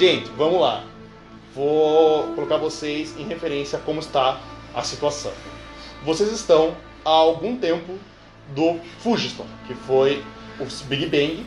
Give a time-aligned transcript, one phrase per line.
[0.00, 0.82] Gente, vamos lá.
[1.54, 4.40] Vou colocar vocês em referência a como está
[4.74, 5.30] a situação.
[6.02, 6.74] Vocês estão
[7.04, 7.98] há algum tempo
[8.54, 10.24] do Fugiston, que foi
[10.58, 11.44] o Big Bang.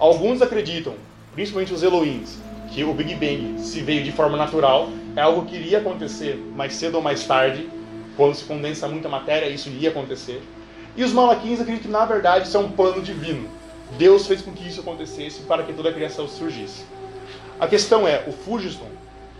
[0.00, 0.94] Alguns acreditam,
[1.32, 2.40] principalmente os Elohims,
[2.72, 6.74] que o Big Bang se veio de forma natural, é algo que iria acontecer mais
[6.74, 7.70] cedo ou mais tarde,
[8.16, 10.42] quando se condensa muita matéria, isso iria acontecer.
[10.96, 13.48] E os Malaquins acreditam que na verdade isso é um plano divino.
[13.96, 16.82] Deus fez com que isso acontecesse para que toda a criação surgisse.
[17.58, 18.88] A questão é, o Fugiston,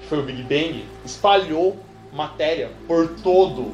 [0.01, 1.77] que foi o Big Bang, espalhou
[2.13, 3.73] matéria por todo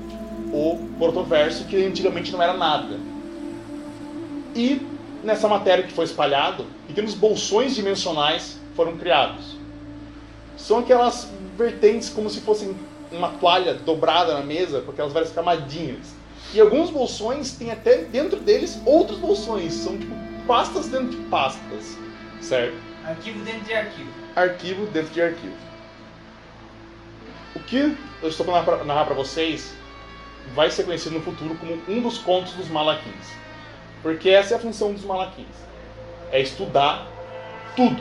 [0.52, 2.98] o protoverso que antigamente não era nada.
[4.54, 4.80] E
[5.22, 9.56] nessa matéria que foi espalhado, pequenos bolsões dimensionais foram criados.
[10.56, 12.74] São aquelas vertentes como se fossem
[13.12, 16.14] uma toalha dobrada na mesa, com aquelas várias camadinhas.
[16.54, 20.14] E alguns bolsões têm até dentro deles outros bolsões, são tipo
[20.46, 21.96] pastas dentro de pastas,
[22.40, 22.89] certo?
[23.10, 24.10] Arquivo dentro de arquivo.
[24.36, 25.56] Arquivo dentro de arquivo.
[27.56, 29.74] O que eu estou para narrar para vocês
[30.54, 33.34] vai ser conhecido no futuro como um dos contos dos Malaquins.
[34.00, 35.48] Porque essa é a função dos Malaquins.
[36.30, 37.04] É estudar
[37.74, 38.00] tudo.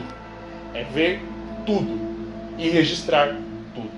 [0.76, 1.22] É ver
[1.66, 2.00] tudo.
[2.60, 3.36] E registrar
[3.74, 3.92] tudo.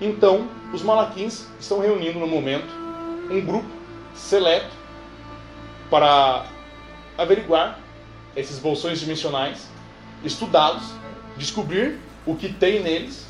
[0.00, 2.68] Então, os Malaquins estão reunindo no momento
[3.30, 3.70] um grupo
[4.16, 4.74] seleto
[5.88, 6.46] para
[7.16, 7.78] averiguar
[8.36, 9.68] esses bolsões dimensionais,
[10.24, 10.84] estudá-los,
[11.36, 13.26] descobrir o que tem neles,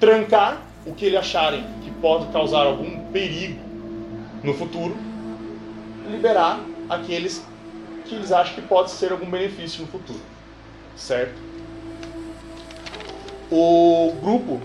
[0.00, 3.60] trancar o que eles acharem que pode causar algum perigo
[4.42, 4.96] no futuro,
[6.10, 7.44] liberar aqueles
[8.04, 10.20] que eles acham que pode ser algum benefício no futuro,
[10.96, 11.38] certo?
[13.50, 14.60] O grupo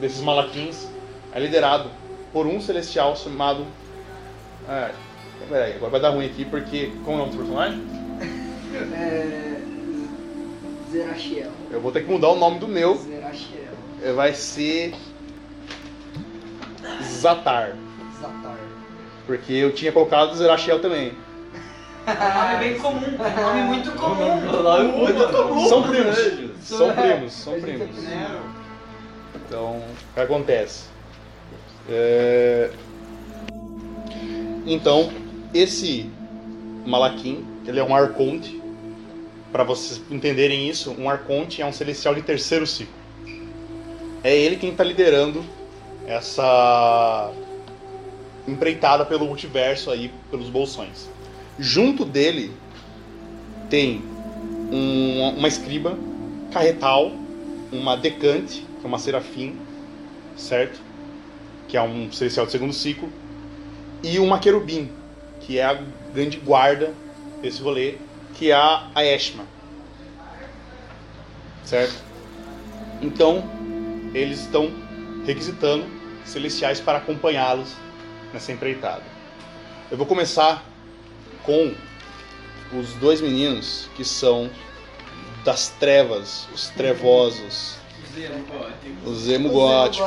[0.00, 0.88] desses malaquins
[1.32, 1.90] é liderado
[2.32, 3.66] por um celestial chamado.
[4.68, 4.90] Ah,
[5.48, 6.92] peraí, agora vai dar ruim aqui porque.
[7.04, 8.03] Como é o nome do personagem?
[8.76, 9.60] É...
[10.90, 11.50] Zerachiel.
[11.70, 12.96] Eu vou ter que mudar o nome do meu.
[12.96, 13.72] Zerachiel.
[14.02, 14.94] É, Vai ser.
[17.02, 17.74] Zatar.
[18.20, 18.58] Zatar.
[19.26, 21.12] Porque eu tinha colocado Zerachiel também.
[22.06, 24.98] É nome bem comum, é um nome muito comum.
[24.98, 25.68] muito comum.
[25.68, 26.16] São primos.
[26.62, 27.88] São primos, são é primos.
[27.96, 28.54] primo.
[29.34, 30.84] Então, o que acontece?
[31.88, 32.70] É,
[34.66, 35.10] Então,
[35.52, 36.10] esse
[36.86, 38.62] Malaquim, ele é um arconte.
[39.54, 42.92] Para vocês entenderem isso, um arconte é um celestial de terceiro ciclo.
[44.24, 45.44] É ele quem está liderando
[46.08, 47.30] essa
[48.48, 51.08] empreitada pelo multiverso aí, pelos bolsões.
[51.56, 52.50] Junto dele
[53.70, 54.02] tem
[54.72, 55.96] um- uma escriba,
[56.50, 57.12] carretal,
[57.70, 59.54] uma decante, que é uma serafim,
[60.36, 60.80] certo?
[61.68, 63.08] Que é um celestial de segundo ciclo,
[64.02, 64.90] e uma querubim,
[65.38, 65.80] que é a
[66.12, 66.92] grande guarda
[67.40, 67.98] desse rolê,
[68.34, 69.44] que é a Eshma.
[71.64, 71.94] Certo?
[73.00, 73.42] Então,
[74.14, 74.70] eles estão
[75.26, 75.84] requisitando
[76.24, 77.74] celestiais para acompanhá-los
[78.32, 79.02] nessa empreitada.
[79.90, 80.64] Eu vou começar
[81.42, 81.74] com
[82.72, 84.50] os dois meninos que são
[85.44, 87.76] das trevas, os trevosos,
[89.04, 90.06] os emo gótico,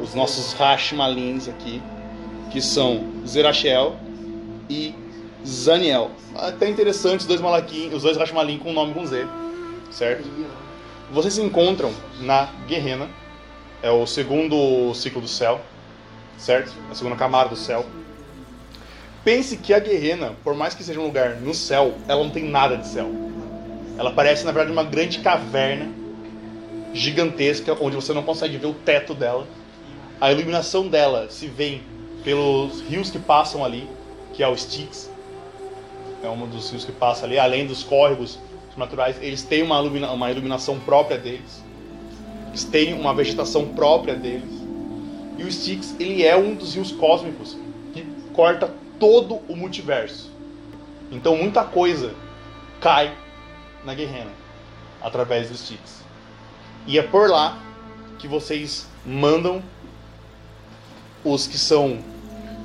[0.00, 1.80] os nossos Rashmalins aqui,
[2.50, 3.96] que são Zerachiel
[4.68, 4.94] e
[5.46, 6.10] Zaniel.
[6.34, 9.26] Até interessante os dois Malaquim, os dois Rashmalin com nome com Z,
[9.90, 10.28] certo?
[11.12, 13.08] Vocês se encontram na Guerrena,
[13.82, 15.60] é o segundo ciclo do céu,
[16.38, 16.72] certo?
[16.90, 17.84] A segunda camada do céu.
[19.22, 22.44] Pense que a Guerrena, por mais que seja um lugar no céu, ela não tem
[22.44, 23.10] nada de céu.
[23.96, 25.88] Ela parece, na verdade, uma grande caverna
[26.92, 29.46] gigantesca, onde você não consegue ver o teto dela.
[30.20, 31.80] A iluminação dela se vê
[32.22, 33.88] pelos rios que passam ali,
[34.32, 35.13] que é o Styx.
[36.24, 38.38] É um dos rios que passa ali, além dos córregos
[38.76, 39.16] naturais.
[39.20, 41.62] Eles têm uma, ilumina- uma iluminação própria deles.
[42.48, 44.50] Eles têm uma vegetação própria deles.
[45.36, 47.56] E o Styx, ele é um dos rios cósmicos
[47.92, 50.30] que corta todo o multiverso.
[51.10, 52.14] Então muita coisa
[52.80, 53.12] cai
[53.84, 54.30] na Guerrena
[55.02, 56.02] através do Styx.
[56.86, 57.58] E é por lá
[58.18, 59.62] que vocês mandam
[61.24, 61.98] os que são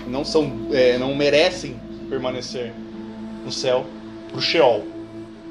[0.08, 1.80] não são é, não merecem
[2.10, 2.74] permanecer
[3.44, 3.86] no céu
[4.32, 4.84] pro Sheol.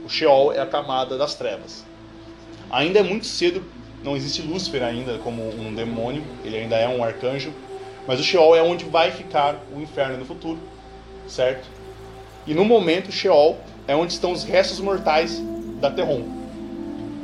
[0.04, 1.84] O Sheol é a camada das trevas.
[2.70, 3.62] Ainda é muito cedo,
[4.02, 7.52] não existe Lúcifer ainda como um demônio, ele ainda é um arcanjo,
[8.06, 10.58] mas o Sheol é onde vai ficar o inferno no futuro,
[11.26, 11.68] certo?
[12.46, 15.42] E no momento, o Sheol é onde estão os restos mortais
[15.80, 16.22] da Terron,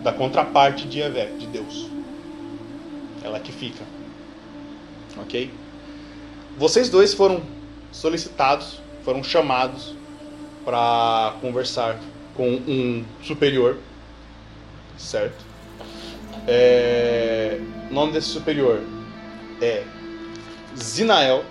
[0.03, 1.89] da contraparte de Evé, de Deus.
[3.23, 3.83] Ela que fica.
[5.19, 5.51] Ok?
[6.59, 7.43] Vocês dois foram
[7.91, 9.95] solicitados, foram chamados
[10.65, 11.99] para conversar
[12.35, 13.79] com um superior
[14.99, 15.45] certo?
[16.47, 17.59] É,
[17.91, 18.83] o nome desse superior
[19.61, 19.83] é
[20.77, 21.45] Zinael.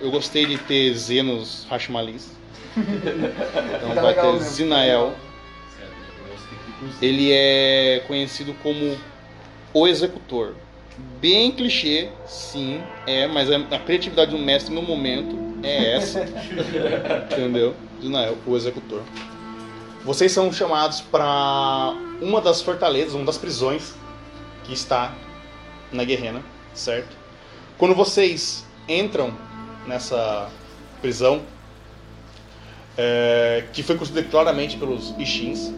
[0.00, 1.66] Eu gostei de ter Z nos.
[2.76, 4.40] Então Tá vai ter mesmo.
[4.40, 5.14] Zinael.
[7.02, 8.96] Ele é conhecido como
[9.74, 10.54] o executor.
[11.20, 16.24] Bem clichê, sim, é, mas a criatividade do mestre no momento é essa.
[17.32, 17.74] entendeu?
[18.00, 19.02] Zinael, o executor.
[20.04, 23.94] Vocês são chamados para uma das fortalezas, uma das prisões
[24.64, 25.14] que está
[25.92, 26.42] na Guerrena,
[26.72, 27.16] certo?
[27.76, 29.32] Quando vocês entram
[29.86, 30.48] nessa
[31.00, 31.42] prisão,
[32.96, 35.72] é, que foi construída claramente pelos Ixins,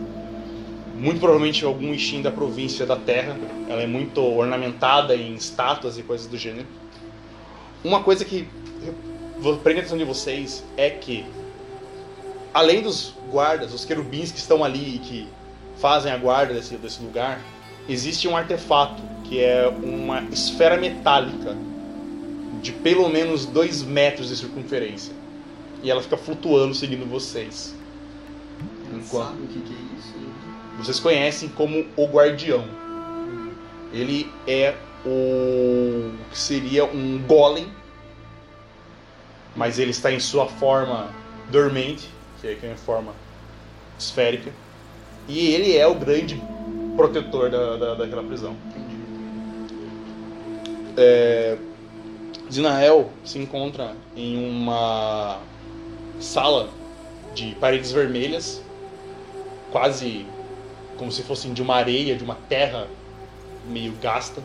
[0.95, 3.37] muito provavelmente algum Ixin da província da Terra,
[3.69, 6.67] ela é muito ornamentada em estátuas e coisas do gênero.
[7.83, 8.49] Uma coisa que
[9.39, 11.25] vou prender a atenção de vocês é que
[12.53, 15.29] além dos guardas, os querubins que estão ali e que
[15.79, 17.41] fazem a guarda desse, desse lugar,
[17.89, 21.57] existe um artefato que é uma esfera metálica
[22.61, 25.13] de pelo menos 2 metros de circunferência.
[25.83, 27.75] E ela fica flutuando seguindo vocês.
[28.95, 30.13] Enquanto Sabe o que, que é isso?
[30.79, 32.65] vocês conhecem como o Guardião.
[33.93, 37.69] Ele é o que seria um golem,
[39.55, 41.11] mas ele está em sua forma
[41.51, 42.09] dormente,
[42.43, 43.15] que é que é em forma
[43.97, 44.53] esférica.
[45.29, 46.43] E ele é o grande
[46.97, 48.57] protetor da, da, daquela prisão.
[50.97, 51.57] É,
[52.53, 55.39] Zinael se encontra em uma
[56.19, 56.69] sala
[57.33, 58.61] de paredes vermelhas,
[59.71, 60.27] quase
[60.99, 62.89] como se fossem de uma areia, de uma terra
[63.69, 64.43] meio gasta,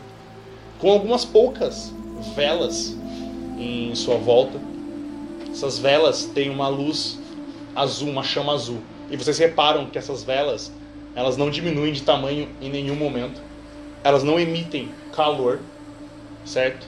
[0.78, 1.92] com algumas poucas
[2.36, 2.96] velas
[3.58, 4.58] em sua volta.
[5.50, 7.18] Essas velas têm uma luz
[7.74, 8.82] azul, uma chama azul.
[9.10, 10.72] E vocês reparam que essas velas,
[11.14, 13.40] elas não diminuem de tamanho em nenhum momento.
[14.04, 15.60] Elas não emitem calor,
[16.44, 16.86] certo?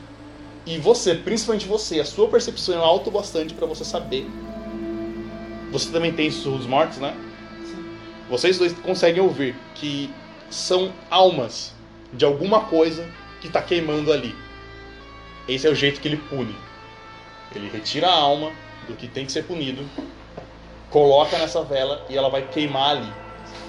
[0.66, 4.26] E você, principalmente você, a sua percepção é alta o bastante para você saber.
[5.72, 7.16] Você também tem sussurro dos mortos, né?
[8.28, 10.10] Vocês dois conseguem ouvir que
[10.50, 11.74] são almas
[12.12, 13.08] de alguma coisa
[13.40, 14.34] que está queimando ali.
[15.48, 16.54] Esse é o jeito que ele pune.
[17.54, 18.52] Ele retira a alma
[18.86, 19.84] do que tem que ser punido,
[20.90, 23.12] coloca nessa vela e ela vai queimar ali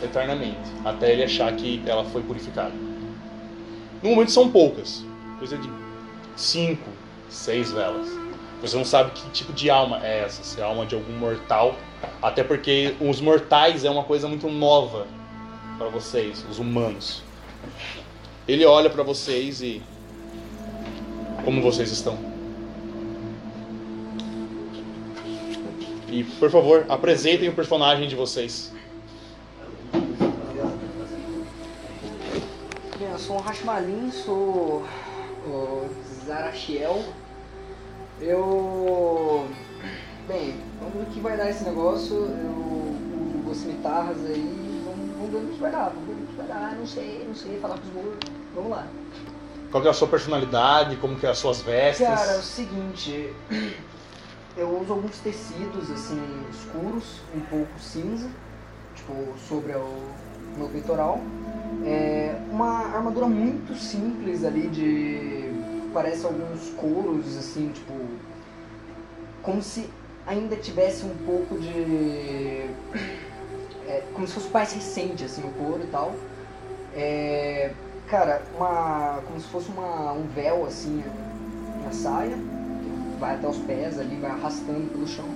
[0.03, 2.73] eternamente, até ele achar que ela foi purificada.
[4.01, 5.05] No momento são poucas,
[5.37, 5.69] coisa de
[6.35, 6.89] cinco,
[7.29, 8.07] seis velas.
[8.61, 11.75] Você não sabe que tipo de alma é essa, se é alma de algum mortal,
[12.21, 15.07] até porque os mortais é uma coisa muito nova
[15.77, 17.23] para vocês, os humanos.
[18.47, 19.81] Ele olha para vocês e
[21.43, 22.30] como vocês estão?
[26.11, 28.73] E por favor, apresentem o personagem de vocês.
[32.99, 34.85] Bem, eu sou um Hashmalin, sou
[35.47, 35.89] o
[36.25, 37.01] Zarachiel.
[38.19, 39.47] Eu.
[40.27, 42.13] Bem, vamos ver o que vai dar esse negócio.
[42.15, 44.83] Eu uso cimitarras aí.
[44.85, 45.93] Vamos, vamos ver o que vai dar.
[45.95, 46.75] Vamos ver o que vai dar.
[46.75, 48.29] Não sei, não sei falar com os mortos.
[48.53, 48.85] Vamos lá.
[49.71, 50.97] Qual que é a sua personalidade?
[50.97, 52.05] Como que é as suas vestes?
[52.05, 53.33] Cara, é o seguinte.
[54.57, 58.27] Eu uso alguns tecidos assim escuros, um pouco cinza,
[58.95, 59.13] tipo
[59.47, 60.11] sobre o
[60.57, 61.21] meu peitoral.
[61.85, 65.51] É uma armadura muito simples ali de
[65.93, 67.93] parece alguns couros assim, tipo
[69.41, 69.89] como se
[70.27, 72.69] ainda tivesse um pouco de
[73.87, 76.13] é, como se fosse mais recente assim o couro e tal.
[76.93, 77.71] É,
[78.07, 81.01] cara, uma como se fosse uma, um véu assim
[81.85, 82.37] na saia
[83.21, 85.29] vai até os pés ali, vai arrastando pelo chão.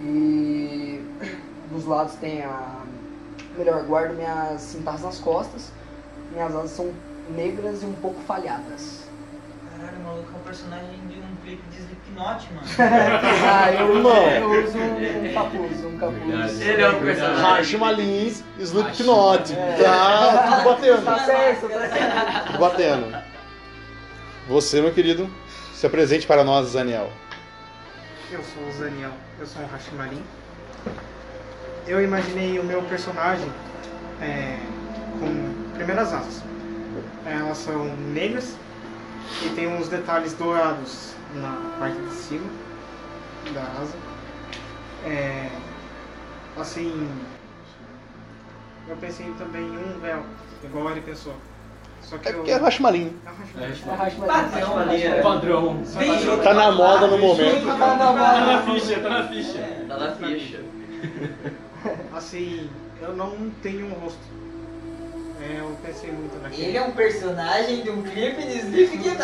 [0.00, 1.04] E
[1.70, 2.82] dos lados tem a.
[3.56, 5.70] Melhor, guardo minhas cintas nas costas.
[6.32, 6.92] Minhas asas são
[7.36, 9.04] negras e um pouco falhadas.
[9.70, 12.66] Caralho, o maluco é um personagem de um clipe de Slipknot, mano.
[13.46, 14.30] ah, eu, Não.
[14.30, 16.24] eu uso um, um capuz, um capuz.
[16.26, 16.62] Verdade.
[16.62, 17.42] Ele é um personagem.
[17.42, 19.52] Hashmalins, Slipknot.
[19.52, 19.82] É.
[19.84, 21.04] Tá tudo batendo.
[21.04, 22.46] Tá certo, tá certo.
[22.46, 23.16] Tudo batendo.
[24.48, 25.30] Você, meu querido,
[25.74, 27.10] se apresente para nós, Daniel.
[28.30, 30.22] Eu sou o Zaniel, eu sou um Hashimarin.
[31.86, 33.50] Eu imaginei o meu personagem
[34.20, 34.58] é,
[35.18, 36.42] com primeiras asas.
[37.26, 38.56] Elas são negras
[39.44, 42.50] e tem uns detalhes dourados na parte de cima
[43.52, 43.96] da asa.
[45.04, 45.50] É,
[46.58, 47.10] assim,
[48.88, 50.24] eu pensei também em um véu,
[50.62, 51.34] igual ele pensou.
[52.04, 52.36] Só que É eu.
[52.36, 53.12] porque é Hashmalin.
[53.58, 53.64] É.
[53.64, 54.92] É Padrão.
[54.92, 55.76] É padrão.
[55.96, 57.66] Bem, Tá na moda no momento.
[57.66, 59.58] Tá na Tá na ficha, tá na ficha.
[59.88, 60.60] Tá na ficha.
[62.14, 62.68] Assim,
[63.02, 64.18] eu não tenho um rosto.
[65.42, 66.68] É, eu pensei muito naquele.
[66.68, 69.18] Ele é um personagem de um clipe de Slipknot.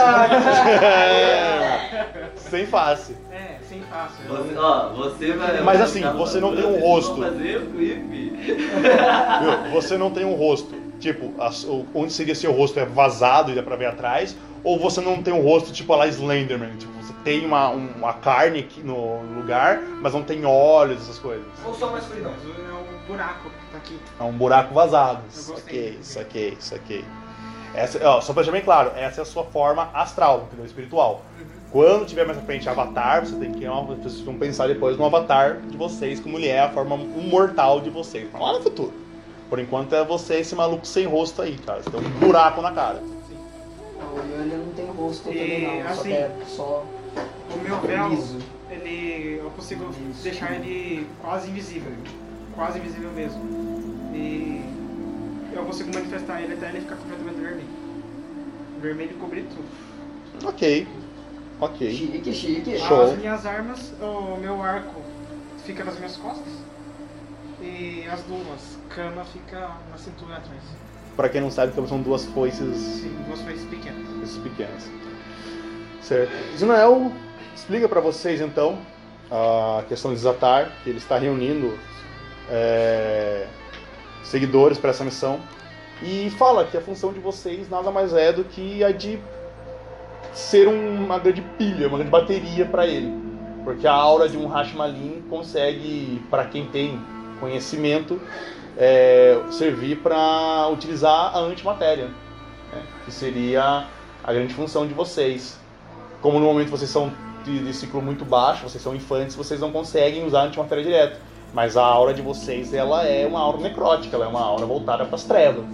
[0.83, 3.17] É, sem face.
[3.33, 4.25] É, sem fácil.
[4.29, 5.61] Você, ó, você vai.
[5.63, 7.23] Mas assim, você não tem um rosto.
[7.23, 8.31] fazer o clipe.
[8.37, 9.71] Viu?
[9.73, 10.75] Você não tem um rosto.
[11.01, 14.37] Tipo, a- o- onde seria seu rosto é vazado e dá pra ver atrás?
[14.63, 16.77] Ou você não tem um rosto tipo a lá Slenderman?
[16.77, 21.19] Tipo, você tem uma, um- uma carne aqui no lugar, mas não tem olhos, essas
[21.19, 21.45] coisas.
[21.65, 22.31] Ou só uma escuridão.
[22.33, 23.99] É um buraco que tá aqui.
[24.21, 25.23] É um buraco vazado.
[25.31, 27.05] Saquei, saquei, saquei.
[27.75, 30.67] Essa, ó, só pra deixar bem claro, essa é a sua forma astral, entendeu?
[30.67, 31.23] Espiritual.
[31.71, 35.59] Quando tiver mais pra frente avatar, você tem que vocês vão pensar depois no avatar
[35.61, 38.29] de vocês, como ele é a forma mortal de vocês.
[38.35, 38.93] Lá no futuro.
[39.51, 41.83] Por enquanto é você esse maluco sem rosto aí, cara.
[41.83, 43.03] Você tem um buraco na cara.
[43.03, 46.87] Não, ele não tem rosto E, também não, só, assim, tem, só
[47.53, 48.13] O meu véu,
[48.71, 49.41] ele.
[49.43, 49.93] Eu consigo
[50.23, 51.93] deixar ele quase invisível.
[52.55, 53.43] Quase invisível mesmo.
[54.15, 54.65] E
[55.53, 57.69] eu consigo manifestar ele até ele ficar completamente vermelho.
[58.81, 60.49] Vermelho cobrir tudo.
[60.49, 60.87] Ok.
[61.61, 61.93] Ok.
[61.93, 62.79] Chique, chique.
[62.79, 63.03] Show.
[63.03, 65.01] As minhas armas, o meu arco
[65.65, 66.53] fica nas minhas costas.
[67.61, 70.63] E as duas, cama fica na cintura atrás.
[71.17, 74.07] Pra quem não sabe, são duas foices Sim, duas coisas pequenas.
[74.17, 74.91] foices pequenas.
[76.01, 76.33] Certo.
[76.55, 77.13] Ismael,
[77.55, 78.79] explica pra vocês então
[79.31, 81.79] a questão de Zatar, que ele está reunindo
[82.51, 83.47] é,
[84.25, 85.41] seguidores para essa missão.
[86.03, 89.19] E fala que a função de vocês nada mais é do que a de
[90.33, 93.13] ser um- uma grande pilha, uma grande bateria para ele.
[93.65, 96.99] Porque a aura de um Hashmalin consegue, para quem tem
[97.39, 98.19] conhecimento,
[98.77, 102.07] é, servir para utilizar a antimatéria,
[102.73, 102.83] né?
[103.05, 103.87] que seria
[104.23, 105.59] a grande função de vocês.
[106.21, 107.13] Como no momento vocês são
[107.45, 111.21] de, ciclo muito baixo, vocês são infantes, vocês não conseguem usar a antimatéria direto.
[111.53, 115.05] Mas a aura de vocês, ela é uma aura necrótica, ela é uma aura voltada
[115.05, 115.65] para as trevas.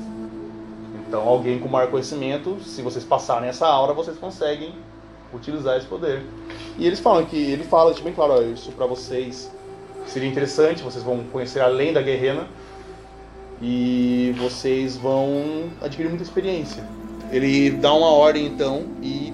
[1.07, 4.75] Então, alguém com maior conhecimento, se vocês passarem essa aura, vocês conseguem
[5.35, 6.25] utilizar esse poder.
[6.79, 9.51] E eles falam que ele fala, deixa bem claro, ó, isso para vocês
[10.07, 12.47] seria interessante, vocês vão conhecer além da guerrena
[13.61, 16.85] e vocês vão adquirir muita experiência.
[17.31, 19.33] Ele dá uma ordem então e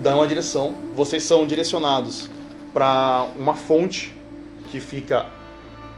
[0.00, 0.74] dá uma direção.
[0.94, 2.28] Vocês são direcionados
[2.72, 4.14] para uma fonte
[4.70, 5.26] que fica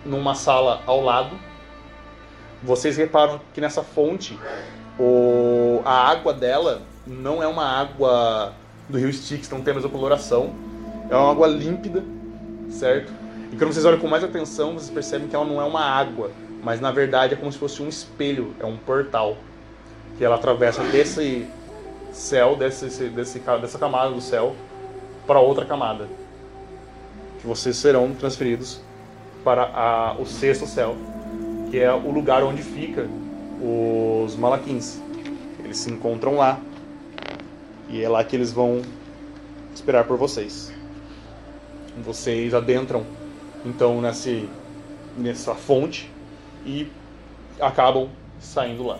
[0.05, 1.39] numa sala ao lado.
[2.63, 4.39] Vocês reparam que nessa fonte
[4.99, 8.53] o, a água dela não é uma água
[8.89, 10.53] do rio Styx, não tem a mesma coloração.
[11.09, 12.03] É uma água límpida,
[12.71, 13.13] certo?
[13.53, 16.31] E quando vocês olham com mais atenção, vocês percebem que ela não é uma água,
[16.65, 19.37] mas na verdade é como se fosse um espelho, é um portal
[20.17, 21.47] que ela atravessa desse
[22.11, 24.57] céu, desse, desse, dessa camada do céu,
[25.27, 26.09] para outra camada.
[27.39, 28.81] Que vocês serão transferidos
[29.45, 30.97] para a, o sexto céu,
[31.71, 33.07] que é o lugar onde fica
[33.61, 34.99] os Malaquins.
[35.63, 36.59] Eles se encontram lá
[37.91, 38.81] e é lá que eles vão
[39.75, 40.73] esperar por vocês.
[42.03, 43.05] Vocês adentram
[43.67, 44.49] então nesse,
[45.19, 46.14] nessa fonte
[46.65, 46.89] e
[47.61, 48.99] acabam saindo lá.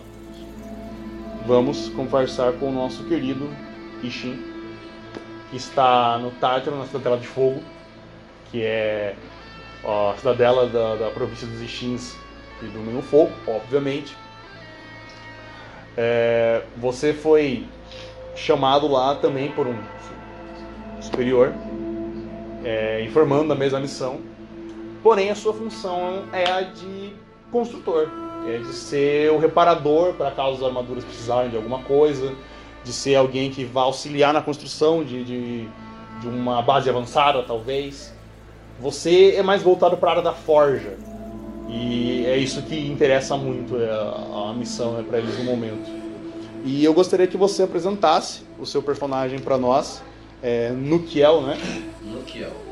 [1.45, 3.49] Vamos conversar com o nosso querido
[4.01, 4.41] Ishin,
[5.49, 7.61] que está no Tártaro, na Cidadela de Fogo,
[8.51, 9.15] que é
[9.83, 12.15] a cidadela da, da província dos Ishins
[12.59, 14.15] que domina o fogo, obviamente.
[15.97, 17.65] É, você foi
[18.35, 19.77] chamado lá também por um
[20.99, 21.53] superior,
[22.63, 24.19] é, informando da mesma missão.
[25.03, 27.13] Porém, a sua função é a de
[27.55, 28.09] construtor,
[28.45, 32.33] é de ser o reparador para caso as armaduras precisarem de alguma coisa,
[32.83, 35.69] de ser alguém que vai auxiliar na construção de, de,
[36.19, 38.13] de uma base avançada, talvez.
[38.77, 40.97] Você é mais voltado para a área da forja.
[41.69, 45.89] E é isso que interessa muito é a, a missão é para eles no momento.
[46.65, 50.03] E eu gostaria que você apresentasse o seu personagem para nós,
[50.43, 51.57] é, Nukiel, né?
[52.03, 52.64] Nukiel.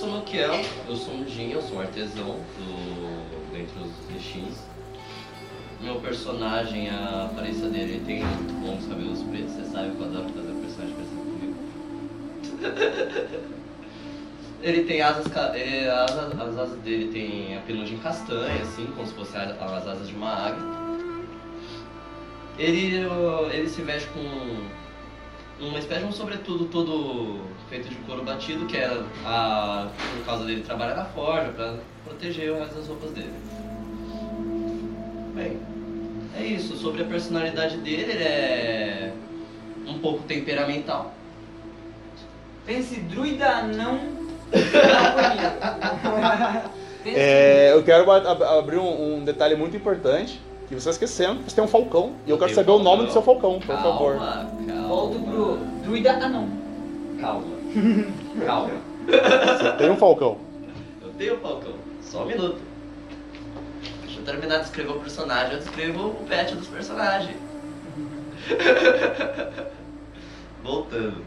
[0.00, 2.24] Sou Nukiel, eu sou um Jin, eu sou um artesão
[2.56, 4.56] do, dentre os Nishins.
[5.78, 8.22] Meu personagem, a aparência dele ele tem
[8.66, 11.54] longos cabelos pretos, você sabe que eu adoro fazer personagem parecido comigo.
[14.62, 19.14] Ele tem asas, ele- as, as asas dele tem a penugem castanha, assim, como se
[19.14, 20.62] fossem as as asas de uma águia.
[22.58, 23.06] Ele,
[23.52, 24.79] ele se veste com
[25.60, 28.86] uma espécie de um sobretudo todo feito de couro batido, que é
[29.24, 31.74] a, por causa dele trabalhar na forja, para
[32.04, 33.32] proteger o resto das roupas dele.
[35.34, 35.58] Bem,
[36.38, 36.76] é isso.
[36.76, 39.12] Sobre a personalidade dele, ele é
[39.86, 41.14] um pouco temperamental.
[42.66, 44.20] Pense druida não.
[47.02, 50.38] É, eu quero ab- ab- abrir um, um detalhe muito importante
[50.70, 51.42] que você está esquecendo.
[51.42, 53.66] Você tem um falcão e eu Eu quero saber o nome do seu falcão, por
[53.66, 54.16] Calma, favor.
[54.16, 54.50] calma.
[54.86, 56.48] Volto pro druida anão.
[57.20, 57.44] Calma.
[58.46, 58.70] Calma.
[59.06, 60.38] Você tem um falcão.
[61.02, 61.72] Eu tenho Falcão.
[62.00, 62.58] Só um minuto.
[64.02, 67.36] Deixa eu terminar de descrever o personagem, eu descrevo o pet dos personagens.
[70.62, 71.24] Voltando.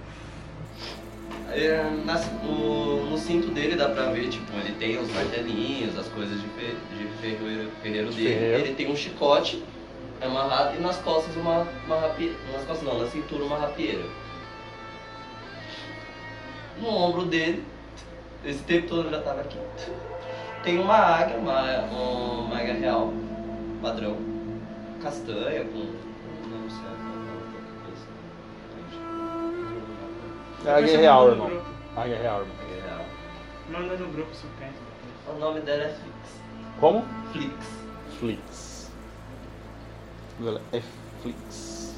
[1.52, 6.08] É, nas- no, no cinto dele dá pra ver, tipo, ele tem os martelinhos, as
[6.08, 8.30] coisas de, fe, de ferreiro, ferreiro De dele.
[8.36, 8.60] ferreiro.
[8.66, 9.64] Ele tem um chicote
[10.22, 12.34] amarrado e nas costas uma, uma rapieira.
[12.52, 14.04] Nas costas não, na cintura uma rapieira.
[16.82, 17.64] No ombro dele,
[18.46, 19.58] esse tempo todo já tava aqui.
[20.64, 23.14] Tem uma águia, uma, uma águia real,
[23.82, 24.18] padrão,
[25.02, 26.13] castanha, com.
[30.66, 31.48] É a Águia Real, irmão.
[31.96, 32.56] Águia Real, irmão.
[32.64, 33.06] Águia real.
[33.70, 34.46] Manda no grupo se.
[35.28, 36.42] O nome dela é Flix.
[36.80, 37.04] Como?
[37.32, 37.54] Flix.
[38.20, 38.92] Flix.
[40.42, 40.82] Ela É
[41.22, 41.96] Flix.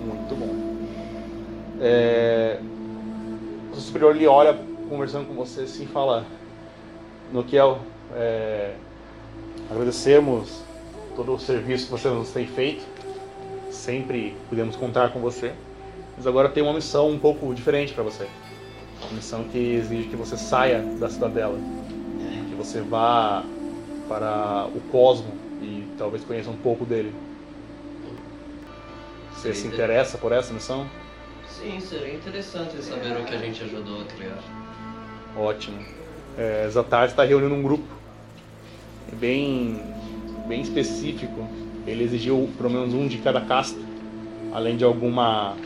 [0.00, 1.78] Muito bom.
[1.80, 2.58] É...
[3.72, 6.24] O superior ele olha conversando com você assim e fala:
[7.30, 7.78] Nokiel,
[8.14, 8.74] é...
[9.70, 10.62] agradecemos
[11.14, 12.86] todo o serviço que você nos tem feito.
[13.70, 15.52] Sempre podemos contar com você.
[16.18, 18.26] Mas agora tem uma missão um pouco diferente para você.
[19.00, 21.56] Uma missão que exige que você saia da cidadela.
[22.48, 23.44] Que você vá
[24.08, 25.32] para o cosmo
[25.62, 27.14] e talvez conheça um pouco dele.
[29.32, 30.90] Você se interessa por essa missão?
[31.48, 34.42] Sim, seria interessante saber o que a gente ajudou a criar.
[35.36, 35.78] Ótimo.
[36.36, 37.86] É, Zatar está reunindo um grupo
[39.12, 39.80] É bem,
[40.48, 41.48] bem específico.
[41.86, 43.80] Ele exigiu pelo menos um de cada casta,
[44.52, 45.56] além de alguma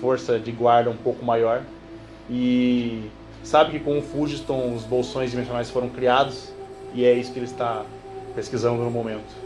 [0.00, 1.62] força de guarda um pouco maior.
[2.28, 3.10] E
[3.42, 6.52] sabe que com o Fugiston os bolsões dimensionais foram criados
[6.94, 7.84] e é isso que ele está
[8.34, 9.40] pesquisando no momento.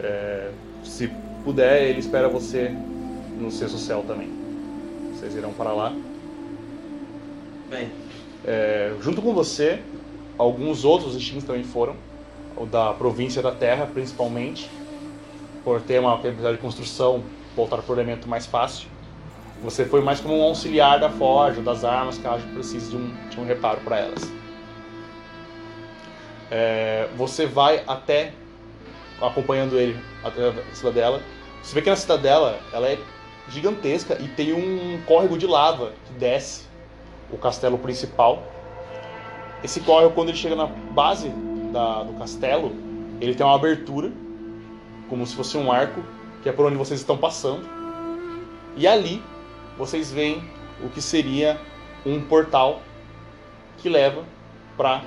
[0.00, 0.50] É,
[0.84, 1.10] se
[1.44, 2.74] puder, ele espera você
[3.38, 4.30] no sexto céu também.
[5.12, 5.94] Vocês irão para lá.
[7.70, 7.90] Bem,
[8.44, 9.80] É, junto com você,
[10.36, 11.94] alguns outros destinos também foram,
[12.56, 14.68] o da província da Terra, principalmente,
[15.64, 17.22] por ter uma capacidade de construção
[17.54, 18.88] voltada para o elemento mais fácil.
[19.62, 23.40] Você foi mais como um auxiliar da forja, das armas, caso precise de um, de
[23.40, 24.32] um reparo para elas.
[26.50, 28.32] É, você vai até,
[29.20, 31.22] acompanhando ele até a cidadela.
[31.62, 32.98] Você vê que na cidadela ela é
[33.48, 36.64] gigantesca e tem um córrego de lava que desce
[37.30, 38.42] o castelo principal.
[39.62, 41.28] Esse córrego, quando ele chega na base
[41.72, 42.72] da- do castelo,
[43.20, 44.10] ele tem uma abertura,
[45.12, 46.02] como se fosse um arco,
[46.42, 47.68] que é por onde vocês estão passando.
[48.74, 49.22] E ali
[49.76, 50.42] vocês veem
[50.82, 51.60] o que seria
[52.06, 52.80] um portal
[53.76, 54.24] que leva
[54.74, 55.02] para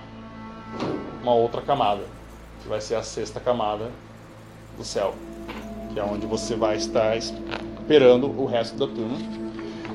[1.23, 2.03] uma outra camada,
[2.61, 3.89] que vai ser a sexta camada
[4.77, 5.15] do céu,
[5.91, 9.17] que é onde você vai estar esperando o resto da turma.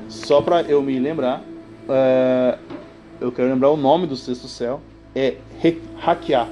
[0.09, 1.41] Só para eu me lembrar,
[1.87, 2.59] é,
[3.21, 4.81] eu quero lembrar o nome do sexto céu.
[5.15, 5.37] É
[5.97, 6.49] hackear.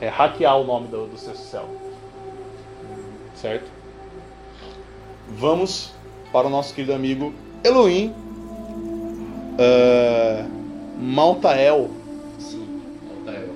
[0.00, 1.79] É hackear o nome do, do sexto céu.
[3.40, 3.70] Certo?
[5.30, 5.94] Vamos
[6.30, 7.32] para o nosso querido amigo
[7.64, 8.14] Elohim
[9.58, 10.44] é,
[10.98, 11.90] Maltael.
[13.08, 13.54] volta eu.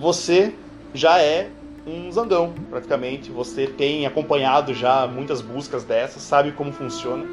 [0.00, 0.54] Você
[0.94, 1.50] já é
[1.84, 3.30] um zangão, praticamente.
[3.32, 7.24] Você tem acompanhado já muitas buscas dessas, sabe como funciona.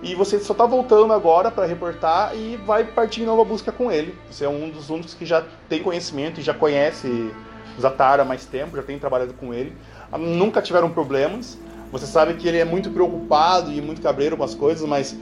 [0.00, 3.90] E você só tá voltando agora para reportar e vai partir em nova busca com
[3.90, 4.14] ele.
[4.30, 7.32] Você é um dos únicos que já tem conhecimento e já conhece
[7.80, 9.72] Zatar há mais tempo, já tem trabalhado com ele.
[10.18, 11.58] Nunca tiveram problemas.
[11.90, 15.14] Você sabe que ele é muito preocupado e muito cabreiro com as coisas, mas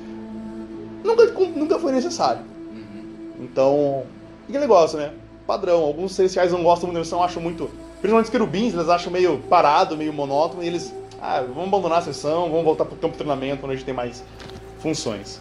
[1.05, 1.26] nunca,
[1.57, 2.42] nunca foi necessário.
[3.40, 4.05] Então,
[4.48, 5.11] e que negócio, né?
[5.46, 5.81] Padrão.
[5.83, 7.68] Alguns celestiais não gostam muito da missão, acham muito.
[8.00, 10.94] Principalmente os querubins, eles acham meio parado, meio monótono, e eles.
[11.20, 13.92] Ah, vamos abandonar a sessão, vamos voltar pro campo de treinamento, onde a gente tem
[13.94, 14.24] mais
[14.79, 15.40] funções.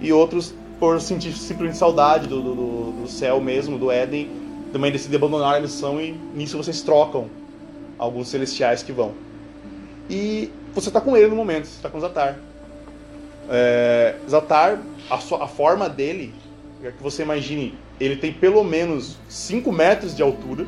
[0.00, 4.28] E outros, por sentir simplesmente saudade do, do, do- do céu mesmo, do Éden,
[4.72, 7.26] também decidem abandonar a missão e nisso vocês trocam
[7.98, 9.14] alguns celestiais que vão.
[10.08, 12.36] E você está com ele no momento, você está com Zatar.
[13.48, 14.80] É, Zatar,
[15.10, 16.34] a, sua- a forma dele,
[16.82, 20.66] é que você imagine, ele tem pelo menos 5 metros de altura,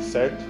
[0.00, 0.44] certo?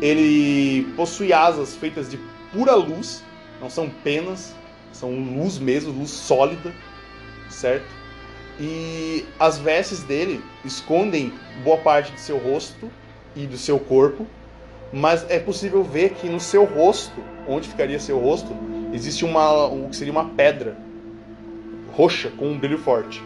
[0.00, 2.18] Ele possui asas feitas de
[2.52, 3.22] pura luz,
[3.60, 4.54] não são penas,
[4.92, 6.72] são luz mesmo, luz sólida,
[7.48, 7.86] certo?
[8.60, 12.90] E as vestes dele escondem boa parte do seu rosto
[13.34, 14.26] e do seu corpo,
[14.92, 18.52] mas é possível ver que no seu rosto, onde ficaria seu rosto,
[18.92, 20.76] existe uma, o que seria uma pedra
[21.92, 23.22] roxa com um brilho forte.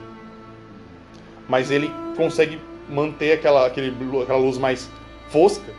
[1.49, 3.93] mas ele consegue manter aquela, aquele,
[4.23, 4.89] aquela luz mais
[5.29, 5.73] fosca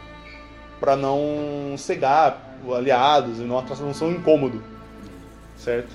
[0.80, 4.62] para não cegar aliados e não não um incômodo,
[5.58, 5.89] certo?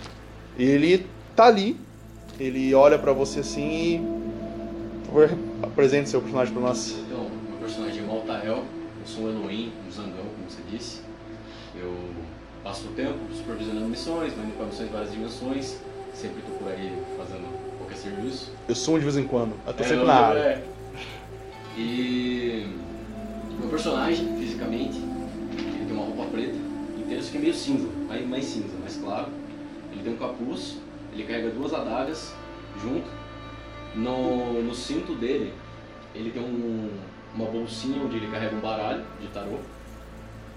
[0.58, 1.78] E ele tá ali,
[2.40, 4.26] ele olha para você assim e
[5.06, 6.96] por favor, apresente seu personagem para nós.
[7.06, 8.75] Então, meu personagem é o Maltael, eu
[9.16, 11.00] sou um Elohim, um zangão, como você disse.
[11.74, 11.94] Eu
[12.62, 15.80] passo o tempo supervisionando missões, indo para missões em várias dimensões,
[16.14, 17.46] sempre tô por aí fazendo
[17.78, 18.52] qualquer serviço.
[18.68, 20.38] Eu sumo de vez em quando, tô É, sempre na área.
[20.40, 20.64] é.
[21.78, 22.66] E
[23.58, 26.54] meu personagem, fisicamente, ele tem uma roupa preta,
[26.98, 29.28] inteiro, isso aqui é meio cinza, mais, mais cinza, mais claro.
[29.92, 30.76] Ele tem um capuz,
[31.12, 32.34] ele carrega duas adagas
[32.82, 33.06] junto.
[33.94, 35.54] No, no cinto dele,
[36.14, 36.90] ele tem um,
[37.36, 39.58] uma bolsinha onde ele carrega um baralho de tarô.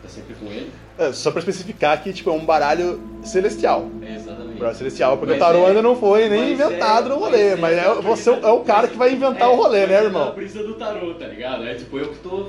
[0.01, 0.71] Tá sempre com ele.
[0.97, 3.89] É, só pra especificar que tipo, é um baralho celestial.
[4.01, 4.57] É exatamente.
[4.57, 7.49] Baralho celestial, porque Mas o tarô é- ainda não foi nem inventado é- no rolê,
[7.55, 10.03] mas mas é- é, você é o cara que vai inventar o rolê, né, é
[10.05, 10.29] irmão?
[10.29, 11.67] A brisa do tarô, tá ligado?
[11.67, 12.47] É tipo eu que tô.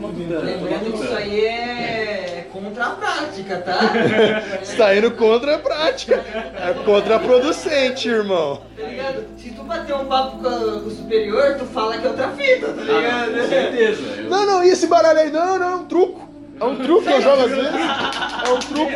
[0.00, 3.80] Lembrando que isso aí é contra a prática, tá?
[4.62, 6.14] Você tá indo contra a prática.
[6.14, 8.62] É contraproducente, irmão.
[8.76, 9.24] Tá ligado?
[9.68, 12.80] Bater um papo com, a- com o superior, tu fala que é outra fita, tá
[12.80, 12.84] Ah,
[13.26, 13.42] ligado?
[13.42, 14.02] com certeza.
[14.16, 14.30] Eu...
[14.30, 15.30] Não, não, e esse baralho aí?
[15.30, 16.28] Não, não, é um truco.
[16.60, 17.70] É um truque que eu jogo às vezes.
[17.74, 18.92] É um truco.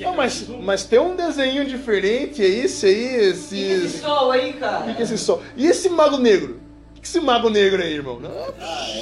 [0.00, 4.00] Não, mas, mas tem um desenho diferente, é esse aí, esse esses.
[4.02, 4.92] sol aí, cara?
[4.92, 5.42] que é esse sol?
[5.56, 6.60] E esse mago negro?
[6.96, 8.18] O que esse mago negro aí, irmão?
[8.20, 8.30] Não,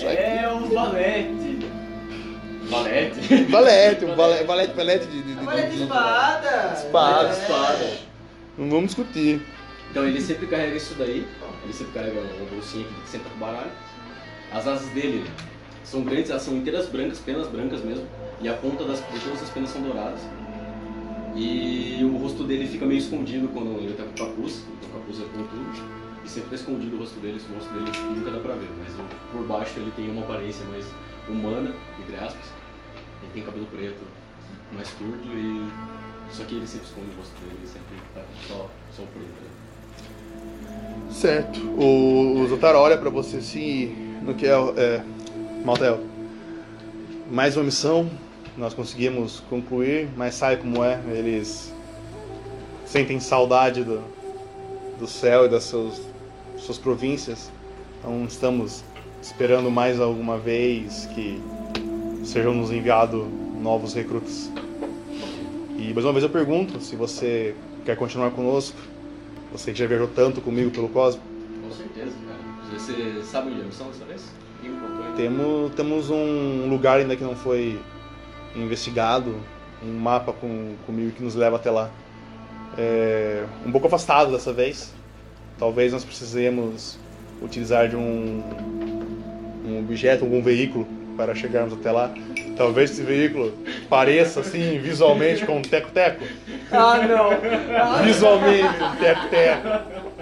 [0.09, 1.67] É um valete.
[2.65, 3.45] Valete?
[3.45, 6.73] Valete, um vale- valete, valete de, de, de de- espada.
[6.77, 7.29] Espada.
[7.29, 7.33] É.
[7.33, 7.91] Espada.
[8.57, 9.43] Não vamos discutir.
[9.95, 11.25] Então ele sempre carrega isso daí.
[11.63, 13.71] Ele sempre carrega uma bolsinha que senta com o baralho.
[14.51, 15.25] As asas dele
[15.85, 18.05] são grandes, elas são inteiras brancas, penas brancas mesmo.
[18.41, 20.19] E a ponta das todas as penas são douradas.
[21.37, 24.65] E o rosto dele fica meio escondido quando ele tá com o capuz.
[24.67, 25.89] Então o capuz é pontudo.
[26.25, 28.69] E sempre tá escondido o rosto dele, o rosto dele nunca dá pra ver.
[28.83, 28.97] Mas
[29.31, 30.87] por baixo ele tem uma aparência mais
[31.29, 32.47] humana, entre aspas.
[33.23, 34.03] Ele tem cabelo preto,
[34.73, 35.71] mais curto e.
[36.33, 39.54] Só que ele sempre esconde o rosto dele, ele sempre tá só, só preto.
[41.11, 41.61] Certo.
[41.79, 45.03] O, o Zotaro olha pra você assim, no que é, é
[45.65, 46.01] Maltel.
[47.31, 48.11] Mais uma missão,
[48.57, 51.01] nós conseguimos concluir, mas sabe como é?
[51.09, 51.73] Eles
[52.85, 54.03] sentem saudade do,
[54.99, 56.01] do céu e das seus,
[56.57, 57.51] suas províncias.
[57.99, 58.85] Então estamos
[59.23, 61.41] esperando mais alguma vez que
[62.25, 63.25] sejam nos enviados
[63.61, 64.51] novos recrutas.
[65.79, 68.77] E mais uma vez eu pergunto se você quer continuar conosco.
[69.55, 71.23] Você que já viajou tanto comigo pelo Cosmo.
[71.63, 72.77] Com certeza, cara.
[72.77, 74.29] Você sabe onde é missão dessa vez?
[75.17, 77.81] Temos, temos um lugar ainda que não foi
[78.57, 79.37] investigado,
[79.81, 81.89] um mapa com, comigo que nos leva até lá.
[82.77, 84.93] É, um pouco afastado dessa vez.
[85.57, 86.99] Talvez nós precisemos
[87.41, 88.43] utilizar de um,
[89.65, 90.85] um objeto, algum veículo
[91.17, 92.13] para chegarmos até lá.
[92.57, 93.53] Talvez esse veículo
[93.89, 96.25] pareça assim visualmente com um teco-teco.
[96.71, 98.05] Ah, não.
[98.05, 99.69] Visualmente um teco-teco.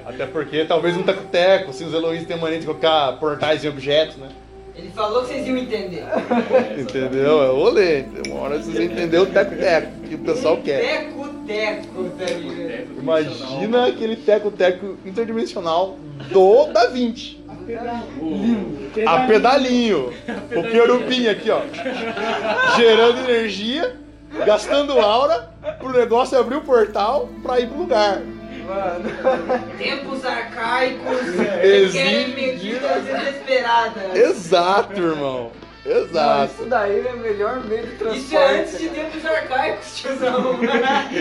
[0.05, 4.17] Até porque talvez um teco-teco, assim, os Eloís têm mania de colocar portais em objetos,
[4.17, 4.29] né?
[4.75, 6.03] Ele falou que vocês iam entender.
[6.79, 7.43] Entendeu?
[7.43, 8.05] É o rolê.
[8.27, 11.11] Uma hora vocês vão entender o teco-teco que o pessoal quer.
[11.47, 12.07] Teco-teco?
[12.99, 15.99] Imagina aquele teco-teco interdimensional
[16.31, 17.42] do Da Vinci.
[19.07, 20.13] A pedalinho.
[20.55, 21.61] O querubim aqui, ó.
[22.77, 23.97] Gerando energia,
[24.45, 28.21] gastando aura pro negócio abrir o portal pra ir pro lugar.
[29.79, 31.19] Tempos arcaicos
[31.63, 34.15] Exige- querem medidas desesperadas.
[34.17, 35.51] Exato, irmão.
[35.85, 36.53] Não, Exato.
[36.55, 38.25] isso daí é melhor meio de transporte.
[38.25, 40.59] Isso é antes de tempos arcaicos, tiozão.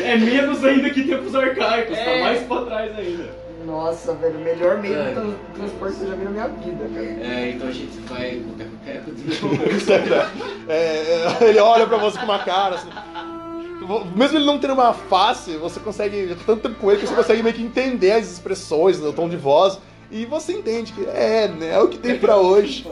[0.06, 2.21] É menos ainda que tempos arcaicos, tá É.
[2.21, 3.40] mais pra trás ainda.
[3.65, 5.10] Nossa, velho, melhor meio É.
[5.10, 7.06] de tran- transporte que eu já vi na minha vida, cara.
[7.06, 8.56] É, então a gente vai o.
[10.67, 12.89] É, é, ele olha pra você com uma cara assim.
[14.15, 16.30] Mesmo ele não tendo uma face, você consegue.
[16.30, 19.12] já tá Tanto tempo com ele que você consegue meio que entender as expressões, o
[19.13, 19.80] tom de voz.
[20.10, 21.71] E você entende que é, né?
[21.74, 22.86] É o que tem pra hoje.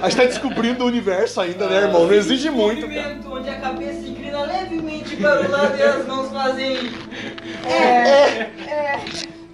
[0.00, 2.06] A gente tá descobrindo o universo ainda, né, irmão?
[2.06, 3.02] Não exige muito, cara.
[3.10, 6.76] Movimento onde a cabeça inclina levemente para o lado e as mãos fazem.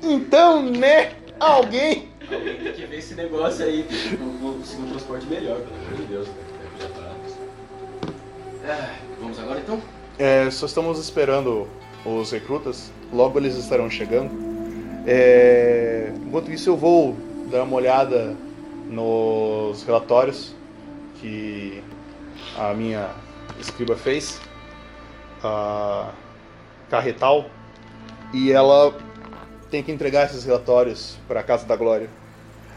[0.08, 1.12] Então, né?
[1.38, 2.08] Alguém.
[2.32, 3.86] Alguém tem que ver esse negócio aí,
[4.40, 6.26] conseguir um transporte melhor, pelo amor de Deus.
[6.28, 6.34] né?
[6.80, 7.08] Já tá.
[8.66, 9.80] Ah, vamos agora então?
[10.18, 11.68] É, só estamos esperando
[12.04, 12.90] os recrutas.
[13.12, 14.30] Logo eles estarão chegando.
[15.06, 17.14] É, enquanto isso, eu vou
[17.50, 18.34] dar uma olhada
[18.88, 20.54] nos relatórios
[21.20, 21.82] que
[22.56, 23.10] a minha
[23.60, 24.40] escriba fez,
[25.42, 26.10] a
[26.90, 27.46] Carretal,
[28.32, 28.94] e ela
[29.70, 32.08] tem que entregar esses relatórios para a Casa da Glória.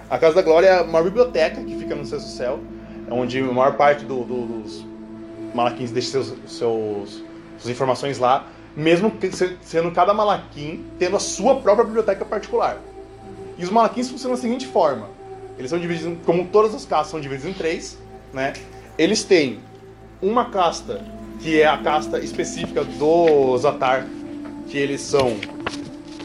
[0.10, 2.60] A Casa da Glória é uma biblioteca que fica no sexto céu,
[3.10, 4.86] onde a maior parte do- do- dos
[5.54, 7.23] malaquins deixa seus, seus,
[7.58, 9.12] suas informações lá, mesmo
[9.62, 12.77] sendo cada malaquim tendo a sua própria biblioteca particular.
[13.58, 15.08] E os malaquins funcionam da seguinte forma:
[15.58, 17.97] eles são divididos, como todas as castas são divididas em três,
[18.34, 18.54] né?
[18.97, 19.60] Eles têm
[20.21, 21.01] uma casta
[21.39, 24.06] que é a casta específica dos Atar,
[24.67, 25.36] que eles são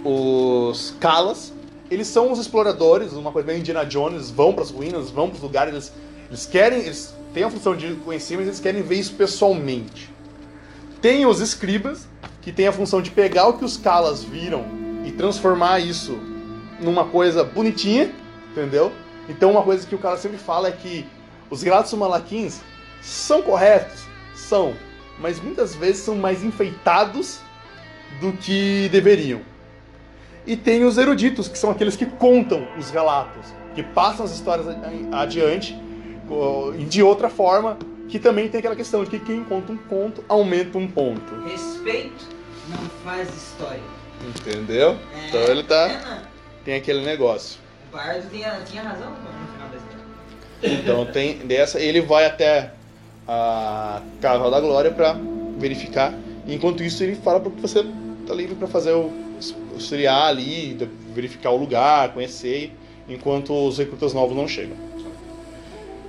[0.07, 1.53] os Kalas.
[1.91, 5.37] Eles são os exploradores, uma coisa bem Indiana Jones, vão para as ruínas, vão para
[5.37, 5.93] os lugares, eles,
[6.29, 10.11] eles querem, eles têm a função de conhecer, mas eles querem ver isso pessoalmente.
[11.01, 12.09] Tem os escribas,
[12.43, 14.65] que tem a função de pegar o que os Kalas viram
[15.05, 16.19] e transformar isso
[16.81, 18.13] numa coisa bonitinha,
[18.51, 18.93] entendeu?
[19.29, 21.07] Então uma coisa que o cara sempre fala é que
[21.51, 22.61] os relatos malaquins
[23.01, 24.75] são corretos, são,
[25.19, 27.41] mas muitas vezes são mais enfeitados
[28.21, 29.41] do que deveriam.
[30.47, 34.67] E tem os eruditos, que são aqueles que contam os relatos, que passam as histórias
[35.13, 35.77] adiante
[36.89, 37.77] de outra forma,
[38.09, 41.35] que também tem aquela questão de que quem conta um conto aumenta um ponto.
[41.49, 42.25] Respeito
[42.69, 43.81] não faz história.
[44.29, 44.91] Entendeu?
[45.15, 45.89] É, Então ele tá.
[45.89, 46.23] é.
[46.65, 47.61] Tem aquele negócio.
[47.93, 50.81] O Bardo tinha, tinha razão no final da história.
[50.81, 52.73] Então tem dessa, ele vai até
[53.29, 55.17] a Cavalo da Glória pra
[55.59, 56.13] verificar.
[56.47, 57.85] Enquanto isso ele fala porque você
[58.27, 59.13] tá livre pra fazer o
[59.73, 60.77] auxiliar ali,
[61.15, 62.73] verificar o lugar, conhecer,
[63.09, 64.77] enquanto os recrutas novos não chegam.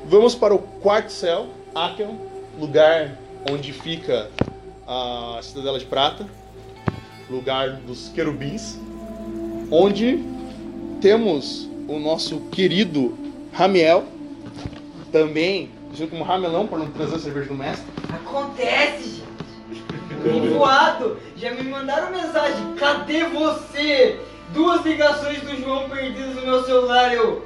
[0.06, 2.18] Vamos para o quarto céu, Acheron,
[2.60, 3.18] lugar
[3.50, 4.30] onde fica
[4.88, 6.26] a Cidadela de Prata,
[7.30, 8.80] lugar dos querubins,
[9.70, 10.24] onde
[11.02, 13.18] temos o nosso querido
[13.52, 14.06] Ramiel,
[15.12, 17.86] também conhecido como Ramelão, por não trazer a cerveja do mestre.
[18.10, 19.27] Acontece, gente.
[20.26, 21.18] Envoado.
[21.36, 22.74] Já me mandaram mensagem.
[22.76, 24.20] Cadê você?
[24.54, 27.14] Duas ligações do João perdidas no meu celular.
[27.14, 27.46] Eu.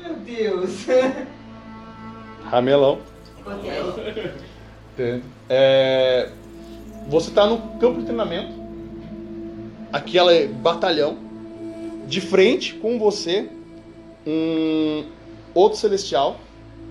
[0.00, 0.86] Meu Deus.
[2.44, 2.98] Ramelão.
[3.40, 5.22] Acontece.
[5.48, 6.28] É,
[7.08, 8.52] você está no campo de treinamento,
[9.92, 11.16] aquela batalhão,
[12.06, 13.48] de frente com você,
[14.26, 15.04] um
[15.54, 16.38] outro celestial,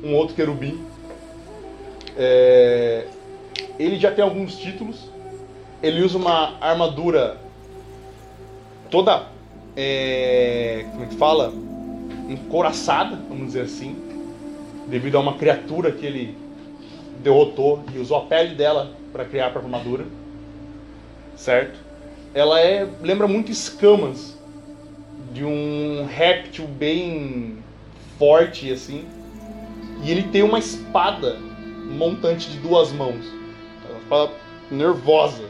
[0.04, 0.84] um outro querubim.
[2.17, 3.06] É,
[3.78, 5.10] ele já tem alguns títulos.
[5.82, 7.38] Ele usa uma armadura
[8.90, 9.24] toda,
[9.76, 11.54] é, como é que fala,
[12.30, 13.96] encoraçada, vamos dizer assim,
[14.88, 16.38] devido a uma criatura que ele
[17.24, 20.06] derrotou e usou a pele dela para criar a própria armadura,
[21.36, 21.80] certo?
[22.34, 24.38] Ela é lembra muito escamas
[25.34, 27.58] de um réptil bem
[28.20, 29.06] forte assim,
[30.04, 31.38] e ele tem uma espada
[31.90, 33.40] montante de duas mãos,
[34.12, 34.34] espada
[34.69, 35.50] nervosa.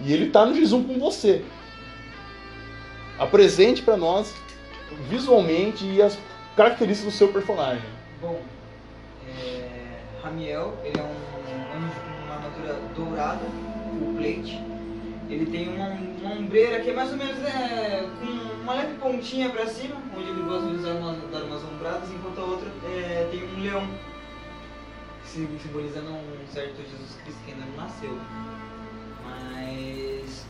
[0.00, 1.44] E ele tá no Jizum com você.
[3.18, 4.34] Apresente para nós
[5.08, 6.18] visualmente e as
[6.56, 7.84] características do seu personagem.
[8.20, 8.40] Bom,
[9.28, 13.44] é, Ramiel, ele é um anjo com uma armadura dourada,
[13.98, 14.60] full plate.
[15.28, 19.48] Ele tem uma, uma ombreira que é mais ou menos é, com uma leve pontinha
[19.50, 23.42] pra cima, onde ele gosta de usar dar umas ombradas, enquanto a outra é, tem
[23.42, 23.88] um leão,
[25.34, 28.16] simbolizando um certo Jesus Cristo que ainda não nasceu.
[29.24, 30.44] Mas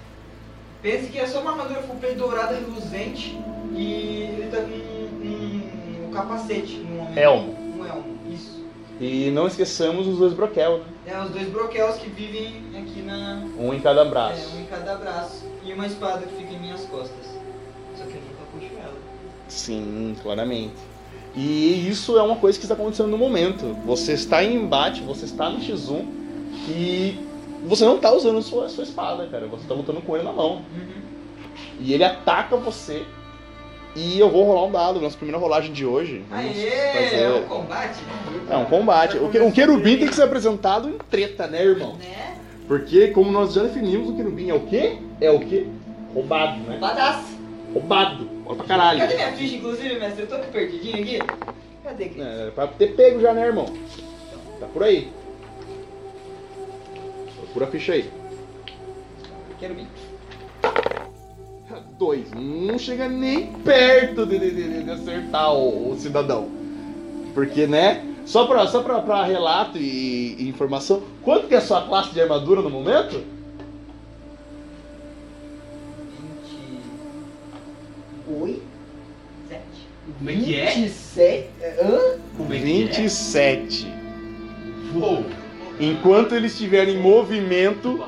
[0.83, 3.37] pense que é só uma armadura full plate dourada reluzente
[3.75, 7.19] e ele tá com um, um capacete momento.
[7.19, 7.53] Elmo.
[7.79, 8.65] Um elmo, isso.
[9.01, 10.85] E não esqueçamos os dois broquel, né?
[11.07, 13.43] É os dois broquels que vivem aqui na.
[13.59, 14.57] Um em cada É, braço.
[14.57, 15.45] um em cada braço.
[15.65, 17.27] E uma espada que fica em minhas costas.
[17.97, 18.95] Só que eu nunca puxo ela.
[19.49, 20.75] Sim, claramente.
[21.37, 23.77] E isso é uma coisa que está acontecendo no momento.
[23.85, 26.05] Você está em embate, você está no X1
[26.69, 27.19] e
[27.67, 29.47] você não está usando sua, sua espada, cara.
[29.49, 30.57] Você está lutando com ele na mão.
[30.57, 30.63] Uhum.
[31.81, 33.03] E ele ataca você.
[33.97, 36.25] E eu vou rolar um dado, nossa primeira rolagem de hoje.
[36.31, 37.99] Aê, é fazer- um combate?
[38.51, 39.17] É um combate.
[39.19, 41.95] O, que- o querubim tem que ser apresentado em treta, né, irmão?
[41.95, 42.37] Né?
[42.67, 44.99] Porque, como nós já definimos, o querubim é o quê?
[45.21, 45.67] É o quê?
[46.13, 46.79] Roubado, né?
[46.81, 47.35] Badaço.
[47.73, 48.29] Roubado.
[48.45, 49.01] Pra caralho.
[49.01, 50.23] Cadê minha ficha, inclusive, mestre?
[50.23, 51.19] Eu tô aqui perdidinho aqui.
[51.83, 52.25] Cadê, Cris?
[52.27, 53.67] É, pra ter pego já, né, irmão?
[54.61, 55.09] Tá por aí.
[57.41, 58.11] Procura a ficha aí.
[59.59, 59.87] Quero vir.
[61.99, 62.31] Dois.
[62.33, 66.49] Não chega nem perto de, de- de- de acertar o, o cidadão.
[67.33, 68.05] Porque, né?
[68.27, 72.13] Só pra, só pra, pra relato e, e informação, quanto que é a sua classe
[72.13, 73.23] de armadura no momento?
[78.29, 78.63] 8,
[79.49, 79.63] 27.
[80.19, 80.67] Como é que é?
[80.75, 81.51] 27.
[81.83, 82.19] Hã?
[82.37, 83.87] Como é que 27.
[83.87, 84.97] é?
[84.97, 85.25] Uou.
[85.81, 88.05] Enquanto ele estiver em movimento,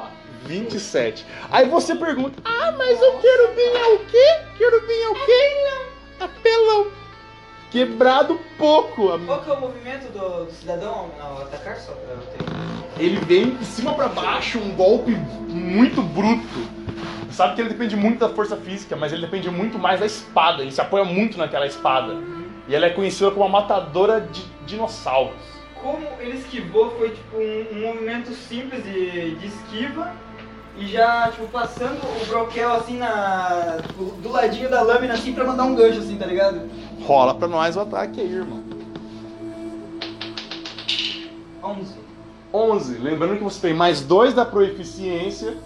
[0.46, 1.26] 27.
[1.50, 4.40] Aí você pergunta: Ah, mas o querubim é o quê?
[4.56, 5.66] Querubim é o quê?
[6.20, 6.86] Apelão.
[7.70, 9.18] quebrado pouco.
[9.26, 11.92] Qual que é o movimento do, do cidadão ao atacar só?
[12.98, 15.12] Ele vem de cima pra baixo, um golpe
[15.48, 16.76] muito bruto.
[17.36, 20.62] Sabe que ele depende muito da força física, mas ele depende muito mais da espada.
[20.62, 22.16] Ele se apoia muito naquela espada.
[22.66, 25.36] E ela é conhecida como a matadora de dinossauros.
[25.74, 30.14] Como ele esquivou foi tipo um, um movimento simples de, de esquiva
[30.78, 33.80] e já tipo passando o broquel assim na
[34.22, 36.62] do, ladinho da lâmina assim pra mandar um gancho assim, tá ligado?
[37.02, 38.64] Rola pra nós o ataque aí, irmão.
[41.62, 41.94] 11.
[42.50, 42.94] 11.
[42.96, 45.58] Lembrando que você tem mais 2 da proeficiência.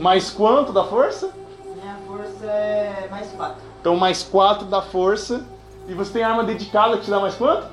[0.00, 1.30] Mais quanto da força?
[1.64, 3.56] Minha força é mais 4.
[3.80, 5.44] Então mais 4 da força.
[5.88, 7.66] E você tem arma dedicada que te dá mais quanto?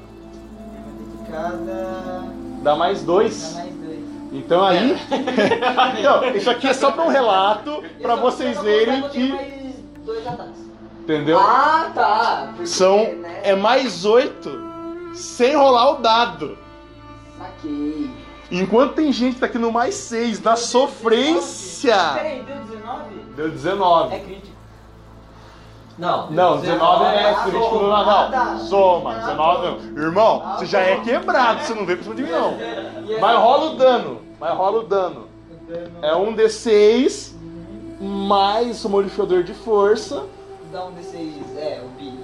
[0.98, 2.24] Dedicada.
[2.62, 3.54] Dá mais Dá 2.
[3.56, 4.00] mais 2.
[4.34, 4.98] Então aí.
[6.04, 9.32] Não, isso aqui é só pra um relato pra vocês verem que.
[9.32, 10.70] mais dois ataques.
[11.04, 11.40] Entendeu?
[11.40, 12.48] Ah, tá.
[12.52, 12.98] Porque, São.
[13.16, 14.70] né, É mais 8
[15.14, 16.58] sem rolar o dado.
[17.38, 18.12] Saquei.
[18.52, 21.96] Enquanto tem gente que tá aqui no mais 6, na sofrência.
[22.16, 23.16] Peraí, deu 19?
[23.36, 24.16] Deu 19.
[24.16, 24.50] É crítico.
[25.98, 27.90] Não, Não, 19 é crítico no.
[27.90, 28.58] Natal.
[28.60, 29.20] Soma, tá.
[29.28, 30.04] 19 não.
[30.04, 32.52] Irmão, Ah, você já é quebrado, você não vem pra cima de mim não.
[32.54, 34.22] É- Mas rola o dano.
[34.40, 35.28] Mas rola o dano.
[35.52, 37.36] o dano É um D6
[38.00, 40.24] mais o modificador de força.
[40.72, 42.18] Dá um D6, é, o Bi.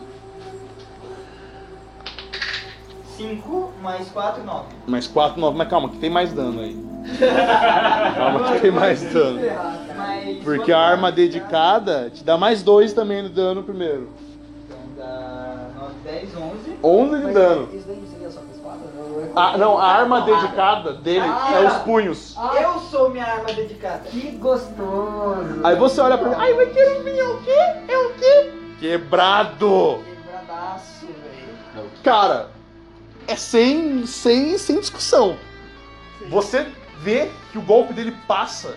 [3.17, 4.63] 5 mais 4, 9.
[4.87, 5.57] Mais 4, 9.
[5.57, 6.85] Mas calma, que tem mais dano aí.
[8.15, 9.39] Calma que tem mais dano.
[10.43, 14.09] Porque a arma dedicada te dá mais 2 também no dano primeiro.
[14.65, 16.77] Então dá 9, 10, 11.
[16.83, 17.69] 11 de dano.
[17.73, 18.79] Isso daí não seria só com espada?
[18.95, 21.51] Não, é Ah, não, a arma dedicada dele Ah.
[21.61, 22.33] é os punhos.
[22.37, 23.99] Ah, Eu sou minha arma dedicada.
[24.09, 25.59] que gostoso.
[25.63, 27.59] Aí você olha pra mim, ai, mas querubim é o quê?
[27.87, 28.51] É o quê?
[28.79, 29.99] Quebrado!
[30.03, 31.89] Quebradaço, velho.
[32.03, 32.47] Cara,
[33.27, 35.37] é sem, sem, sem discussão.
[36.29, 36.67] Você
[36.99, 38.75] vê que o golpe dele passa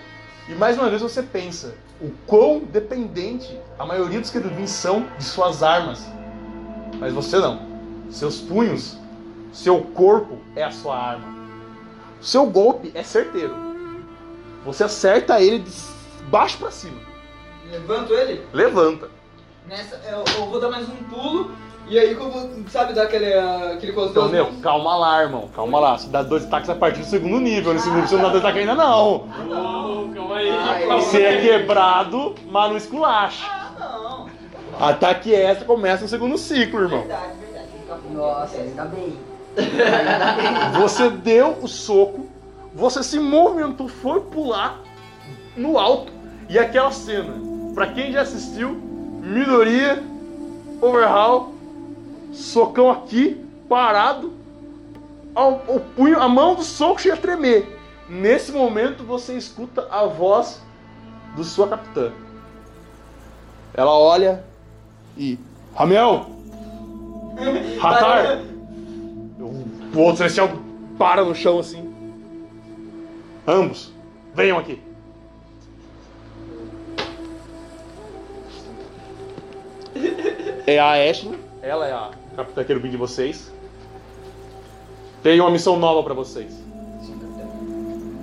[0.48, 5.24] e mais uma vez você pensa o quão dependente a maioria dos querubins são de
[5.24, 6.06] suas armas.
[6.98, 7.66] Mas você não.
[8.10, 8.96] Seus punhos,
[9.52, 11.36] seu corpo é a sua arma.
[12.20, 13.54] Seu golpe é certeiro.
[14.64, 15.70] Você acerta ele de
[16.30, 17.00] baixo pra cima.
[17.70, 18.46] Levanto ele.
[18.52, 19.10] Levanta.
[19.66, 21.52] Nessa, eu, eu vou dar mais um pulo.
[21.88, 24.60] E aí, como, sabe, dar aquele, ah, aquele as Então, meu, mãos?
[24.60, 25.48] calma lá, irmão.
[25.56, 25.96] Calma lá.
[25.98, 27.72] Você dá dois ataques a partir do segundo nível.
[27.72, 29.26] Nesse nível você não dá dois ataques ainda, não.
[30.14, 30.50] Calma aí.
[30.50, 33.46] Ai, Você é quebrado, mas não esculacha.
[33.50, 34.86] Ah, não.
[34.86, 37.00] Ataque extra começa no segundo ciclo, irmão.
[37.00, 37.68] Verdade, verdade.
[37.88, 38.14] Bom.
[38.18, 39.16] Nossa, ainda bem.
[39.56, 40.80] Ainda bem.
[40.82, 42.26] Você deu o soco,
[42.74, 44.78] você se movimentou, foi pular
[45.56, 46.12] no alto.
[46.48, 47.34] E aquela cena,
[47.74, 48.70] pra quem já assistiu,
[49.22, 50.02] Midoriya,
[50.80, 51.54] Overhaul,
[52.38, 54.32] socão aqui, parado,
[55.34, 57.76] o punho, a mão do soco chega a tremer.
[58.08, 60.62] Nesse momento você escuta a voz
[61.36, 62.12] do sua capitã.
[63.74, 64.44] Ela olha
[65.16, 65.38] e.
[65.74, 66.26] Ramiel!
[67.78, 68.40] Ratar!
[69.94, 70.50] O outro celestial
[70.98, 71.94] para no chão assim.
[73.46, 73.92] Ambos,
[74.34, 74.80] venham aqui.
[80.66, 83.52] É a Ashley, ela é a capitã querubim de vocês.
[85.24, 86.54] Tem uma missão nova pra vocês.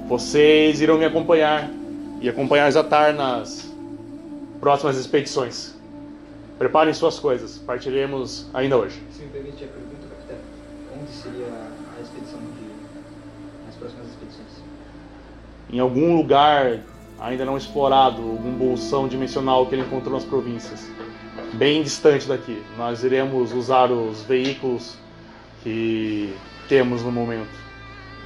[0.08, 1.70] Vocês irão me acompanhar
[2.22, 3.70] e acompanhar Zatar nas
[4.62, 5.76] próximas expedições.
[6.58, 9.04] Preparem suas coisas, partiremos ainda hoje.
[9.12, 10.38] Se me permite a pergunta, capitão.
[10.98, 11.48] Onde seria
[11.98, 13.68] a expedição de...
[13.68, 14.64] as próximas expedições?
[15.70, 16.80] em algum lugar
[17.20, 20.90] ainda não explorado, algum bolsão dimensional que ele encontrou nas províncias,
[21.56, 22.64] bem distante daqui.
[22.78, 24.98] Nós iremos usar os veículos
[25.64, 26.36] que
[26.68, 27.66] temos no momento.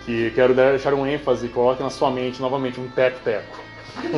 [0.06, 3.58] Que quero deixar um ênfase, coloque na sua mente novamente um teco-teco.
[3.94, 4.18] Faz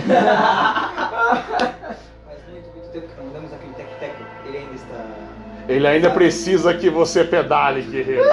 [2.50, 4.24] muito, muito tempo que aquele tec-teco.
[4.46, 5.06] Ele ainda está...
[5.68, 8.24] Ele ainda precisa que você pedale, guerreiro.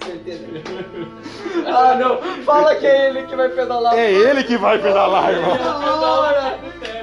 [0.00, 0.46] Com certeza.
[1.66, 2.18] Ah, não.
[2.44, 3.94] Fala que é ele que vai pedalar.
[3.98, 5.56] É ele que vai pedalar, irmão.
[6.02, 6.58] Hora.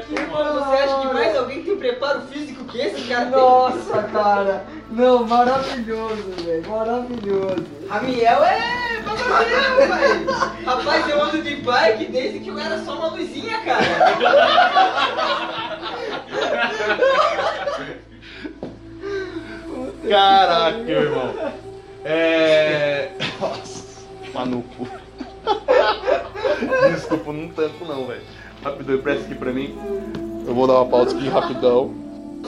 [0.09, 4.65] Você acha que mais alguém tem preparo físico que esse cara Nossa, cara.
[4.91, 6.67] Não, maravilhoso, velho.
[6.69, 7.65] Maravilhoso.
[7.79, 7.87] tem?
[7.89, 10.31] Ramiel é velho.
[10.65, 13.83] Rapaz, eu ando de bike desde que eu era só uma luzinha, cara.
[20.09, 21.33] Caraca, irmão.
[22.05, 23.09] É.
[23.39, 23.83] Nossa,
[24.33, 24.87] manuco.
[26.93, 28.21] Desculpa, não tanco não, velho.
[28.63, 29.77] Rapidão, presta aqui pra mim.
[30.45, 31.93] Eu vou dar uma pausa aqui rapidão.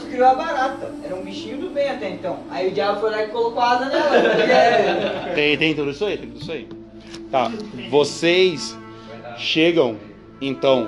[0.10, 0.92] criou a barata.
[1.04, 2.40] Era um bichinho do bem até então.
[2.50, 4.10] Aí o diabo foi lá e colocou asa nela.
[4.10, 6.68] porque- Tem, tem tudo isso aí, tem tudo isso aí.
[7.32, 7.52] Tá,
[7.90, 8.78] vocês
[9.38, 9.98] chegam,
[10.42, 10.88] então,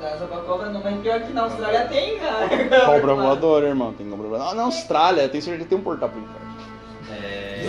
[0.00, 2.48] Dá asa pra cobra não, mas pior que na Austrália tem, cara.
[2.86, 4.50] cobra voadora, irmão, tem cobra voadora.
[4.50, 6.49] Ah, na Austrália, tem certeza que tem um portal pro inferno.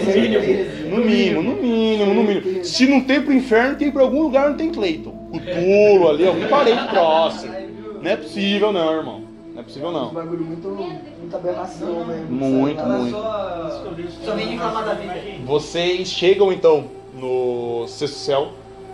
[0.10, 0.90] É.
[0.90, 2.64] No mínimo, no mínimo, no mínimo.
[2.66, 5.12] Se não tem pro inferno, tem pra algum lugar onde tem Cleiton.
[5.32, 7.54] Cutulo ali, algum parente próximo.
[8.02, 9.22] Não é possível não, irmão.
[9.54, 10.10] Não é possível Um não.
[10.14, 12.32] bagulho muito, muita aberração mesmo.
[12.32, 13.12] Muito, muito.
[13.12, 13.84] só,
[14.26, 15.14] só vem reclamar da vida.
[15.46, 18.50] Vocês chegam então no sexto céu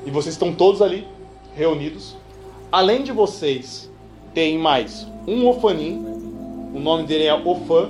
[0.06, 1.08] e vocês estão todos ali
[1.56, 2.16] reunidos.
[2.72, 3.90] Além de vocês,
[4.34, 6.04] tem mais um Ofanim.
[6.74, 7.90] O nome dele é Ofan.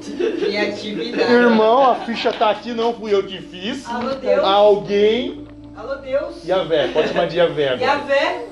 [0.00, 1.32] Criatividade.
[1.32, 3.86] Irmão, a ficha tá aqui, não fui eu que fiz.
[3.88, 4.44] Alô, Deus.
[4.44, 5.46] Alguém.
[5.76, 6.44] Alô, Deus.
[6.46, 8.06] Yavé, pode chamar de Yavé E a agora.
[8.06, 8.44] Vé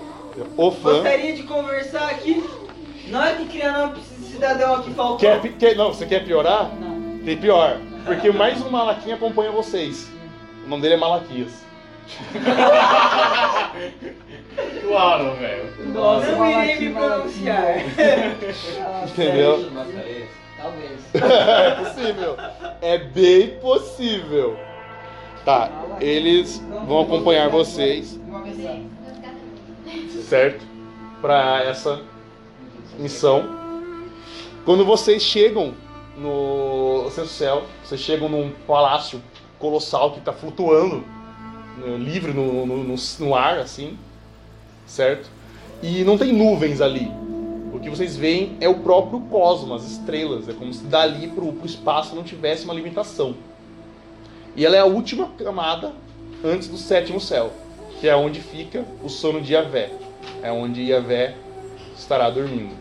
[0.57, 0.93] Ofan.
[0.95, 2.43] gostaria de conversar aqui.
[3.09, 5.17] Nós que criamos esse cidadão aqui faltou.
[5.19, 6.71] Quer, quer- não, você quer piorar?
[6.79, 7.19] Não.
[7.25, 7.79] Tem pior.
[8.05, 10.09] Porque mais um Malaquinha acompanha vocês.
[10.65, 11.67] O nome dele é Malaquias.
[14.87, 15.65] Claro, velho.
[15.93, 17.79] Nossa, não irei me pronunciar.
[19.07, 19.71] Entendeu?
[20.61, 21.01] Talvez.
[21.15, 22.37] é possível.
[22.83, 24.59] É bem possível.
[25.45, 28.21] Tá, eles vão acompanhar vocês,
[30.29, 30.67] certo?
[31.23, 32.03] Pra essa
[32.99, 33.57] missão.
[34.65, 35.75] Quando vocês chegam
[36.19, 39.23] no seu céu, vocês chegam num palácio
[39.59, 41.05] colossal que está flutuando,
[41.79, 43.97] né, livre no, no, no, no ar, assim,
[44.87, 45.31] certo?
[45.83, 47.11] E não tem nuvens ali.
[47.79, 50.49] O que vocês veem é o próprio cosmos, as estrelas.
[50.49, 53.37] É como se dali para o espaço não tivesse uma limitação.
[54.57, 55.93] E ela é a última camada
[56.45, 57.53] antes do sétimo céu,
[58.01, 59.93] que é onde fica o sono de Yavé.
[60.43, 61.37] É onde Yavé
[61.97, 62.75] estará dormindo.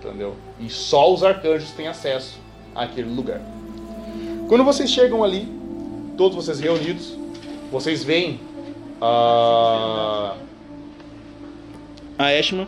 [0.00, 0.34] Entendeu?
[0.58, 2.36] E só os arcanjos têm acesso
[2.74, 3.40] àquele lugar.
[4.48, 5.46] Quando vocês chegam ali,
[6.16, 7.16] todos vocês reunidos,
[7.70, 8.40] vocês veem
[9.00, 10.34] a.
[12.18, 12.66] A Eshma.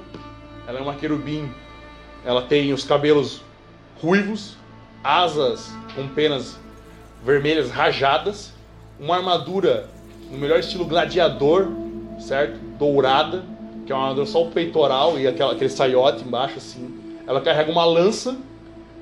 [0.68, 1.50] Ela é uma querubim.
[2.24, 3.42] Ela tem os cabelos
[4.00, 4.56] ruivos,
[5.02, 6.58] asas com penas
[7.24, 8.52] vermelhas rajadas,
[8.98, 9.88] uma armadura
[10.30, 11.68] no melhor estilo gladiador,
[12.18, 12.58] certo?
[12.78, 13.44] Dourada,
[13.84, 17.00] que é uma armadura só o peitoral e aquela, aquele saiote embaixo assim.
[17.26, 18.36] Ela carrega uma lança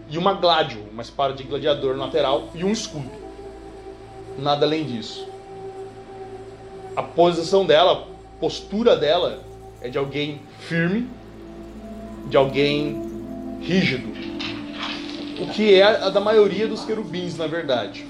[0.08, 3.10] e uma gládio, uma espada de gladiador lateral e um escudo.
[4.38, 5.26] Nada além disso.
[6.96, 9.42] A posição dela, a postura dela
[9.80, 11.08] é de alguém firme,
[12.26, 13.09] de alguém
[13.60, 14.08] rígido.
[15.40, 18.06] O que é a da maioria dos querubins, na verdade.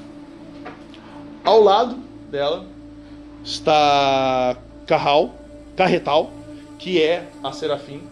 [1.44, 1.96] Ao lado
[2.30, 2.66] dela
[3.44, 5.34] está Carral,
[5.76, 6.30] Carretal,
[6.78, 8.03] que é a Serafim.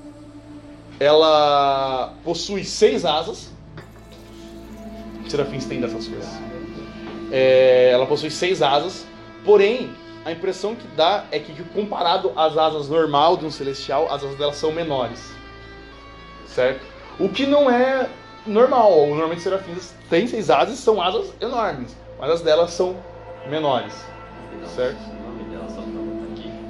[1.01, 3.51] Ela possui seis asas.
[5.29, 6.31] Serafins têm dessas coisas.
[7.31, 9.07] É, ela possui seis asas,
[9.45, 9.91] porém
[10.25, 14.37] a impressão que dá é que comparado às asas normal de um celestial, as asas
[14.37, 15.33] dela são menores,
[16.47, 16.98] certo?
[17.19, 18.09] O que não é
[18.47, 19.07] normal.
[19.09, 22.97] Normalmente serafins têm seis asas, são asas enormes, mas as delas são
[23.49, 23.95] menores.
[24.75, 24.99] Certo.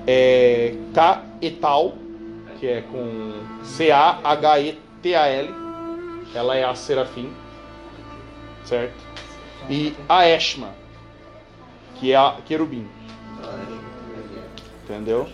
[0.07, 1.95] É Caetal,
[2.59, 3.33] que é com
[3.63, 5.55] C-A-H-E-T-A-L.
[6.35, 7.33] Ela é a Serafim,
[8.65, 8.95] certo?
[9.69, 10.75] E a Eshma,
[11.97, 12.87] que é a Querubim.
[14.85, 15.27] Entendeu?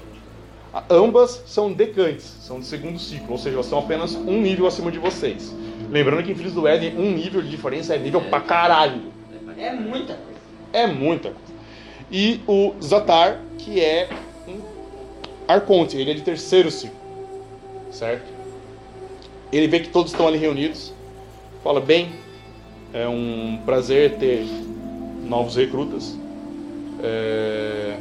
[0.91, 4.91] Ambas são decantes, são de segundo ciclo, ou seja, elas são apenas um nível acima
[4.91, 5.55] de vocês.
[5.89, 9.13] Lembrando que em Filhos do Éden, um nível de diferença é nível pra caralho.
[9.57, 10.41] É muita coisa.
[10.73, 11.55] É muita coisa.
[12.11, 14.09] E o Zatar, que é
[14.49, 14.59] um
[15.47, 16.97] Arconte, ele é de terceiro ciclo.
[17.93, 18.27] Certo?
[19.53, 20.93] Ele vê que todos estão ali reunidos.
[21.63, 22.11] Fala, bem,
[22.93, 24.45] é um prazer ter
[25.23, 26.19] novos recrutas.
[27.01, 27.97] É,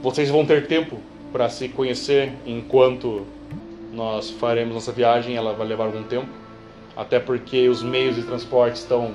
[0.00, 3.26] Vocês vão ter tempo para se conhecer enquanto
[3.92, 5.36] nós faremos nossa viagem.
[5.36, 6.28] Ela vai levar algum tempo.
[6.96, 9.14] Até porque os meios de transporte estão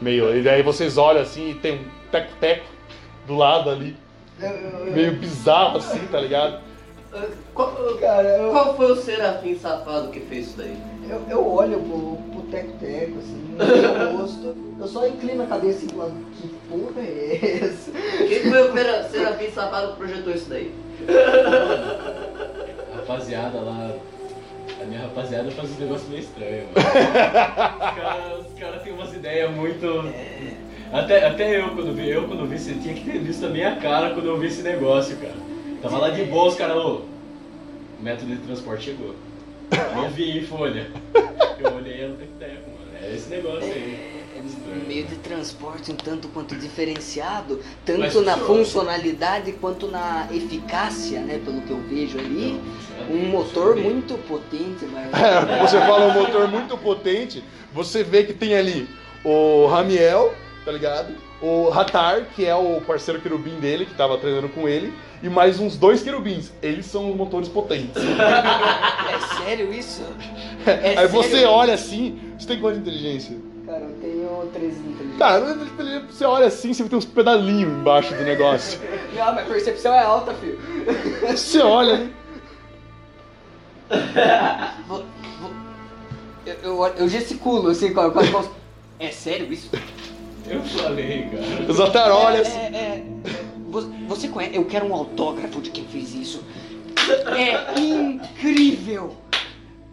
[0.00, 0.36] meio.
[0.36, 2.66] E daí vocês olham assim e tem um teco-teco
[3.26, 3.96] do lado ali.
[4.92, 6.60] Meio bizarro assim, tá ligado?
[7.54, 10.76] Qual, cara, eu, qual foi o serafim safado que fez isso daí?
[11.08, 15.84] eu, eu olho pro, pro teco-teco, assim, no meu rosto, eu só inclino a cabeça
[15.84, 17.90] e falo, que porra é essa?
[17.90, 20.72] Quem foi o serafim safado que projetou isso daí?
[22.96, 23.90] Rapaziada lá.
[24.80, 26.86] A minha rapaziada faz um negócio meio estranho, mano.
[28.46, 29.86] Os caras cara têm umas ideias muito.
[30.92, 33.76] Até, até eu quando vi, eu quando vi, você tinha que ter visto a minha
[33.76, 35.34] cara quando eu vi esse negócio, cara.
[35.80, 37.02] Tava lá de boa, os caras, ô.
[37.98, 39.14] O método de transporte chegou.
[39.94, 40.88] Não vi em folha.
[41.58, 42.90] Eu olhei no Tec-Teco, mano.
[43.02, 44.21] É esse negócio aí.
[44.72, 48.46] É meio de transporte um tanto quanto diferenciado, tanto Mas na funciona.
[48.46, 51.40] funcionalidade quanto na eficácia, né?
[51.44, 52.60] Pelo que eu vejo ali.
[53.10, 55.10] Um motor muito potente, mas.
[55.12, 57.42] É, você fala um motor muito potente,
[57.72, 58.88] você vê que tem ali
[59.24, 61.14] o Ramiel, tá ligado?
[61.42, 64.92] O Hatar, que é o parceiro querubim dele, que tava treinando com ele,
[65.22, 66.52] e mais uns dois querubins.
[66.62, 68.00] Eles são os motores potentes.
[69.12, 70.02] É sério isso?
[70.64, 71.50] É Aí você sério?
[71.50, 73.36] olha assim, você tem quanto de inteligência?
[73.72, 75.18] Cara, eu tenho 13 de inteligência.
[75.18, 75.54] Cara,
[76.10, 78.78] você olha assim, você vê tem uns pedalinhos embaixo do negócio.
[79.16, 80.58] Não, mas percepção é alta, filho.
[81.26, 82.12] Você olha ali.
[84.86, 85.04] Vou-
[86.44, 88.50] Eu, eu, eu gesticulo assim com a, com as mãos.
[88.98, 89.70] É sério isso?
[90.46, 91.70] Eu falei, cara.
[91.70, 92.58] O Zatar olha É, assim.
[92.58, 93.04] é, é.
[93.68, 94.54] Vo- Você conhece?
[94.56, 96.42] Eu quero um autógrafo de quem fez isso.
[97.36, 99.16] É incrível!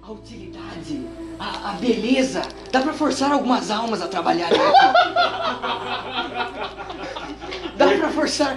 [0.01, 1.01] A utilidade,
[1.39, 2.41] a, a beleza.
[2.71, 4.79] Dá pra forçar algumas almas a trabalharem aqui.
[7.77, 8.55] Dá pra forçar.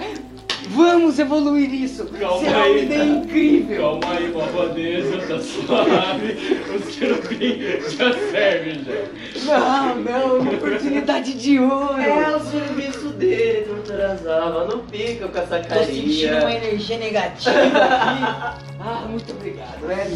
[0.73, 2.05] Vamos evoluir isso.
[2.05, 3.11] Calma Será uma aí, ideia cara.
[3.17, 3.81] incrível.
[3.81, 6.63] Calma aí, malvadeza, tá suave.
[6.75, 9.59] Os querubins já servem já.
[9.59, 11.99] Não, não, uma oportunidade de ouro.
[12.01, 14.65] É o serviço dele, doutor Azava.
[14.65, 16.57] Não fica com essa Tô sentindo uma carinha.
[16.57, 18.63] energia negativa aqui.
[18.85, 19.89] Ah, muito obrigado.
[19.89, 20.07] É,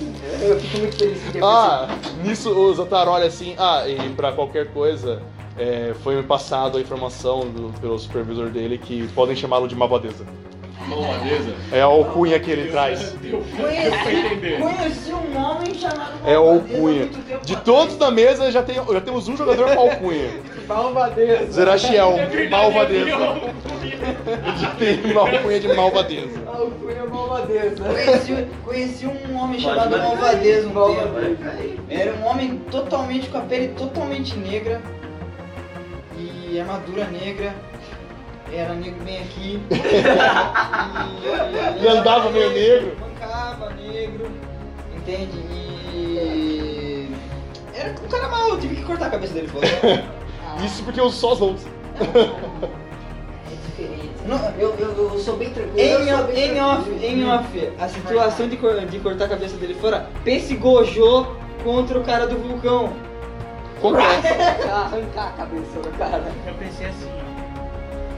[0.41, 1.87] eu fico muito feliz de ter Ah,
[2.25, 5.21] nisso o Zatar olha assim, ah, e pra qualquer coisa,
[5.57, 10.25] é, foi me passado a informação do- pelo supervisor dele que podem chamá-lo de Malvadeza.
[10.87, 11.53] Malvadeza?
[11.71, 13.13] É a alcunha que ele traz.
[13.19, 17.09] Conheci, um homem chamado É Malvadeza há alcunha.
[17.43, 20.29] De todos da mesa, já, tem, já temos um jogador com alcunha.
[20.67, 21.51] Malvadeza.
[21.51, 23.09] Zerachiel, É Malvadeza.
[24.61, 26.39] Já tem uma alcunha de Malvadeza.
[26.47, 27.83] Alcunha malvadeza.
[27.83, 31.37] Conheci, conheci um homem chamado Malvadeza um tempo.
[31.89, 34.81] Era um homem totalmente com a pele totalmente negra
[36.57, 37.53] e armadura negra.
[38.51, 39.59] Era negro bem aqui.
[41.77, 42.97] E, Ele andava meio negro.
[42.99, 44.29] Mancava negro,
[44.95, 45.37] entende?
[45.93, 47.09] E.
[47.75, 49.67] Era um cara mal, eu tive que cortar a cabeça dele fora.
[50.65, 51.33] Isso porque eu uso só.
[51.33, 51.35] É
[53.67, 54.09] diferente.
[54.25, 55.79] Não, eu, eu, eu sou bem tranquilo.
[55.79, 59.29] Em, eu sou off- bem em off, em off, a situação de, de cortar a
[59.29, 62.93] cabeça dele fora, pense Gojo contra o cara do vulcão.
[63.81, 64.05] Como é?
[64.71, 66.23] Arrancar a cabeça do cara.
[66.45, 67.17] Eu pensei assim, ó.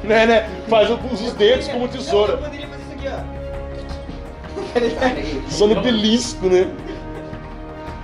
[0.07, 0.49] Né, né?
[0.69, 2.37] Faz os dedos como Eu tesoura.
[2.37, 3.39] poderia fazer isso aqui, ó.
[5.47, 6.67] Usando belisco, né?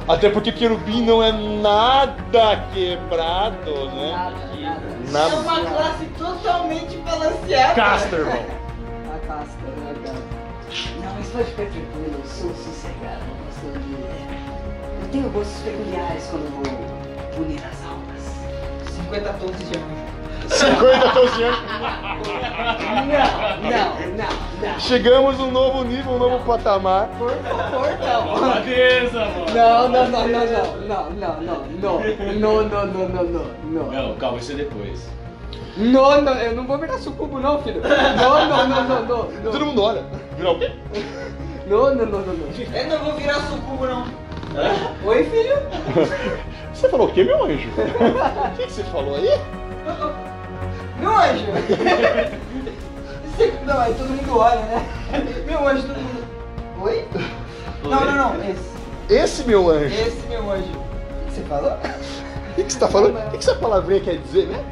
[0.08, 4.12] Até porque querubim não é nada quebrado, né?
[4.12, 4.36] Nada,
[5.12, 5.36] nada.
[5.36, 7.74] É uma classe totalmente balanceada.
[7.74, 8.34] Casta, irmão.
[8.36, 10.18] A casca, né, cara?
[11.04, 13.94] Não, mas pode ficar tranquilo, eu sou sossegado, não gosto de...
[13.94, 16.64] Eu tenho gostos peculiares quando vou
[17.36, 18.24] punir as almas.
[18.96, 20.06] 50 tons de anjo.
[20.48, 21.62] 50 tons de anjo.
[22.86, 23.30] Não,
[23.62, 24.80] não, não, não.
[24.80, 27.08] Chegamos num novo nível, um novo patamar.
[27.18, 28.26] Por favor, não.
[28.26, 29.46] Malvadeza, mano.
[29.54, 32.00] Não, não, não, não, não, não, não, não,
[32.40, 33.92] não, não, não, não, não, não.
[33.92, 35.08] Não, calma, isso é depois.
[35.78, 37.82] Não, não, eu não vou virar sucubo não, filho.
[37.82, 39.66] Não, não, não, não, não, Todo não.
[39.66, 40.04] mundo olha.
[40.38, 40.72] Virar o quê?
[41.68, 42.78] Não, não, não, não, não.
[42.78, 44.06] Eu não vou virar sucubo, não.
[45.04, 45.56] Oi, filho?
[46.74, 47.70] Você falou o quê, meu anjo?
[47.76, 49.30] O que, que você falou aí?
[51.00, 51.46] Meu anjo!
[53.36, 54.86] Você- Não, aí todo mundo olha, né?
[55.46, 56.26] Meu anjo, todo mundo.
[56.82, 57.06] Oi?
[57.84, 58.50] Não, não, não.
[58.50, 58.76] Esse.
[59.10, 59.94] Esse, meu anjo.
[59.94, 60.72] Esse meu anjo.
[60.72, 61.72] O que você falou?
[61.72, 63.18] O que, que você tá falando?
[63.18, 64.64] O que, que essa palavrinha quer dizer, né?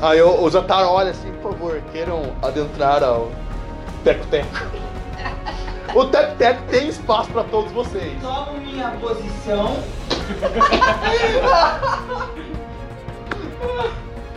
[0.00, 0.50] Aí o, o
[0.90, 3.30] olha assim, por favor, queiram adentrar ao
[4.04, 4.48] Teco Teco.
[5.94, 8.20] O Teco Teco tem espaço pra todos vocês.
[8.20, 9.76] Tomo minha posição.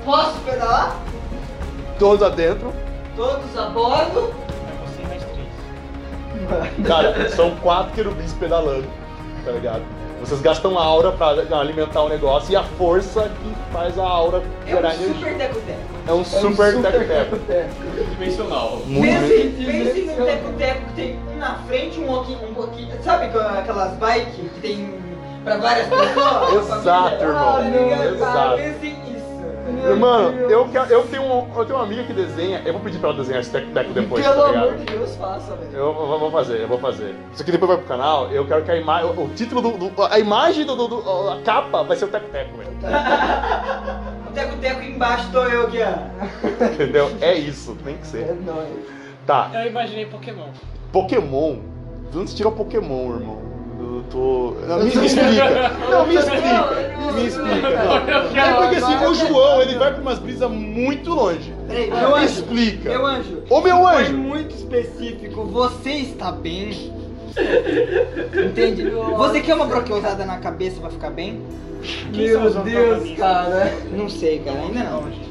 [0.06, 0.96] Posso pedalar?
[2.00, 2.74] Todos adentro.
[3.16, 4.34] Todos a bordo.
[4.68, 6.88] É você mais três.
[6.88, 8.88] Cara, são quatro querubins pedalando,
[9.46, 9.84] tá ligado?
[10.22, 14.70] Vocês gastam aura pra alimentar o negócio e a força que faz a aura É
[14.70, 15.14] gerar um energia.
[15.16, 15.80] super teco-teco.
[16.08, 18.10] É um super Teco Teco.
[18.12, 18.82] Dimensional.
[18.86, 19.12] Muito
[19.66, 22.92] Pense, no teco-teco que tem um na frente, um aqui, um pouquinho.
[23.04, 24.94] Sabe aquela- aquelas bikes que tem
[25.44, 26.70] pra várias pessoas?
[26.80, 27.80] Exato, Família?
[27.80, 28.20] irmão.
[28.20, 28.58] Tá?
[28.58, 28.58] Exato.
[30.00, 32.62] Mano, eu, quero- eu, tenho um- eu tenho uma amiga que desenha.
[32.66, 35.56] Eu vou pedir pra ela desenhar esse Teco depois, Pelo tá amor de Deus, faça,
[35.56, 35.72] velho.
[35.74, 37.16] Eu vou, vou fazer, eu vou fazer.
[37.34, 38.30] Isso aqui depois vai pro canal.
[38.32, 39.10] Eu quero que a imagem.
[39.12, 39.90] O título do.
[39.90, 42.72] do- a imagem do, do- do- A capa vai ser o Teco Teco, velho.
[44.32, 46.66] O teco-teco embaixo tô eu aqui, ó.
[46.66, 47.12] Entendeu?
[47.20, 48.34] É isso, tem que É ser.
[48.46, 48.70] nóis.
[49.28, 49.52] Tá.
[49.54, 50.48] Eu imaginei Pokémon.
[50.94, 51.58] Pokémon.
[52.12, 53.51] De onde você tirou Pokémon, irmão?
[54.02, 54.56] Eu tô.
[54.68, 55.70] Não, me, explica.
[55.90, 57.12] Não, me explica.
[57.14, 57.70] Me explica.
[57.70, 58.44] Não.
[58.44, 61.54] É porque assim, o João, ele vai pra umas brisas muito longe.
[61.68, 62.26] Peraí, Me meu anjo.
[62.26, 62.90] explica.
[62.90, 63.44] Meu anjo.
[63.50, 64.14] Ô, meu Foi anjo.
[64.18, 65.44] muito específico.
[65.46, 66.94] Você está bem?
[68.46, 68.90] Entende?
[68.90, 71.42] Você quer uma broqueosada na cabeça pra ficar bem?
[72.14, 73.74] Meu Deus, cara.
[73.92, 74.60] Não sei, cara.
[74.60, 75.31] Ainda não.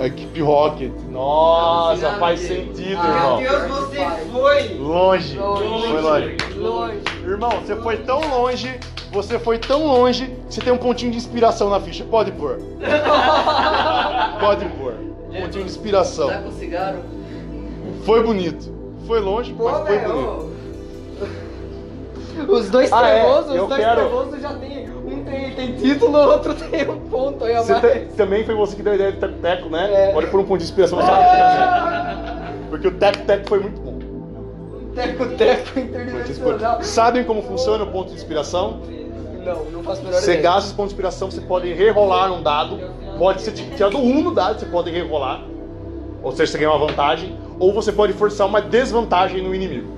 [0.00, 0.92] Equipe Rocket.
[1.10, 3.36] Nossa, faz sentido, Meu irmão.
[3.38, 4.74] Deus, você foi.
[4.74, 5.36] Longe.
[5.36, 5.88] Longe.
[5.88, 6.36] Foi longe.
[6.56, 6.98] Longe.
[7.24, 8.78] Irmão, você foi tão longe,
[9.12, 12.04] você foi tão longe, que você tem um pontinho de inspiração na ficha.
[12.04, 12.58] Pode pôr.
[14.40, 14.94] Pode pôr.
[15.26, 16.28] Pontinho de inspiração.
[16.28, 16.98] Tá com cigarro?
[18.04, 18.72] Foi bonito.
[19.06, 20.48] Foi longe, Pô, mas foi bonito.
[22.48, 24.88] Os dois Ah, é, trevosos, eu os dois quero- trevosos já tem.
[24.90, 24.97] Um
[25.58, 28.14] tem, título, o outro tem um ponto aí a mais.
[28.14, 30.10] também foi você que deu a ideia do Teco Teco, né?
[30.10, 30.12] É.
[30.12, 33.98] Pode pôr um ponto de inspiração nessa Porque o Teco Teco foi muito bom.
[34.94, 36.82] Teco-teco interdimensional.
[36.82, 38.80] Sabem como funciona o ponto de inspiração?
[39.44, 40.42] Não, não faço a menor Você ideia.
[40.42, 42.80] gasta os pontos de inspiração, você pode rerolar um dado.
[43.16, 45.42] Pode ser tirado um no dado, você pode rerolar.
[46.22, 47.36] Ou seja, você ganha uma vantagem.
[47.58, 49.97] Ou você pode forçar uma desvantagem no inimigo.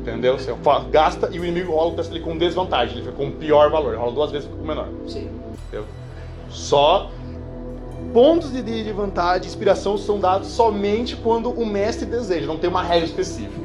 [0.00, 0.38] Entendeu?
[0.38, 0.54] Você
[0.90, 2.96] gasta e o inimigo rola o teste ali com desvantagem.
[2.96, 3.96] Ele fica com o pior valor.
[3.96, 4.88] Rola duas vezes e fica com o menor.
[5.06, 5.28] Sim.
[5.68, 5.86] Entendeu?
[6.48, 7.10] Só
[8.14, 12.46] pontos de, de, vantagem, inspiração são dados somente quando o mestre deseja.
[12.46, 13.60] Não tem uma regra específica.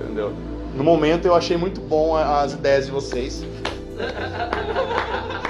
[0.00, 0.32] Entendeu?
[0.74, 3.44] No momento eu achei muito bom a- as ideias de vocês.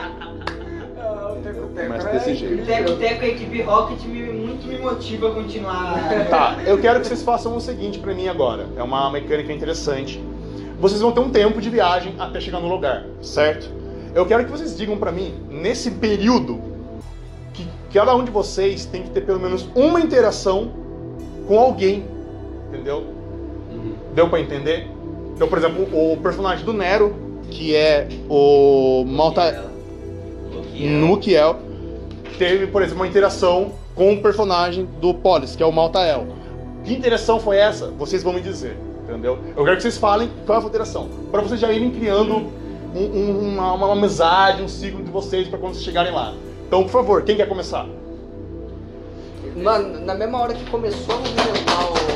[1.02, 2.66] Ah, Mas é desse jeito.
[2.66, 4.22] Teco Teco, a equipe Rocket me,
[4.80, 6.28] me motiva a continuar.
[6.30, 8.66] Tá, eu quero que vocês façam o seguinte pra mim agora.
[8.76, 10.22] É uma mecânica interessante.
[10.80, 13.70] Vocês vão ter um tempo de viagem até chegar no lugar, certo?
[14.14, 16.60] Eu quero que vocês digam pra mim, nesse período,
[17.52, 20.72] que cada um de vocês tem que ter pelo menos uma interação
[21.46, 22.04] com alguém,
[22.68, 23.04] entendeu?
[24.14, 24.88] Deu pra entender?
[25.34, 27.14] Então, por exemplo, o personagem do Nero,
[27.50, 29.68] que é o Malta...
[30.72, 31.58] Nukiel
[32.38, 36.26] teve, por exemplo, uma interação com o personagem do Polis, que é o Maltael.
[36.84, 37.88] Que interação foi essa?
[37.98, 38.74] Vocês vão me dizer,
[39.04, 39.38] entendeu?
[39.54, 42.36] Eu quero que vocês falem qual é a interação, para vocês já irem criando
[42.94, 46.32] um- um- uma, uma amizade, um ciclo de vocês para quando vocês chegarem lá.
[46.66, 47.86] Então, por favor, quem quer começar?
[49.54, 52.10] Mano, na mesma hora que começou a movimentar o.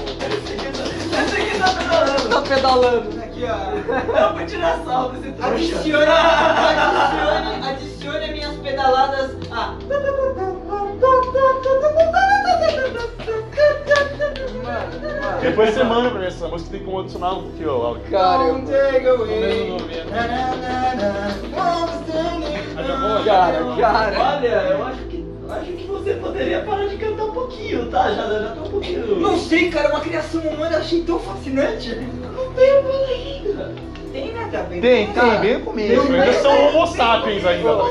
[2.30, 3.10] Tá pedalando.
[3.20, 4.28] Aqui, ó.
[4.28, 5.54] Eu vou tirar sal desse trouxa.
[5.54, 9.74] Adicione, adicione, adicione as minhas pedaladas a.
[9.86, 10.43] Mano.
[15.40, 17.96] Depois você manda pra mim essa música, tem como adicionar aqui, ó.
[18.10, 18.58] Cara, eu.
[22.04, 23.24] Stand it.
[23.24, 24.36] Cara, cara.
[24.36, 28.10] Olha, eu acho que, acho que você poderia parar de cantar um pouquinho, tá?
[28.10, 29.20] Já, já tá um pouquinho.
[29.20, 31.94] Não sei, cara, uma criação humana eu achei tão fascinante.
[31.94, 33.93] não tenho bola ainda.
[34.14, 35.38] Tem nada a ver Tem, tem, cara.
[35.40, 36.00] bem no começo.
[36.12, 37.86] Ainda são homo sapiens ainda, tá Eu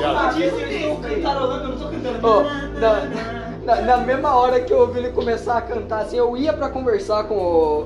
[0.57, 1.01] ligado?
[1.01, 2.27] cantarolando, eu não estou cantando.
[2.27, 2.43] Ô,
[2.79, 6.53] na, na, na mesma hora que eu ouvi ele começar a cantar, assim, eu ia
[6.53, 7.85] pra conversar com o.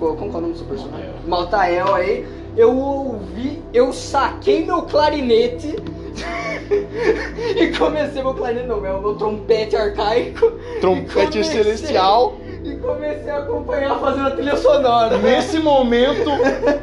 [0.00, 1.10] Com, como que é o nome do seu personagem?
[1.28, 2.26] Maltael aí.
[2.56, 5.76] Eu ouvi, eu saquei meu clarinete.
[7.56, 10.52] e comecei meu clarinete, não, meu, meu trompete arcaico.
[10.80, 12.34] Trompete comecei- celestial.
[12.66, 15.18] E comecei a acompanhar fazendo a trilha sonora.
[15.18, 16.28] Nesse momento,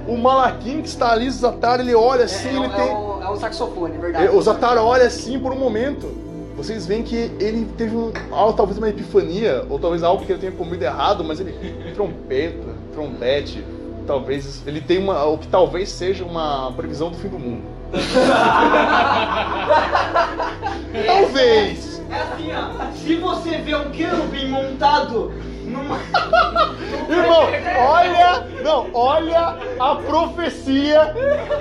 [0.08, 2.96] o Malaquim que está ali, Zatar, ele olha assim, é, ele é, tem.
[2.96, 4.28] um, é um saxofone, verdade.
[4.28, 6.08] É, O Zatar olha assim por um momento.
[6.56, 8.14] Vocês veem que ele teve um,
[8.56, 11.52] talvez uma epifania, ou talvez algo que ele tenha comido errado, mas ele
[11.94, 13.62] trompeta, trompete,
[14.08, 17.64] talvez ele tem uma, o que talvez seja uma previsão do fim do mundo.
[21.06, 22.02] talvez.
[22.10, 22.70] É assim, ó.
[22.94, 25.34] Se você vê um querubim montado.
[27.10, 27.48] Irmão,
[27.78, 31.14] olha, não, olha a profecia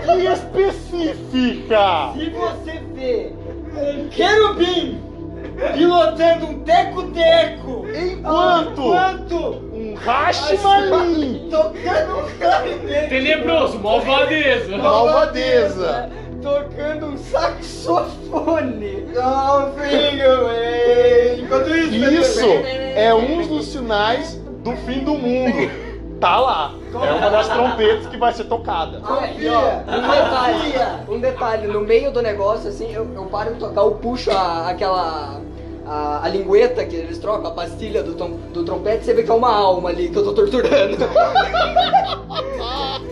[0.05, 2.13] que especifica.
[2.15, 3.33] Se você vê
[3.77, 5.01] um querubim
[5.75, 9.37] pilotando um teco-teco Enquanto enquanto
[9.73, 13.09] um Hashimalim, tocando um clarinete.
[13.09, 14.79] Tenebroso, malvadeza.
[14.79, 16.11] malvadeza.
[16.43, 19.07] Tocando um saxofone.
[19.88, 21.40] Think away.
[21.40, 22.47] Enquanto isso, Isso
[22.97, 24.34] é um dos sinais
[24.64, 25.70] do fim do mundo.
[26.20, 26.74] Tá lá.
[26.95, 29.01] É uma das trompetas que vai ser tocada.
[29.05, 30.72] Ó, um detalhe,
[31.09, 34.68] um detalhe, no meio do negócio, assim, eu, eu paro de tocar, eu puxo a,
[34.68, 35.40] aquela.
[35.84, 39.30] A, a lingueta que eles trocam, a pastilha do, tom- do trompete, você vê que
[39.32, 40.97] é uma alma ali que eu tô torturando.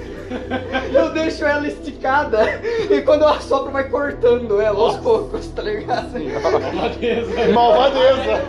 [0.93, 2.61] eu deixo ela esticada
[2.91, 6.13] e quando eu assopro vai cortando ela aos poucos, tá ligado?
[6.19, 7.53] Malvadeza.
[7.53, 8.43] Malvadeza.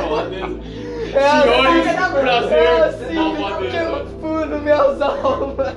[0.00, 0.60] Malvadeza.
[1.14, 3.70] É Senhores, assim, prazer, é assim malvadeza.
[3.70, 5.74] que eu fui torturando minhas almas.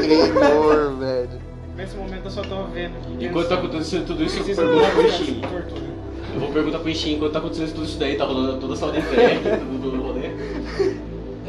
[0.00, 1.40] Senhor, velho.
[1.76, 2.92] Nesse momento eu só tô vendo.
[3.18, 5.40] que Enquanto tá acontecendo tudo isso, eu pergunto pro Ishin.
[5.40, 5.90] tortura.
[6.34, 8.76] Eu vou perguntar pro Ishin enquanto tá acontecendo tudo isso daí, tá rolando toda a
[8.76, 10.30] saúde track, tudo do rolê.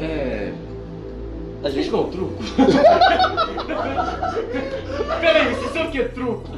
[0.00, 0.52] É.
[1.64, 2.42] A gente não é um truco.
[5.20, 6.50] Peraí, você sabe o que é truco?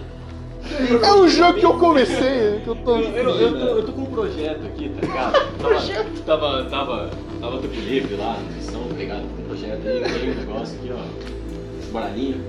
[1.02, 2.96] É um jogo que eu comecei, que eu tô.
[2.96, 5.34] Eu, eu, eu tô, eu tô com um projeto aqui, tá ligado?
[6.24, 9.22] Tava, tava, tava, tava tempo livre lá na missão, tá ligado?
[9.36, 11.92] Com um projeto aí, ganhei um negócio aqui, ó.
[11.92, 12.40] Baralhinho.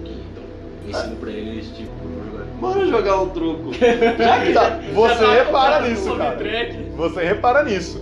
[0.00, 0.44] Aqui, então,
[0.84, 1.90] eu ensino pra eles, tipo,
[2.30, 2.44] jogar.
[2.60, 3.70] Bora jogar um truco.
[4.54, 6.36] Tá, Você Já tá- repara já tá nisso, cara.
[6.36, 6.76] track.
[6.96, 8.00] Você repara nisso.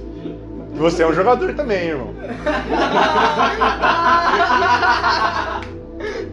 [0.72, 2.14] Você é um jogador também, irmão.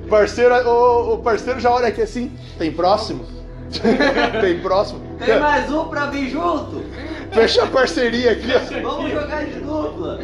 [0.10, 2.32] Parceiro, o, o parceiro já olha aqui assim.
[2.58, 3.26] Tem próximo?
[4.42, 5.02] Tem próximo?
[5.24, 6.84] Tem mais um pra vir junto?
[7.32, 8.82] Fecha a parceria aqui, ó.
[8.82, 10.20] Vamos jogar de dupla.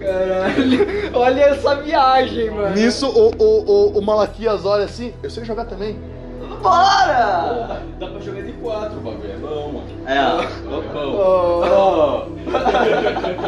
[0.00, 2.74] Caralho, olha essa viagem, mano.
[2.74, 5.12] Nisso, o, o, o, o Malaquias olha assim.
[5.22, 5.96] Eu sei jogar também.
[6.56, 7.82] Bora!
[7.98, 9.86] Dá pra jogar de quatro, o bagulho é bom, mano.
[10.06, 10.14] É.
[10.14, 10.48] É.
[11.04, 12.22] Oh,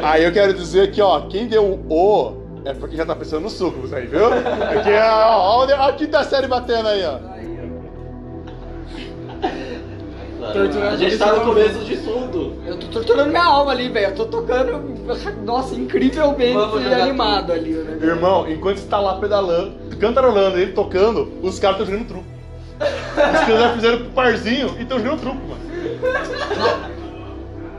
[0.02, 3.42] Aí eu quero dizer que, ó, quem deu o O é porque já tá pensando
[3.42, 4.26] nos sucos aí, viu?
[4.26, 7.18] Aqui é ó, ó, a quinta série batendo aí, ó.
[10.44, 12.54] A gente tá no começo de tudo.
[12.66, 14.08] eu tô torturando minha alma ali, velho.
[14.08, 14.82] Eu tô tocando,
[15.44, 16.58] nossa, incrivelmente
[17.00, 17.98] animado ali, né?
[18.04, 22.31] Irmão, enquanto você tá lá pedalando, cantarolando, ele tocando, os caras estão jogando truco.
[22.82, 25.62] Os caras já fizeram pro parzinho e estão jogando truco, mano.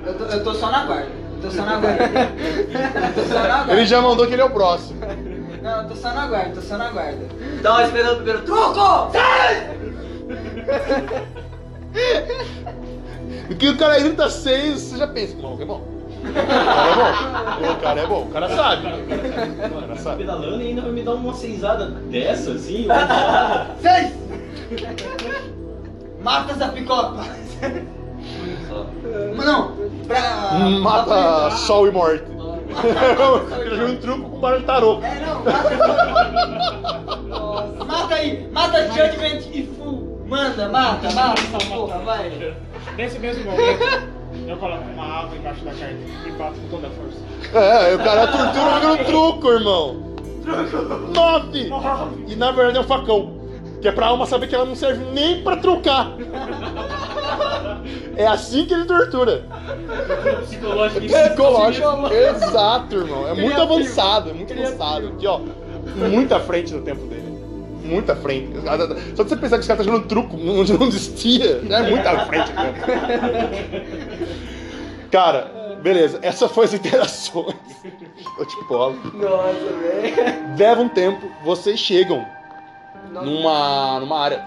[0.06, 1.08] Eu tô, eu tô só na guarda.
[1.36, 2.04] Eu tô só na guarda.
[2.04, 3.74] Eu tô só na guarda.
[3.74, 4.99] Ele já mandou que ele é o próximo.
[5.62, 7.26] Não, eu tô só na guarda, tô só na guarda.
[7.62, 9.12] Tava esperando o primeiro truco!
[13.49, 15.82] E que o cara grita seis, você já pensa, não, é bom.
[16.24, 17.72] O cara é bom.
[17.74, 18.88] O cara é bom, o cara sabe.
[18.88, 20.18] O cara Tá sabe.
[20.18, 22.88] pedalando e ainda vai me dar uma seisada dessa, assim?
[23.82, 24.14] Seis!
[26.24, 27.24] Mata essa picopa!
[28.69, 28.86] Só.
[29.36, 29.71] Mas não,
[30.07, 30.21] pra.
[30.82, 32.24] Mata pra- sol e morte.
[33.59, 34.99] Ele jogando truco com barulho tarô.
[35.03, 37.21] É, não, mata.
[37.28, 38.47] Nossa, mata aí!
[38.51, 40.24] Mata Judgment e Full!
[40.28, 42.55] Manda, mata, mata essa porra, vai!
[42.97, 43.84] Nesse mesmo momento,
[44.47, 45.95] eu coloco uma água embaixo da carta
[46.26, 47.19] e bato com toda a força.
[47.53, 50.13] É, o cara tortura jogando truco, irmão.
[51.13, 51.69] Nove!
[52.28, 53.43] E na verdade é um facão.
[53.84, 56.13] Que é pra alma saber que ela não serve nem pra trocar.
[58.15, 59.43] É assim que ele tortura.
[60.43, 61.05] Psicológico.
[61.05, 62.13] Psicológico.
[62.13, 63.27] Exato, irmão.
[63.27, 65.07] É muito avançado, é muito avançado.
[65.09, 65.41] Aqui, ó.
[65.97, 67.27] Muito à frente do tempo dele.
[67.84, 68.53] Muito à frente.
[69.17, 72.07] Só de você pensar que os caras estão jogando truco onde não existia, é muito
[72.07, 72.53] à frente.
[75.11, 76.19] Cara, beleza.
[76.21, 77.53] Essas foram as interações.
[78.39, 78.95] Eu te colo.
[79.13, 80.57] Nossa, velho.
[80.57, 82.25] Leva um tempo, vocês chegam
[83.22, 84.39] numa, numa área.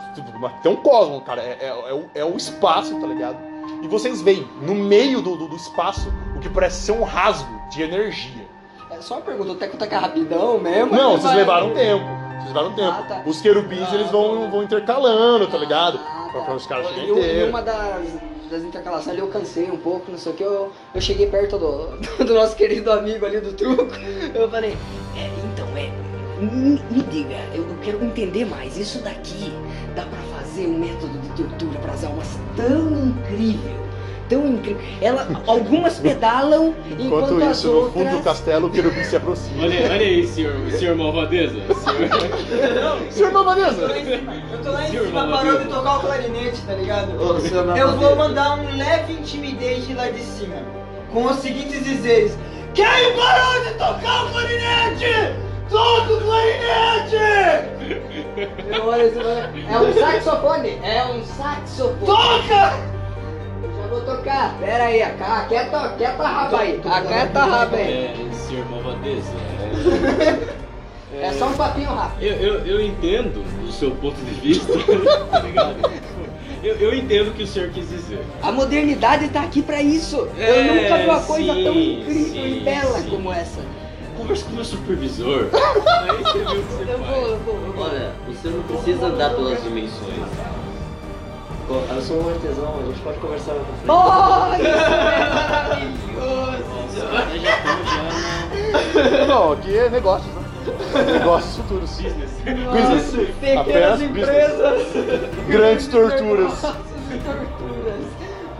[0.63, 1.43] Tem um cosmo, cara.
[1.43, 3.37] É, é, é o, é o espaço, tá ligado?
[3.83, 7.49] E vocês veem, no meio do, do, do espaço, o que parece ser um rasgo
[7.71, 8.47] de energia.
[8.91, 10.95] É só uma pergunta, o Teco tá rapidão mesmo?
[10.95, 12.05] Não, vocês vai- levaram tempo.
[12.39, 12.97] Vocês levaram tempo.
[12.99, 13.23] Ah, tá.
[13.27, 15.99] Os querubins, eles vão, vão intercalando, tá ligado?
[16.03, 16.41] Ah, tá.
[16.41, 17.47] pra os caras chegarem inteiros.
[17.47, 18.05] E uma das,
[18.51, 21.59] das intercalações ali eu cansei um pouco, não sei o que, eu, eu cheguei perto
[21.59, 23.87] do, do nosso querido amigo ali do truco.
[24.35, 24.77] Eu falei,
[25.17, 25.56] é.
[26.41, 28.77] Me, me diga, eu, eu quero entender mais.
[28.77, 29.53] Isso daqui
[29.95, 33.87] dá pra fazer um método de tortura para as almas tão incrível.
[34.29, 34.83] Tão incrível.
[35.01, 38.17] Ela, algumas pedalam enquanto, Enquanto as isso, no fundo outras.
[38.17, 39.63] do castelo, o querubim se aproxima.
[39.63, 41.55] Olha, olha aí, senhor, senhor malvadeza.
[41.87, 43.13] Senhor...
[43.13, 43.81] Senhor Malvadeza!
[43.81, 45.53] Eu tô lá em cima, eu tô lá em Senhor cima Malvadeza.
[45.53, 47.13] parando de tocar o clarinete, tá ligado?
[47.23, 50.57] Ô, Eu vou mandar um leve intimidate lá de cima,
[51.13, 52.37] com os seguintes dizeres:
[52.75, 55.46] Quem parou de tocar o clarinete?
[55.71, 57.17] Toca o clarinete!
[58.73, 60.79] Eu olho assim, É um saxofone!
[60.83, 62.07] É um saxofone!
[62.07, 62.97] Toca!
[63.77, 64.57] Já vou tocar.
[64.59, 65.11] Pera aí, a
[65.49, 66.81] quieta, quieta raba aí.
[66.85, 67.93] A quieta raba aí.
[67.93, 69.33] É, senhor malvadeza.
[71.19, 72.23] É só um papinho rápido.
[72.23, 74.73] Eu, eu, eu entendo o seu ponto de vista,
[75.31, 75.91] tá ligado?
[76.63, 78.19] Eu, eu entendo o que o senhor quis dizer.
[78.43, 80.29] A modernidade tá aqui pra isso.
[80.37, 83.09] É, Eu nunca vi uma coisa tão sim, incrível e sim, bela sim.
[83.09, 83.61] como essa.
[84.17, 85.47] Conversa com o meu supervisor.
[85.53, 87.23] Aí você viu o que você Eu vou, faz.
[87.29, 87.85] eu vou, eu vou.
[87.87, 90.29] Olha, você não precisa andar pelas dimensões.
[91.69, 93.89] Eu sou um artesão, a gente pode conversar com você.
[93.89, 95.97] Oh, isso é maravilhoso!
[97.33, 97.53] Eu já
[98.95, 100.43] tô, já Não, aqui é negócios, né?
[101.13, 101.91] Negócios futuros.
[101.91, 102.31] Business.
[102.45, 103.35] Business.
[103.41, 104.83] Pequenas Apenas empresas.
[105.49, 106.61] Grandes torturas.
[106.61, 108.05] Torturas.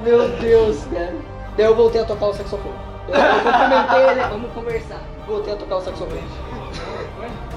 [0.05, 1.15] Meu Deus, cara.
[1.57, 2.75] Daí eu voltei a tocar o saxofone.
[3.09, 5.01] Eu, eu cumprimentei ele, vamos conversar.
[5.27, 6.21] Voltei a tocar o saxofone.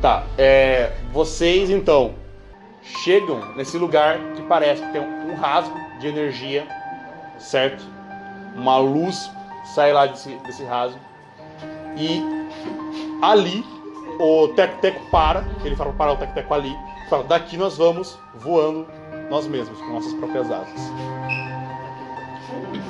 [0.00, 2.14] Tá, é, vocês então
[2.82, 6.68] chegam nesse lugar que parece que tem um, rasgo de energia,
[7.38, 7.82] certo?
[8.54, 9.30] Uma luz
[9.74, 11.00] sai lá desse, desse rasgo
[11.96, 12.22] e
[13.22, 13.64] ali
[14.20, 16.76] o Teco-Teco para, ele fala para o Teco-Teco ali,
[17.08, 18.86] fala, daqui nós vamos voando
[19.30, 20.92] nós mesmos, com nossas próprias asas.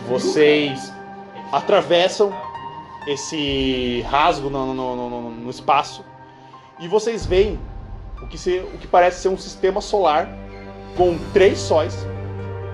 [0.09, 0.93] Vocês
[1.53, 2.33] atravessam
[3.07, 6.05] esse rasgo no, no- no- no- espaço
[6.81, 7.59] e vocês veem
[8.23, 10.29] o que, se- o que parece ser um sistema solar
[10.97, 12.07] com três sóis,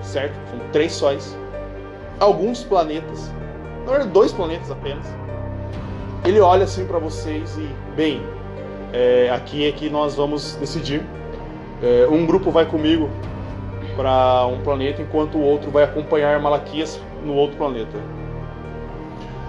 [0.01, 0.33] certo?
[0.49, 1.35] São três sóis,
[2.19, 3.29] alguns planetas,
[3.85, 5.05] na verdade dois planetas apenas.
[6.23, 8.21] Ele olha assim para vocês e, bem,
[8.93, 11.03] é, aqui é que nós vamos decidir.
[11.81, 13.09] É, um grupo vai comigo
[13.95, 17.97] para um planeta, enquanto o outro vai acompanhar Malaquias no outro planeta.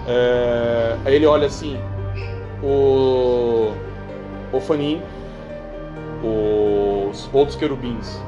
[0.07, 1.79] É, aí ele olha assim,
[2.61, 3.71] o,
[4.51, 5.01] o Fanin,
[6.23, 8.19] os outros querubins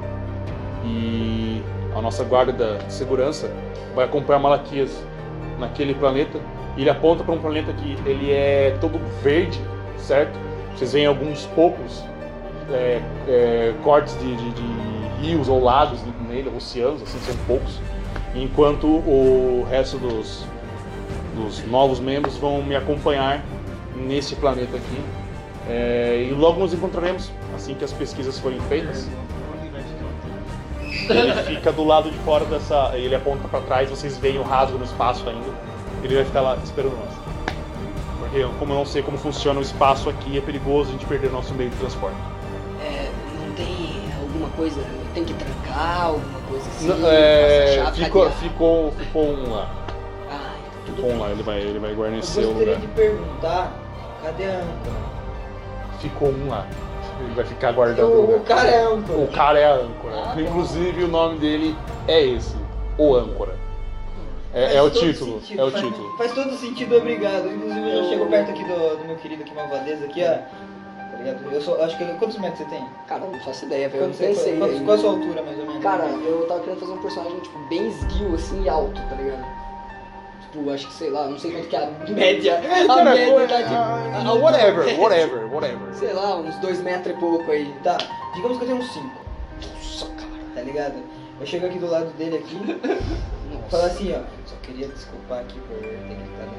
[0.86, 1.62] e
[1.96, 3.50] a nossa guarda da segurança
[3.94, 5.04] vai acompanhar Malaquias
[5.60, 6.40] naquele planeta.
[6.78, 9.60] E ele aponta para um planeta que ele é todo verde,
[9.98, 10.38] certo?
[10.76, 12.04] Vocês veem alguns poucos
[12.70, 17.80] é, é, cortes de, de- de rios ou lagos nele, oceanos, assim, são poucos.
[18.36, 20.46] Enquanto o resto dos,
[21.36, 23.44] dos novos membros vão me acompanhar
[23.96, 25.02] nesse planeta aqui.
[25.68, 29.08] É, e logo nos encontraremos, assim que as pesquisas forem feitas.
[31.10, 32.92] Ele fica do lado de fora dessa.
[32.96, 35.54] Ele aponta para trás, vocês veem o rasgo no espaço ainda.
[36.04, 37.14] Ele vai ficar lá esperando nós.
[38.20, 41.32] Porque, como eu não sei como funciona o espaço aqui, é perigoso a gente perder
[41.32, 42.18] nosso meio de transporte.
[42.82, 44.82] É, não tem alguma coisa,
[45.14, 46.88] tem que trancar, alguma coisa assim?
[46.88, 49.85] Não, é, ficou, ficou, ficou um lá.
[50.86, 51.20] Tudo Ficou bem.
[51.20, 52.82] lá, ele vai, ele vai Eu guarnecer o gostaria lugar.
[52.82, 53.74] de perguntar,
[54.24, 55.16] cadê a âncora?
[56.00, 56.66] Ficou um lá.
[57.20, 58.38] Ele vai ficar guardando o O, lugar.
[58.38, 59.18] o cara é âncora.
[59.20, 60.16] O cara é a âncora.
[60.20, 60.42] Ah, tá.
[60.42, 61.76] Inclusive o nome dele
[62.08, 62.56] é esse,
[62.98, 63.56] o âncora.
[64.54, 66.18] É, é o título, sentido, é o faz- título.
[66.18, 67.48] Faz todo sentido, obrigado.
[67.48, 70.28] Inclusive eu já chego perto aqui do, do meu querido aqui, Malvadeza, aqui, ó.
[71.12, 71.52] Tá ligado?
[71.52, 72.06] Eu sou, acho que.
[72.06, 72.86] Quantos metros você tem?
[73.08, 74.04] Cara, não faço ideia, velho.
[74.04, 74.86] Eu Quanto não quantos- ainda.
[74.86, 75.84] qual a sua altura, mais ou menos?
[75.84, 79.46] Cara, eu tava querendo fazer um personagem, tipo, bem esguio, assim, e alto, tá ligado?
[80.56, 82.58] Tipo, acho que, sei lá, não sei quanto que é a média.
[82.90, 85.94] A média tá ah, a- a- whatever, whatever, whatever.
[85.94, 87.74] Sei lá, uns dois metros e pouco aí.
[87.84, 87.98] Tá,
[88.34, 89.06] digamos que eu tenho uns 5,
[89.62, 90.30] Nossa, cara.
[90.56, 90.94] tá ligado?
[91.42, 92.56] Eu chego aqui do lado dele aqui,
[93.52, 93.86] Nossa.
[93.88, 94.20] assim, ó.
[94.46, 96.52] Só queria desculpar aqui por ter gritado.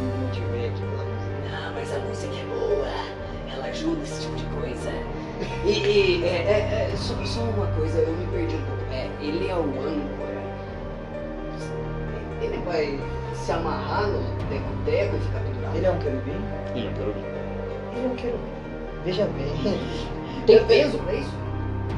[0.00, 1.30] Não motivei aqui pela música.
[1.52, 2.88] Ah, mas a música é boa.
[3.54, 4.90] Ela ajuda esse tipo de coisa.
[5.64, 8.82] E, e é, é, é, só, só uma coisa, eu me perdi um pouco.
[8.92, 10.29] É, ele é o âncora.
[12.40, 12.98] Ele vai
[13.34, 14.18] se amarrar no
[14.48, 15.76] teco-teco e ficar pendurado?
[15.76, 16.40] Ele é um querubim?
[16.74, 17.96] Ih, eu quero ver.
[17.96, 18.50] Ele é um querubim.
[19.04, 19.80] Veja bem.
[20.46, 21.34] Tem peso pra isso?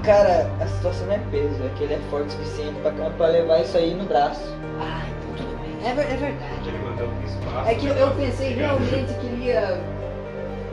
[0.03, 3.27] Cara, a situação não é peso, é que ele é forte o suficiente pra, pra
[3.29, 4.43] levar isso aí no braço.
[4.81, 5.89] Ah, então tudo bem.
[5.89, 6.69] É, ver- é verdade.
[6.69, 7.69] Ele mandando no espaço.
[7.71, 9.81] É que eu, eu pensei realmente que ele ia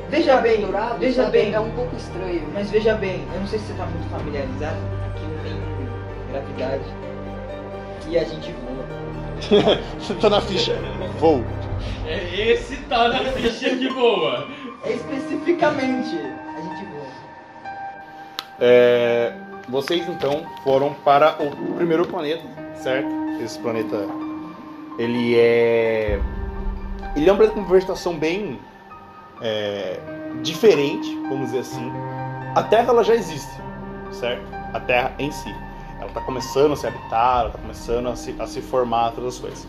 [0.10, 1.32] Veja bem, pendurado, veja sabe?
[1.38, 1.54] bem.
[1.54, 2.42] É um pouco estranho.
[2.54, 6.84] Mas veja bem, eu não sei se você tá muito familiarizado, aqui não tem gravidade.
[8.08, 8.69] E a gente voa.
[10.22, 10.76] tá na ficha.
[11.20, 11.44] Vou.
[12.06, 14.48] É esse tá na ficha que boa.
[14.84, 17.08] É especificamente, a gente voa.
[18.60, 19.34] É,
[19.68, 22.44] vocês então foram para o primeiro planeta,
[22.76, 23.10] certo?
[23.44, 24.08] Esse planeta,
[24.98, 26.20] ele é,
[27.16, 28.60] ele é um planeta com uma vegetação bem
[29.42, 30.00] é,
[30.42, 31.92] diferente, vamos dizer assim.
[32.56, 33.62] A Terra ela já existe,
[34.12, 34.44] certo?
[34.74, 35.54] A Terra em si,
[36.10, 39.68] está começando a se habitar, está começando a se, a se formar, todas as coisas.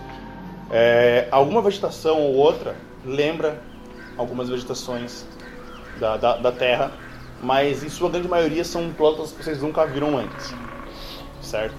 [0.70, 3.61] É, alguma vegetação ou outra lembra
[4.16, 5.24] algumas vegetações
[5.99, 6.93] da, da, da Terra,
[7.43, 10.55] mas em sua grande maioria são plantas que vocês nunca viram antes,
[11.43, 11.74] certo?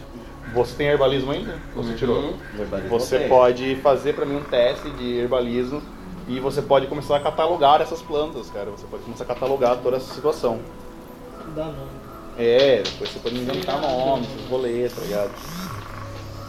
[0.54, 1.58] Você tem herbalismo ainda?
[1.76, 2.18] Você tirou?
[2.18, 2.38] Uhum.
[2.56, 3.30] Verbalismo Você tem.
[3.30, 5.82] pode fazer pra mim um teste de herbalismo
[6.28, 8.70] e você pode começar a catalogar essas plantas, cara.
[8.72, 10.60] Você pode começar a catalogar toda essa situação.
[11.56, 12.01] Dá nome.
[12.44, 15.32] É, depois você pode inventar nomes, rolês, tá ligado?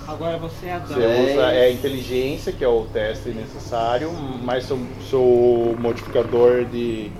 [0.09, 0.89] Agora você é Adão.
[0.89, 4.79] Você usa é, inteligência, que é o teste necessário, mais seu,
[5.09, 7.11] seu modificador de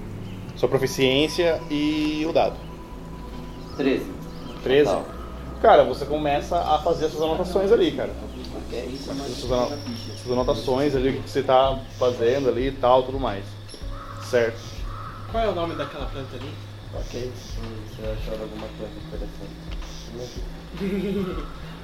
[0.57, 2.57] sua proficiência e o dado.
[3.77, 4.07] 13.
[4.63, 4.85] 13?
[4.85, 5.07] Total.
[5.61, 8.11] Cara, você começa a fazer essas anotações ali, cara.
[8.73, 13.45] É essas anotações ali, o que você tá fazendo ali e tal, tudo mais.
[14.25, 14.59] Certo.
[15.31, 16.51] Qual é o nome daquela planta ali?
[16.95, 17.59] Ok, se
[17.97, 19.57] você achar alguma coisa interessante.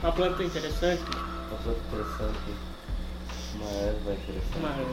[0.03, 1.03] Uma planta interessante.
[1.05, 2.53] Tô pensando que
[3.57, 4.59] uma erva interessante.
[4.63, 4.87] Mas,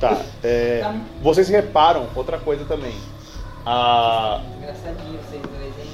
[0.00, 0.22] Tá.
[0.42, 2.94] é, Tá vocês reparam outra coisa também.
[3.66, 5.90] A, engraçadinho vocês dois, hein?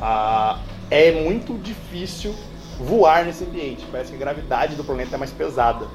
[0.00, 0.58] a,
[0.90, 2.34] é muito difícil
[2.78, 3.84] voar nesse ambiente.
[3.92, 5.86] Parece que a gravidade do planeta é mais pesada,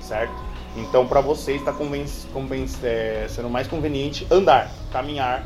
[0.00, 0.34] certo?
[0.76, 1.72] Então, para vocês está
[2.82, 5.42] é, sendo mais conveniente andar, caminhar,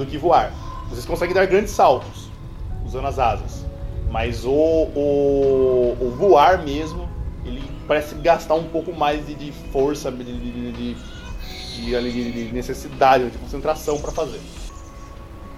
[0.00, 0.52] do que voar.
[0.88, 2.28] Vocês conseguem dar grandes saltos
[2.84, 3.64] usando as asas,
[4.10, 7.08] mas o, o, o voar mesmo,
[7.44, 14.00] ele parece gastar um pouco mais de, de força, de, de, de, necessidade, de concentração
[14.00, 14.40] para fazer,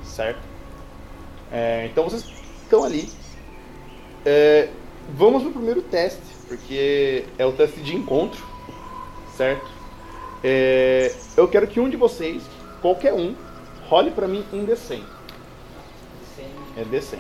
[0.05, 0.41] certo?
[1.51, 2.25] É, então vocês
[2.63, 3.09] estão ali.
[4.27, 4.69] É,
[5.17, 8.45] vamos pro primeiro teste, porque é o teste de encontro,
[9.37, 9.67] certo?
[10.45, 12.43] É, eu quero que um de vocês,
[12.81, 13.35] qualquer um,
[13.93, 15.03] role pra mim um D100.
[16.35, 16.47] Sem
[16.79, 17.19] É D100.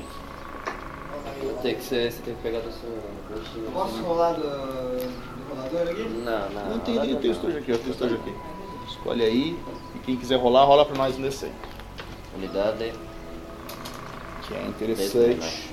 [1.60, 2.90] Tem que ser, você tem que pegar do seu
[3.28, 3.70] bolsinho.
[3.72, 6.02] Posso rolar do, do rolador aqui?
[6.02, 6.70] Não, não.
[6.70, 8.34] Não tem o texto aqui, ó, o texto aqui.
[8.88, 9.58] Escolhe aí,
[9.94, 11.50] e quem quiser rolar, rola pra nós um D100.
[12.36, 12.92] Unidade.
[14.46, 15.70] Que é interessante.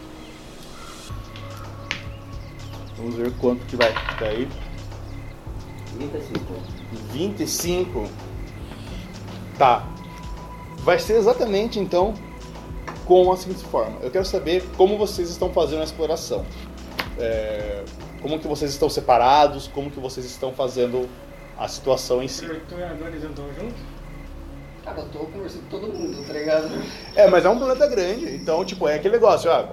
[2.97, 4.49] Vamos ver quanto que vai cair.
[5.97, 6.53] 35.
[7.13, 8.09] 25.
[9.57, 9.87] Tá.
[10.89, 12.15] Vai ser exatamente então
[13.05, 13.99] com a seguinte forma.
[14.01, 16.43] Eu quero saber como vocês estão fazendo a exploração.
[17.19, 17.83] É,
[18.23, 21.07] como que vocês estão separados, como que vocês estão fazendo
[21.55, 22.43] a situação em si.
[22.43, 23.79] torturadores andam juntos?
[24.83, 26.67] Cara, eu tô conversando com todo mundo, tá ligado?
[27.15, 29.67] É, mas é um planeta grande, então tipo, é aquele negócio, ó.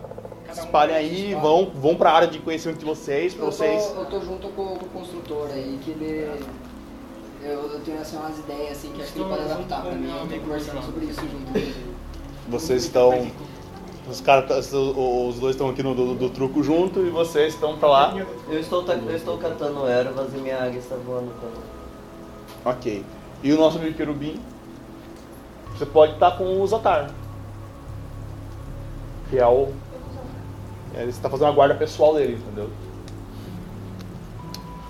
[0.46, 3.50] Cada um Espalhem aí, seu vão, vão pra área de conhecimento de vocês, pra Eu
[3.50, 3.94] tô, vocês.
[3.96, 6.28] eu tô junto com, com o construtor aí, que ele.
[7.46, 10.10] Eu, eu tenho assim, umas ideias assim que acho que ele pode adaptar pra mim.
[10.10, 11.94] Eu tô conversando sobre isso junto com ele.
[12.48, 13.30] Vocês estão.
[14.10, 17.88] Os caras, os dois estão aqui no do, do truco junto e vocês estão pra
[17.88, 18.14] lá.
[18.48, 21.62] Eu estou, eu estou catando ervas e minha águia está voando também.
[22.64, 23.04] Ok.
[23.42, 24.40] E o nosso amigo querubim?
[25.72, 27.10] Você pode estar com o Zatar.
[29.30, 29.68] Que é o.
[30.94, 32.70] é, Ele está fazendo a guarda pessoal dele, entendeu?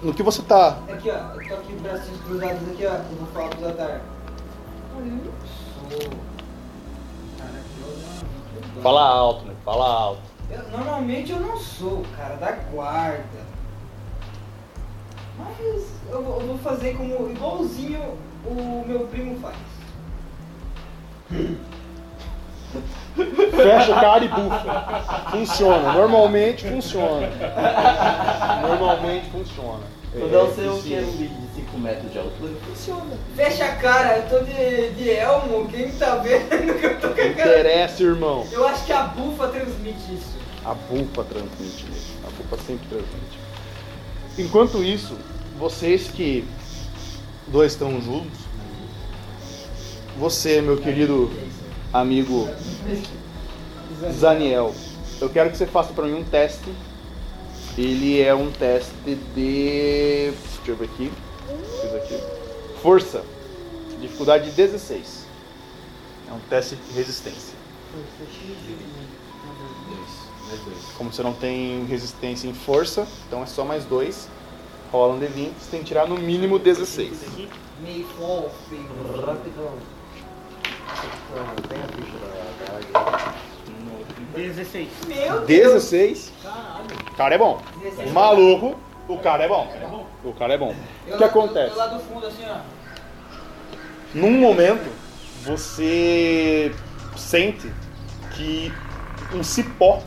[0.03, 0.79] No que você tá.
[0.93, 1.15] Aqui, ó.
[1.41, 2.95] Eu tô aqui, bracinhos cruzados aqui, ó.
[2.95, 4.01] Eu vou falar pro Zatar.
[4.97, 5.33] Olha, eu não
[5.91, 6.11] sou.
[7.39, 8.83] Cara, eu não.
[8.83, 9.55] Fala alto, né?
[9.65, 10.23] Fala alto.
[10.51, 13.47] Eu- normalmente eu não sou o cara da guarda.
[15.39, 19.57] Mas eu vou, eu vou fazer como igualzinho o meu primo faz.
[23.17, 25.31] Fecha o cara e bufa.
[25.31, 25.93] Funciona.
[25.93, 27.29] Normalmente funciona.
[28.63, 29.97] Normalmente funciona.
[30.19, 33.19] Quando eu sei o que é um vídeo de 5 metros de altura, funciona.
[33.35, 37.13] Fecha a cara, eu tô de, de elmo, quem tá vendo que eu tô com
[37.13, 37.31] a cara.
[37.31, 38.47] Interessa, irmão.
[38.51, 40.37] Eu acho que a bufa transmite isso.
[40.65, 42.15] A bufa transmite isso.
[42.25, 43.39] A bufa sempre transmite.
[44.39, 45.17] Enquanto isso,
[45.59, 46.47] vocês que
[47.49, 48.41] dois estão juntos,
[50.19, 51.31] você, meu querido
[51.93, 52.49] amigo
[54.13, 54.75] Zaniel,
[55.21, 56.73] eu quero que você faça pra mim um teste.
[57.77, 58.93] Ele é um teste
[59.35, 60.33] de.
[60.33, 61.13] Deixa eu ver aqui.
[61.81, 62.21] Fiz aqui.
[62.83, 63.23] Força.
[64.01, 65.27] Dificuldade 16.
[66.29, 67.55] É um teste de resistência.
[70.97, 74.29] Como você não tem resistência em força, então é só mais dois.
[74.93, 77.11] Rola um D20, você tem que tirar no mínimo 16.
[77.83, 78.07] May
[84.35, 84.89] 16.
[85.07, 85.91] Meu Deus!
[85.91, 86.33] 16.
[87.13, 87.61] O cara é bom.
[87.83, 88.11] 16.
[88.11, 88.77] O maluco,
[89.09, 89.73] o cara é bom.
[90.25, 90.75] O cara é bom.
[91.07, 91.71] O que lá- acontece?
[91.71, 92.59] Eu lá do fundo, assim, ó.
[94.15, 94.91] Num momento,
[95.45, 96.75] você
[97.17, 97.71] sente
[98.35, 98.73] que
[99.35, 100.03] um cipó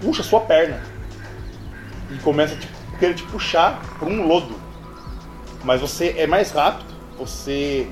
[0.00, 0.82] puxa sua perna
[2.10, 4.60] e começa a te, querer te puxar para um lodo.
[5.64, 7.88] Mas você é mais rápido, você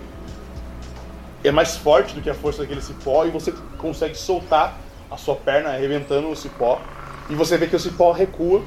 [1.42, 4.78] é mais forte do que a força daquele cipó e você consegue soltar
[5.10, 6.80] a sua perna arrebentando o cipó
[7.28, 8.62] e você vê que o cipó recua,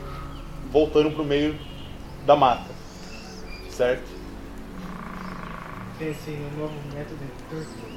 [0.72, 1.60] voltando para o meio
[2.26, 2.72] da mata.
[3.70, 4.10] Certo?
[6.00, 7.93] No novo método de tortura.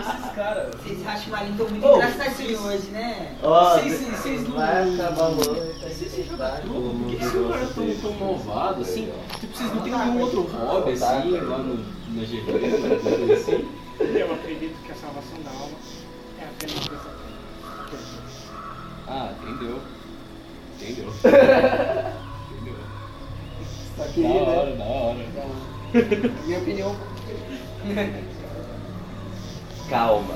[0.00, 0.74] Esses caras.
[0.74, 3.36] Vocês Rashimarin estão muito Ô, engraçadinhos hoje, né?
[3.42, 4.56] Ó, Vocês não.
[4.56, 5.42] vai acabar logo.
[5.44, 7.04] Vocês jogam tudo?
[7.04, 9.12] Por que vocês agora tão tão malvados assim?
[9.40, 13.68] Tipo, vocês não têm nenhum outro hobby assim, lá no, na GV, coisa assim?
[14.00, 15.76] Eu acredito que a salvação da alma
[16.40, 17.10] é apenas essa
[19.06, 19.78] Ah, entendeu.
[20.80, 21.08] Entendeu.
[22.50, 22.76] entendeu.
[23.96, 24.40] Só que, Da né?
[24.40, 25.16] hora, da hora.
[26.44, 26.96] Minha opinião.
[29.88, 30.34] Calma.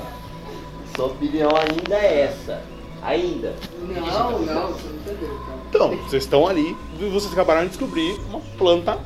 [0.95, 2.61] Sua opinião ainda é essa.
[3.01, 3.55] Ainda.
[3.79, 5.59] Não, não, você não entendeu, cara.
[5.69, 8.99] Então, vocês estão ali e vocês acabaram de descobrir uma planta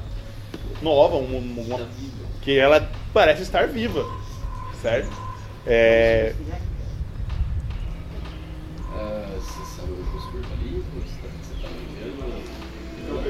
[0.81, 1.87] nova, uma, uma-
[2.41, 4.03] que ela parece estar viva,
[4.81, 5.11] certo?
[5.65, 6.33] É,
[8.95, 10.83] Ah, você tá, você tá me
[11.99, 12.43] vendo?
[13.07, 13.23] Não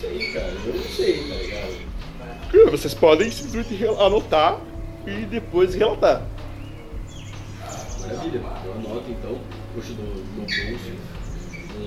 [0.00, 0.52] sei, cara.
[0.66, 1.31] Eu não sei?
[2.70, 4.58] Vocês podem simplesmente anotar
[5.06, 6.22] e depois relatar.
[8.00, 8.40] Maravilha.
[8.64, 9.38] Eu anoto então,
[9.74, 11.12] puxo do meu bolso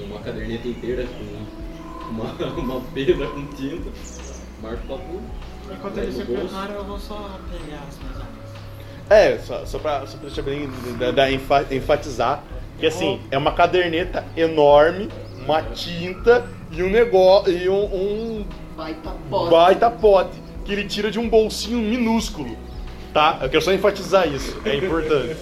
[0.08, 2.26] uma caderneta inteira com uma,
[2.58, 3.90] uma pena com tinta,
[4.62, 5.22] marco o papo.
[5.72, 8.46] Enquanto ele se prepara, eu vou só pegar as minhas armas.
[9.10, 12.44] É, só, só, pra, só pra deixar bem da- da- enfa- enfatizar
[12.80, 15.10] que assim, é uma caderneta enorme,
[15.44, 18.46] uma tinta e um negócio e um, um
[18.76, 19.52] Baita bota.
[19.52, 22.58] baita pote que ele tira de um bolsinho minúsculo,
[23.14, 23.40] tá?
[23.42, 25.38] Eu quero só enfatizar isso, é importante.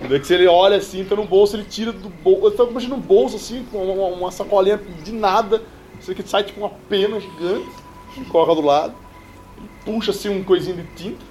[0.00, 2.46] Que se ele olha assim, tá no bolso, ele tira do bolso.
[2.46, 5.62] Eu tô imaginando um bolso assim, com uma, uma sacolinha de nada.
[6.00, 7.68] Isso aqui sai tipo uma pena gigante,
[8.30, 8.94] coloca do lado.
[9.58, 11.24] Ele puxa assim um coisinho de tinta,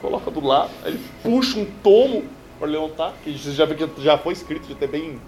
[0.00, 0.70] coloca do lado.
[0.82, 2.24] Aí ele puxa um tomo
[2.58, 5.20] para levantar, que você já vê que já foi escrito, já tá bem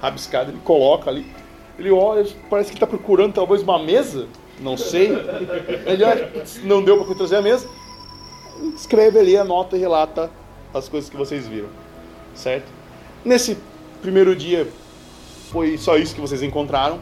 [0.00, 0.50] rabiscado.
[0.50, 1.26] Ele coloca ali.
[1.78, 4.28] Ele olha, parece que tá procurando talvez uma mesa,
[4.60, 5.12] não sei.
[5.12, 6.32] Olha,
[6.64, 7.68] não deu para trazer a mesa.
[8.74, 10.30] Escreve ali, anota e relata
[10.72, 11.68] as coisas que vocês viram
[12.36, 12.66] certo?
[13.24, 13.56] Nesse
[14.00, 14.68] primeiro dia
[15.50, 17.00] foi só isso que vocês encontraram.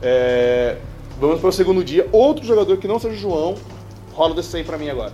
[0.00, 0.78] É,
[1.20, 2.08] Vamos para o segundo dia.
[2.10, 3.54] Outro jogador que não seja o João,
[4.12, 5.12] rola o DC para mim agora.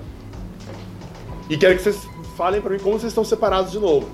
[1.49, 1.99] E quero que vocês
[2.37, 4.09] falem para mim como vocês estão separados de novo.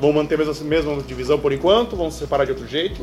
[0.00, 1.94] Vão manter a mesma, mesma divisão por enquanto?
[1.94, 3.02] Vão se separar de outro jeito?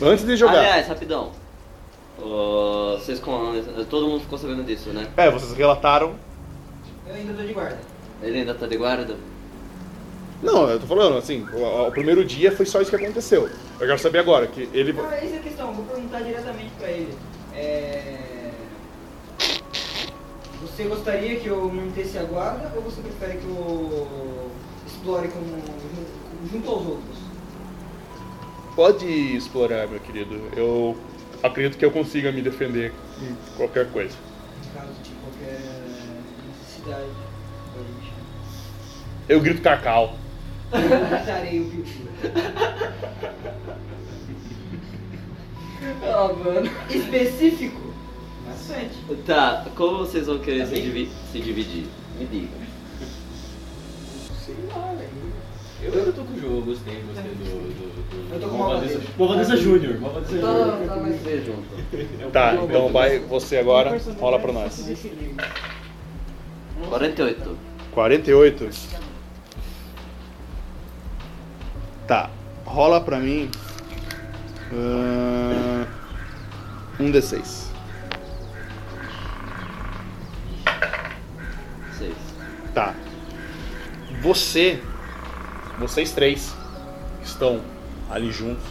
[0.00, 0.58] Antes de jogar.
[0.58, 1.32] Aliás, rapidão.
[2.18, 3.52] Vocês com...
[3.88, 5.06] Todo mundo ficou sabendo disso, né?
[5.16, 6.14] É, vocês relataram.
[7.06, 7.78] Eu ainda tô de guarda.
[8.22, 9.16] Ele ainda tá de guarda?
[10.42, 13.48] Não, eu tô falando assim, o, o primeiro dia foi só isso que aconteceu.
[13.80, 14.94] Eu quero saber agora, que ele.
[15.00, 17.12] Ah, essa é a questão, vou perguntar diretamente pra ele.
[17.54, 18.50] É...
[20.62, 24.50] Você gostaria que eu mantesse a guarda ou você prefere que eu
[24.86, 27.18] explore como, jun- junto aos outros?
[28.76, 29.06] Pode
[29.36, 30.40] explorar, meu querido.
[30.56, 30.96] Eu
[31.42, 34.16] acredito que eu consiga me defender em qualquer coisa.
[34.64, 35.60] Em caso de qualquer
[36.48, 37.10] necessidade.
[39.28, 40.16] Eu grito cacau.
[40.72, 42.08] Matarei o Piu-Piu.
[46.02, 46.70] Ah, mano.
[46.90, 47.94] Específico?
[48.46, 48.96] Bastante.
[49.26, 51.86] Tá, como vocês vão querer se, divi- se dividir?
[52.18, 52.56] Me diga.
[54.44, 55.08] Sei lá, velho.
[55.82, 57.44] Eu, eu tô com o jogo, gostei, gostei do,
[57.94, 57.97] do
[58.30, 59.00] Eu tô com Malvadeza.
[59.18, 59.96] Malvadeza Júnior.
[60.00, 60.20] Tá,
[61.44, 62.30] Júnior.
[62.32, 62.64] tá, junto.
[62.66, 64.88] Então vai você agora, rola pra nós.
[66.88, 67.58] 48.
[67.92, 68.70] 48.
[72.06, 72.30] Tá,
[72.64, 73.50] rola pra mim.
[74.72, 75.86] ahn,
[77.00, 77.68] um D6.
[81.98, 82.14] 6.
[82.74, 82.94] Tá.
[84.22, 84.80] Você,
[85.78, 86.54] vocês três
[87.20, 87.60] que estão
[88.10, 88.62] ali juntos,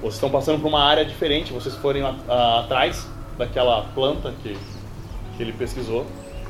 [0.00, 1.52] vocês estão passando por uma área diferente.
[1.52, 3.06] Vocês forem a- a- atrás
[3.38, 4.56] daquela planta que,
[5.36, 6.06] que ele pesquisou,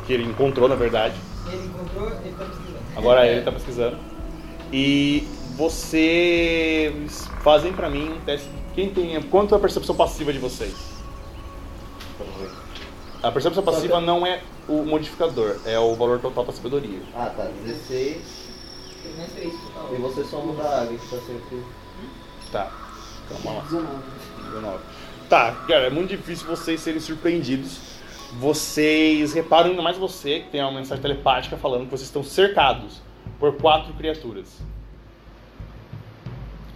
[0.06, 1.14] que ele encontrou na verdade.
[1.52, 2.76] Ele encontrou, ele tá precisando.
[2.96, 3.96] Agora ele tá pesquisando.
[4.72, 5.26] E
[5.56, 8.48] vocês fazem pra mim um teste.
[8.74, 9.20] Quem tem.
[9.22, 10.74] Quanto é a percepção passiva de vocês?
[13.22, 17.00] A percepção passiva não é o modificador, é o valor total da sabedoria.
[17.14, 17.48] Ah, tá.
[17.64, 18.16] 16.
[19.02, 19.94] Tem mais três total.
[19.94, 21.62] E você soma da água que tá sempre.
[22.52, 22.70] Tá.
[23.28, 23.64] Calma lá.
[23.64, 23.86] 19.
[24.44, 24.78] 19.
[25.28, 27.78] Tá, cara, é muito difícil vocês serem surpreendidos.
[28.38, 33.00] Vocês reparam, ainda mais você, que tem uma mensagem telepática falando que vocês estão cercados
[33.38, 34.60] por quatro criaturas.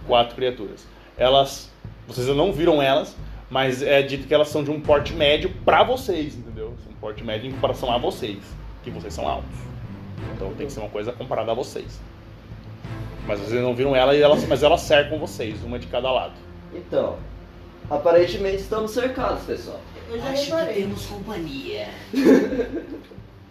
[0.07, 0.85] Quatro criaturas.
[1.17, 1.69] Elas.
[2.07, 3.15] Vocês não viram elas,
[3.49, 6.75] mas é dito que elas são de um porte médio pra vocês, entendeu?
[6.89, 8.39] Um porte médio em comparação a vocês,
[8.83, 9.57] que vocês são altos.
[10.35, 11.99] Então tem que ser uma coisa comparada a vocês.
[13.27, 16.33] Mas vocês não viram ela, e elas, mas elas cercam vocês, uma de cada lado.
[16.73, 17.17] Então,
[17.89, 19.79] aparentemente estamos cercados, pessoal.
[20.09, 20.73] Eu já Acho que reparei.
[20.75, 21.87] temos companhia.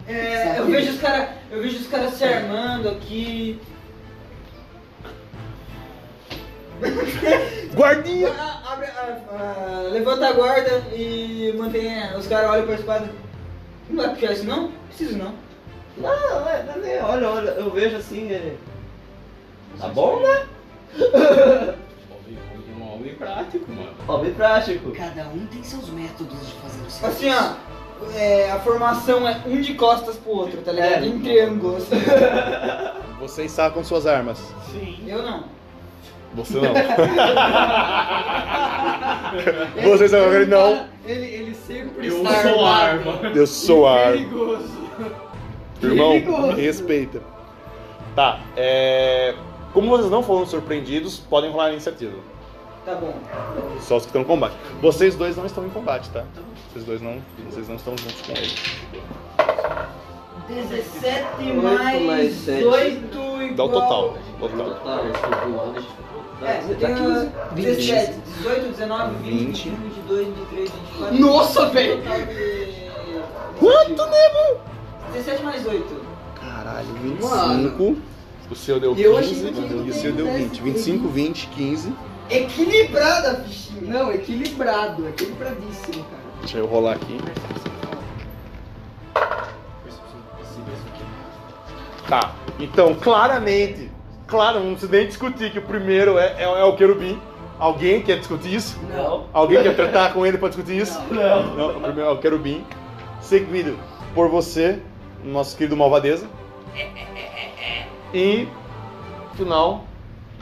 [0.08, 1.28] É, eu vejo os caras.
[1.52, 3.60] Eu vejo os caras se armando aqui.
[7.74, 8.32] Guardinha!
[8.36, 12.16] Ah, abre, ah, ah, levanta a guarda e mantém.
[12.16, 13.08] Os caras olham pra espada.
[13.88, 14.72] Não vai puxar isso não?
[14.88, 15.34] Preciso não.
[15.96, 18.58] Não, é, não é, olha, olha, eu vejo assim, ele.
[19.78, 20.46] Tá bom, né?
[20.98, 23.90] Homem, homem, um homem prático, mano.
[24.08, 24.90] Homem prático.
[24.92, 27.06] Cada um tem seus métodos de fazer o serviço.
[27.06, 27.54] Assim, ó.
[28.16, 31.04] é, a formação é um de costas pro outro, tá ligado?
[31.04, 31.06] É.
[31.06, 31.76] Em triângulo.
[31.76, 31.96] assim.
[33.20, 34.40] Vocês sacam suas armas.
[35.06, 35.44] Eu não.
[36.34, 36.72] Você não.
[39.82, 40.86] Vocês sacam ele não.
[41.06, 43.10] Ele, ele sempre Eu está sou armado.
[43.10, 43.28] arma.
[43.34, 44.12] Eu sou arma.
[44.12, 44.80] Perigoso.
[45.82, 46.50] Irmão, Perigoso.
[46.52, 47.20] respeita.
[48.14, 49.34] Tá, é.
[49.72, 52.16] Como vocês não foram surpreendidos, podem rolar a iniciativa.
[52.84, 53.14] Tá bom.
[53.80, 54.54] Só os que estão em combate.
[54.80, 56.24] Vocês dois não estão em combate, tá?
[56.72, 57.20] Vocês dois não.
[57.50, 58.52] Vocês não estão juntos com ele.
[60.48, 62.64] 17 Oito mais, mais sete.
[62.64, 63.54] 8 igual...
[63.54, 64.18] Dá o total.
[64.40, 64.74] Total.
[64.74, 67.28] Tá, a gente foi pulando, a gente É, pulando.
[67.28, 69.68] uh, 17, 18, 19, 20, 20.
[69.68, 71.18] 21, 22, 23, 24...
[71.20, 72.02] Nossa, velho!
[72.02, 72.18] Total
[73.60, 74.60] Quanto, nego?
[75.12, 76.00] 17 mais 8.
[76.40, 76.86] Caralho,
[77.20, 78.02] Mano.
[78.50, 78.52] 25.
[78.52, 79.52] O seu deu Eu achei 15.
[79.52, 80.62] que E o seu deu 20.
[80.62, 81.92] 25, 20, 15.
[82.30, 83.82] Equilibrada a fichinha.
[83.82, 86.22] Não, equilibrado, equilibradíssimo, cara.
[86.40, 87.18] Deixa eu rolar aqui.
[92.08, 93.88] Tá, então claramente,
[94.26, 97.20] claro, não precisa nem discutir que o primeiro é, é, é o querubim.
[97.56, 98.78] Alguém quer discutir isso?
[98.88, 99.26] Não.
[99.32, 100.98] Alguém quer tratar com ele pra discutir isso?
[101.10, 101.54] Não.
[101.54, 102.64] Não, o primeiro é o querubim.
[103.20, 103.78] Seguido
[104.14, 104.80] por você,
[105.22, 106.26] nosso querido Malvadeza.
[108.12, 108.48] E,
[109.34, 109.84] final,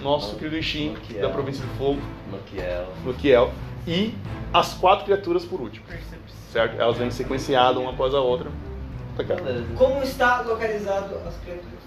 [0.03, 1.23] nosso querido Ishin, Maquiel.
[1.23, 2.01] da província do Fogo,
[2.31, 2.87] Maquiel.
[3.05, 3.51] Luquiel.
[3.87, 4.15] E
[4.53, 5.85] as quatro criaturas por último.
[6.53, 6.81] Certo?
[6.81, 8.51] Elas vêm sequenciadas uma após a outra.
[9.17, 9.25] Tá.
[9.77, 11.79] Como está localizado as criaturas?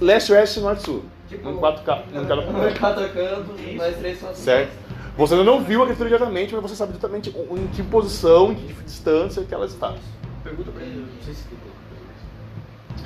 [0.00, 1.04] Leste, oeste, norte, sul.
[1.28, 2.02] Tipo, Num quatro ca...
[2.12, 4.42] num cada Um quatro cantos, mais três são assim.
[4.42, 4.72] Certo?
[5.16, 8.54] Você ainda não viu a criatura diretamente, mas você sabe exatamente em que posição, em
[8.56, 9.94] que distância que ela está.
[10.42, 11.58] Pergunta pra ele, não sei se tem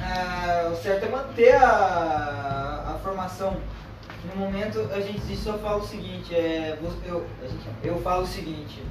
[0.07, 3.57] Ah, o certo é manter a, a formação.
[4.25, 8.27] No momento a gente só fala o seguinte, é, eu, a gente- eu falo o
[8.27, 8.83] seguinte.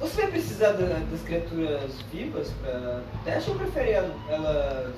[0.00, 4.94] Você vai precisar da- das criaturas vivas para teste ou prefere el- elas?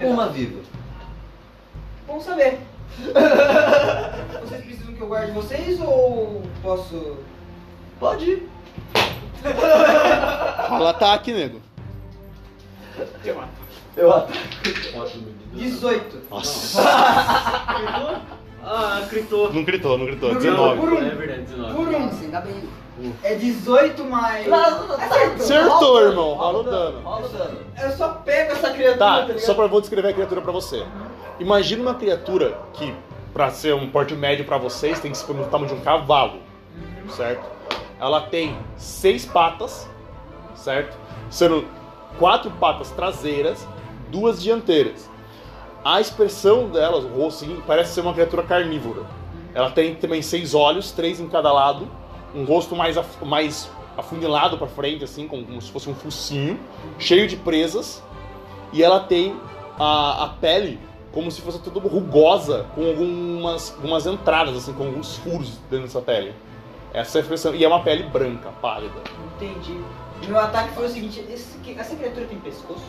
[0.00, 0.60] Uma viva.
[2.06, 2.58] Bom saber.
[4.42, 7.18] vocês precisam que eu guarde vocês ou posso.
[7.98, 8.48] Pode ir.
[10.68, 11.60] Fala ataque, nego.
[13.24, 13.42] Eu
[13.96, 14.32] ataco.
[15.52, 16.18] 18.
[16.30, 16.80] Nossa.
[18.62, 19.52] Ah, gritou.
[19.52, 20.32] Não gritou, não gritou.
[20.34, 20.80] Não, 19.
[20.80, 20.98] Por um.
[20.98, 21.74] É verdade, 19.
[21.74, 22.10] Por um.
[22.10, 22.62] Ainda bem.
[23.22, 24.46] É 18 mais.
[24.52, 24.96] Acertou.
[25.36, 26.34] Acertou, irmão.
[26.34, 27.00] Rola o dano.
[27.00, 27.58] Rola o dano.
[27.82, 30.84] Eu só pego essa criatura, tá, Tá, só pra vou descrever a criatura pra você.
[31.38, 32.94] Imagina uma criatura que,
[33.32, 36.40] pra ser um porte médio pra vocês, tem que ser no tamanho de um cavalo,
[37.08, 37.42] certo?
[37.98, 39.88] Ela tem seis patas,
[40.54, 40.94] certo?
[41.30, 41.66] Sendo
[42.18, 43.66] quatro patas traseiras,
[44.10, 45.08] duas dianteiras.
[45.84, 49.02] A expressão delas, o rosto, assim, parece ser uma criatura carnívora.
[49.54, 51.88] Ela tem também seis olhos, três em cada lado,
[52.34, 56.58] um rosto mais, af- mais afunilado pra frente, assim, como, como se fosse um focinho,
[56.98, 58.02] cheio de presas,
[58.72, 59.34] e ela tem
[59.78, 60.78] a, a pele
[61.12, 66.00] como se fosse toda rugosa, com algumas, algumas entradas, assim, com alguns furos dentro dessa
[66.00, 66.32] pele.
[66.92, 67.54] Essa é a expressão.
[67.54, 68.94] E é uma pele branca, pálida.
[69.36, 69.80] Entendi.
[70.28, 72.82] Meu ataque foi o seguinte: esse- essa criatura tem pescoço?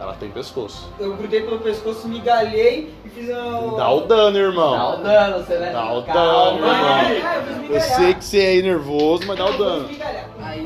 [0.00, 0.88] Ela tem pescoço.
[0.98, 3.76] Eu grudei pelo pescoço, me galhei e fiz um.
[3.76, 5.02] Dá o dano, Dá o irmão.
[5.02, 5.72] dano, você vai.
[5.72, 6.12] Dá o Calma.
[6.60, 6.80] dano, irmão.
[7.24, 9.88] Ah, eu sei que você é aí nervoso, mas dá o dano.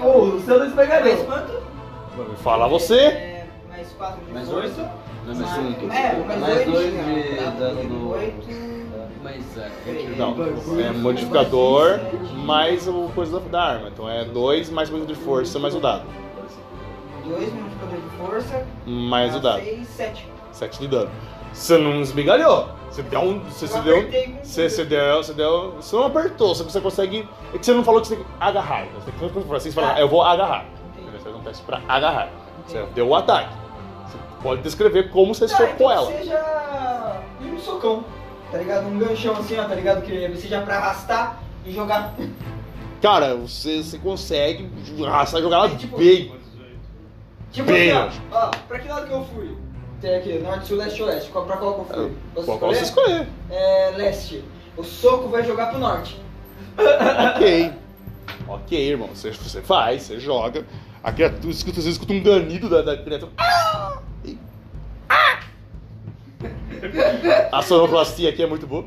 [0.02, 1.62] Ô, o seu não Mais quanto?
[2.38, 2.98] Fala você.
[2.98, 4.80] É, mais 4 de Mais força.
[4.80, 5.90] Não, mas Mais- um.
[5.90, 8.66] É, mais Mais 2 dois de, de dano do- 8.
[9.22, 9.70] Mas é.
[10.16, 11.98] Não, é modificador
[12.44, 13.88] mais o coisa da, da arma.
[13.88, 16.04] Então é 2 mais coisa de força mais o dado.
[17.28, 18.66] 2 modificador de força.
[18.86, 19.62] Mais o dado.
[19.62, 20.28] 6, 7.
[20.52, 21.10] 7 de dano.
[21.52, 22.68] Você não esmigalhou.
[22.90, 23.40] Você deu um.
[23.40, 24.08] Você, você deu.
[24.42, 25.16] Você, você deu.
[25.22, 25.72] Você deu.
[25.72, 27.28] Você não apertou, que você consegue.
[27.54, 28.86] É que você não falou que você tem que agarrar.
[28.94, 30.00] Você tem que você fala, Ah.
[30.00, 30.64] eu vou agarrar.
[31.12, 32.28] Você faz um teste pra agarrar.
[32.66, 33.54] Você deu o ataque.
[34.06, 36.12] Você pode descrever como você Tá, socou então ela.
[36.12, 38.04] seja um socão,
[38.50, 38.86] tá ligado?
[38.86, 40.02] Um ganchão assim, ó, tá ligado?
[40.02, 42.14] Que seja pra arrastar e jogar.
[43.02, 44.68] Cara, você, você consegue
[45.06, 46.32] arrastar e jogar ela É, tipo- bem.
[47.52, 49.56] Tipo assim, ó, ó, pra que lado que eu fui?
[50.00, 51.30] Tem aqui, norte, sul, leste, oeste.
[51.30, 52.12] Qual, pra qual que eu fui?
[52.34, 53.22] Posso Qual qual você escolher?
[53.22, 53.28] escolher?
[53.50, 54.44] É, leste.
[54.76, 56.20] O soco vai jogar pro norte.
[57.34, 57.72] Ok.
[58.48, 59.08] Ok, irmão.
[59.14, 60.64] Você, você faz, você joga.
[61.02, 63.32] A criatura escuta, você escuta um ganido da, da criatura.
[63.38, 63.98] Ah!
[64.24, 64.38] E-
[65.08, 65.38] Ah!
[67.52, 68.84] A sonoplastia aqui é muito boa.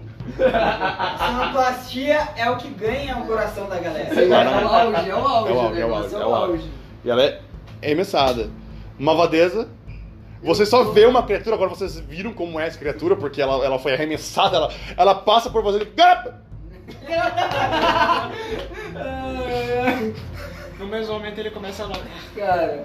[0.53, 4.13] A sonoplastia é o que ganha o coração da galera.
[4.13, 5.49] É o auge, é o auge.
[5.49, 6.69] É o auge, é o negócio, auge, é o auge.
[7.03, 7.41] E ela é
[7.81, 8.49] arremessada.
[8.97, 9.67] Malvadeza.
[10.41, 13.77] Você só vê uma criatura, agora vocês viram como é essa criatura, porque ela, ela
[13.77, 16.39] foi arremessada, ela, ela passa por você e.
[20.79, 21.89] No mesmo momento ele começa a.
[22.39, 22.83] Cara,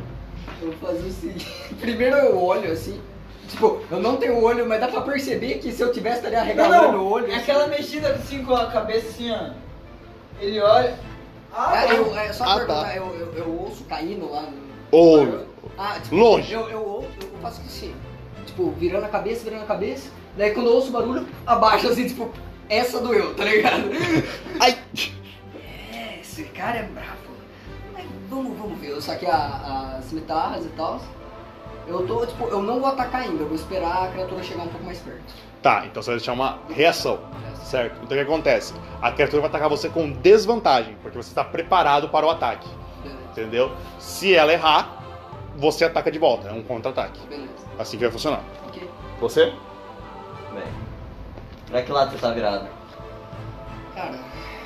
[0.60, 1.46] eu vou fazer o seguinte.
[1.80, 3.00] Primeiro eu olho assim,
[3.48, 6.92] Tipo, eu não tenho olho, mas dá pra perceber que se eu tivesse, estaria arregalando
[6.92, 7.30] não, o olho.
[7.30, 9.50] é aquela mexida assim com a cabeça assim, ó.
[10.40, 10.94] Ele olha.
[11.52, 12.96] Ah, É, eu, é só Ah, perguntar, tá.
[12.96, 14.64] eu, eu, eu ouço caindo lá no.
[14.94, 15.46] Ou
[15.76, 16.52] Ah, tipo, longe.
[16.52, 17.94] Eu, eu, ouço, eu faço assim,
[18.46, 20.10] tipo, virando a cabeça, virando a cabeça.
[20.36, 22.30] Daí quando eu ouço o barulho, abaixo assim, tipo,
[22.68, 23.84] essa doeu, tá ligado?
[24.60, 24.78] Ai!
[25.92, 27.18] É, esse cara é bravo.
[27.92, 28.90] Mas vamos, vamos ver.
[28.90, 31.00] Eu saquei a- as guitarras e tal.
[31.86, 34.68] Eu tô, tipo, eu não vou atacar ainda, eu vou esperar a criatura chegar um
[34.68, 35.22] pouco mais perto.
[35.60, 37.18] Tá, então você vai deixar uma reação.
[37.64, 37.94] Certo?
[38.02, 38.74] Então o que acontece?
[39.02, 42.68] A criatura vai atacar você com desvantagem, porque você está preparado para o ataque.
[43.35, 43.73] Entendeu?
[43.98, 45.02] Se ela errar,
[45.56, 46.48] você ataca de volta.
[46.48, 47.19] É um contra-ataque.
[47.27, 47.48] beleza.
[47.78, 48.40] Assim que vai funcionar.
[48.69, 48.89] Ok.
[49.20, 49.52] Você?
[50.52, 50.62] Bem,
[51.66, 52.69] pra que lado você tá virado?
[53.94, 54.19] Cara,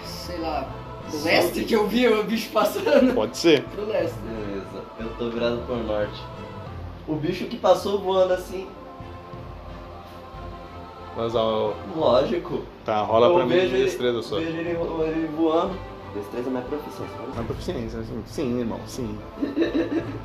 [0.05, 0.69] sei lá,
[1.09, 3.15] pro leste que eu vi o bicho passando.
[3.15, 3.63] Pode ser.
[3.65, 4.15] Pro leste.
[4.19, 6.23] Beleza, eu tô virado pro norte.
[7.07, 8.69] O bicho que passou voando assim,
[11.17, 12.63] Mas ó, lógico.
[12.85, 14.37] tá, rola eu pra mim ele- destreza só.
[14.37, 15.75] Vejo ele, ele voando.
[16.15, 17.17] Destreza é minha proficiência.
[17.19, 19.19] vamos Uma proficiência, sim, sim, irmão, sim.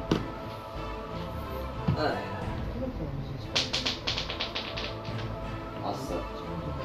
[5.81, 6.21] Nossa,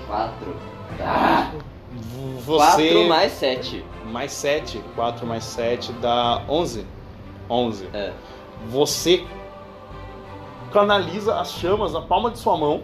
[0.06, 0.56] 4.
[1.00, 1.50] Ah,
[1.92, 3.04] V- 4 Você.
[3.06, 3.84] mais 7.
[4.06, 4.82] Mais 7.
[4.94, 6.86] 4 mais 7 dá 11.
[7.48, 7.88] 11.
[7.92, 8.12] É.
[8.68, 9.24] Você
[10.72, 12.82] canaliza as chamas na palma de sua mão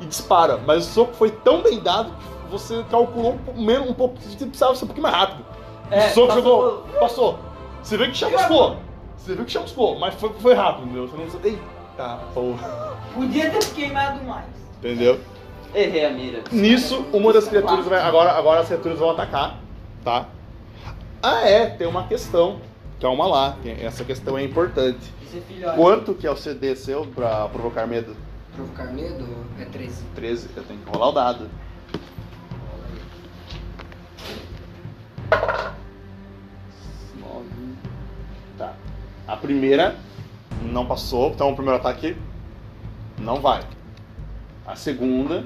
[0.00, 0.58] e dispara.
[0.64, 4.16] Mas o soco foi tão bem dado que você calculou um um pouco.
[4.20, 5.44] Você precisava ser um pouquinho mais rápido.
[5.90, 7.00] É, o soco passou- jogou.
[7.00, 7.38] Passou.
[7.82, 8.76] Você viu que chamuscou.
[9.16, 11.08] Você viu que chamuscou, mas foi, foi rápido, entendeu?
[11.08, 11.44] Você não.
[11.52, 12.96] Eita, porra.
[13.14, 14.46] Podia ter queimado mais.
[14.78, 15.20] Entendeu?
[15.74, 16.42] Errei a mira.
[16.52, 18.00] Nisso, uma das criaturas vai.
[18.00, 19.58] Agora, agora as criaturas vão atacar,
[20.04, 20.26] tá?
[21.22, 22.60] Ah, é, tem uma questão.
[23.00, 25.12] Calma lá, tem- essa questão é importante.
[25.22, 25.76] Esse filho, olha.
[25.76, 28.16] Quanto que é o CD seu pra provocar medo?
[28.54, 29.26] Provocar medo
[29.60, 30.02] é 13.
[30.14, 31.50] 13, eu tenho que rolar o dado.
[37.18, 37.48] Nove.
[38.58, 38.74] Tá.
[39.26, 39.96] A primeira
[40.62, 42.16] não passou, então o primeiro ataque
[43.18, 43.62] não vai.
[44.66, 45.44] A segunda.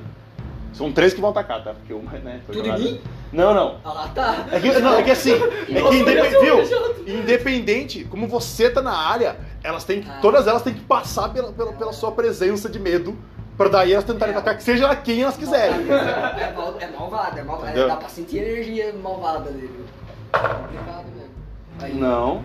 [0.73, 1.75] São três que vão atacar, tá?
[1.75, 2.41] Porque uma, né?
[2.47, 3.01] Foi Tudo jogada- em mim?
[3.33, 3.81] Não, não.
[3.85, 4.47] Ah lá, tá.
[4.53, 7.19] É que, não, é que assim, é que independente, viu?
[7.21, 10.19] independente, como você tá na área, elas têm que, Ah.
[10.23, 13.17] todas elas têm que passar pela, pela, pela sua presença de medo,
[13.61, 14.39] pra daí elas tentarem É.
[14.39, 15.87] atacar, que seja quem elas quiserem.
[15.91, 17.67] É, mal, é malvado, é malvado.
[17.69, 17.89] Entendeu?
[17.89, 19.85] Dá pra sentir a energia malvada dele.
[20.33, 21.31] É complicado mesmo.
[21.79, 22.43] Aí, Não.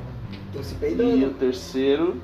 [0.52, 1.34] Tô se E o peidando.
[1.36, 2.22] terceiro.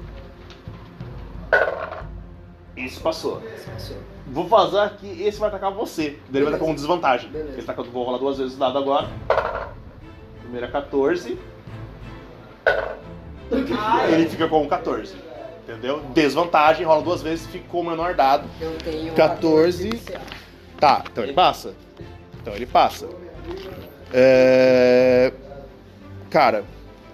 [2.76, 3.41] Esse passou.
[3.73, 3.97] Passou.
[4.27, 6.18] Vou fazer aqui, esse vai atacar você.
[6.30, 7.30] Daí ele vai atacar com desvantagem.
[7.30, 7.53] Beleza.
[7.53, 9.07] Ele tá, eu vou rolar duas vezes o dado agora.
[10.41, 11.39] Primeira 14.
[14.11, 15.15] Ele fica com 14.
[15.72, 16.02] Entendeu?
[16.14, 18.48] Desvantagem, rola duas vezes, o menor dado.
[18.60, 19.89] Eu tenho 14.
[19.89, 20.22] de CA.
[20.77, 21.73] Tá, então ele passa.
[22.41, 23.07] Então ele passa.
[24.11, 25.31] É...
[26.30, 26.65] Cara,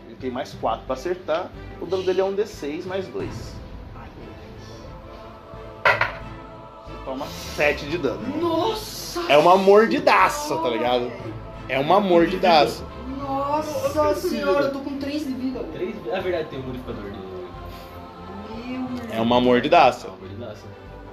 [0.08, 1.52] ele tem mais 4 pra acertar.
[1.80, 3.30] O dano dele é um D6 mais 2.
[5.86, 8.38] Você toma 7 de dano.
[8.40, 9.22] Nossa!
[9.30, 11.12] É uma mordidaça, tá ligado?
[11.70, 12.84] É uma mordidaça.
[13.20, 15.60] Nossa senhora, eu tô com 3 de vida.
[15.60, 15.72] velho.
[15.74, 17.17] Três, na verdade tem um modificador
[19.12, 20.08] É uma mordidaça.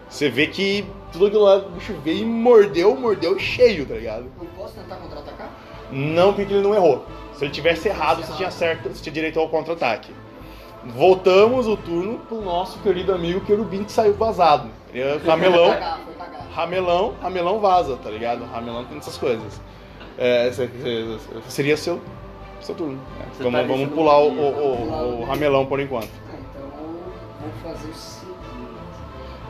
[0.09, 4.27] Você vê que tudo aquilo lá, o bicho veio e mordeu, mordeu cheio, tá ligado?
[4.41, 5.51] Eu posso tentar contra-atacar?
[5.91, 7.05] Não, porque ele não errou.
[7.35, 10.13] Se ele tivesse errado, você tinha certo, você tinha direito ao contra-ataque.
[10.85, 14.69] Voltamos o turno pro nosso querido amigo Querubim que saiu vazado.
[14.93, 15.77] Ele é Foi Ramelão,
[16.55, 18.45] ramelão, ramelão vaza, tá ligado?
[18.45, 19.61] Ramelão tem essas coisas.
[20.19, 21.19] É, se- se-
[21.49, 22.01] seria seu,
[22.61, 22.95] seu turno.
[23.19, 23.25] né?
[23.33, 26.11] Você Vamos, tá vamos pular o, o- o- o ramelão por enquanto.
[27.45, 28.35] Vou fazer o seguinte.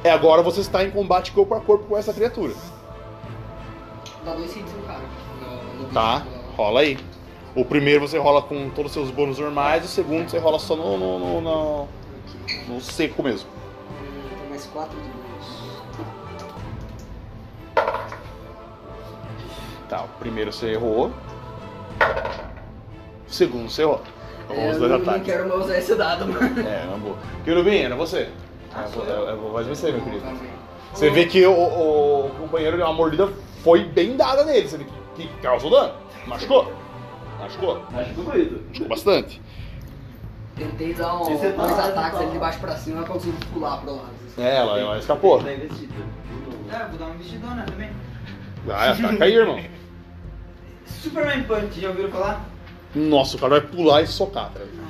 [0.03, 2.53] É, agora você está em combate corpo a corpo com essa criatura.
[4.25, 5.01] Dá dois hits no cara.
[5.41, 6.99] No, no Tá, bicho, no- rola aí.
[7.55, 10.75] O primeiro você rola com todos os seus bônus normais, o segundo você rola só
[10.75, 11.89] no, no, no,
[12.69, 13.49] no- seco mesmo.
[14.03, 15.25] Hum, mais 4 de bônus.
[19.89, 21.12] Tá, o primeiro você errou.
[23.29, 24.01] O segundo você errou.
[24.51, 25.25] É, os eu dois não ataques.
[25.25, 26.61] quero mais usar esse dado, mano.
[26.69, 27.16] É, uma boa.
[27.45, 28.29] Querubim, era você.
[28.75, 29.29] Ah, É, sou é, eu.
[29.31, 30.23] é, vai você, meu querido.
[30.25, 30.51] Também.
[30.93, 33.29] Você vê que o, o- o companheiro deu uma mordida
[33.62, 34.69] foi bem dada nele.
[34.69, 34.85] Você vê
[35.16, 35.95] que, que causou dano.
[36.27, 36.73] Machucou.
[37.41, 37.83] Machucou.
[37.95, 38.62] Acho que doido.
[38.69, 39.43] Machucou bastante.
[40.57, 42.33] Tentei dar um, você tá dois lá, ataques tá ali lá.
[42.33, 44.09] de baixo pra cima, eu consigo pular pro lado.
[44.39, 45.43] É, ela, ela escapou.
[45.43, 45.93] Tá investido.
[46.73, 47.91] É, vou dar uma vestidona também.
[48.65, 49.61] Vai, ataca aí, irmão.
[50.87, 52.45] Superman Punch, já ouviram falar?
[52.95, 54.85] Nossa, o cara vai pular e socar, tá ligado?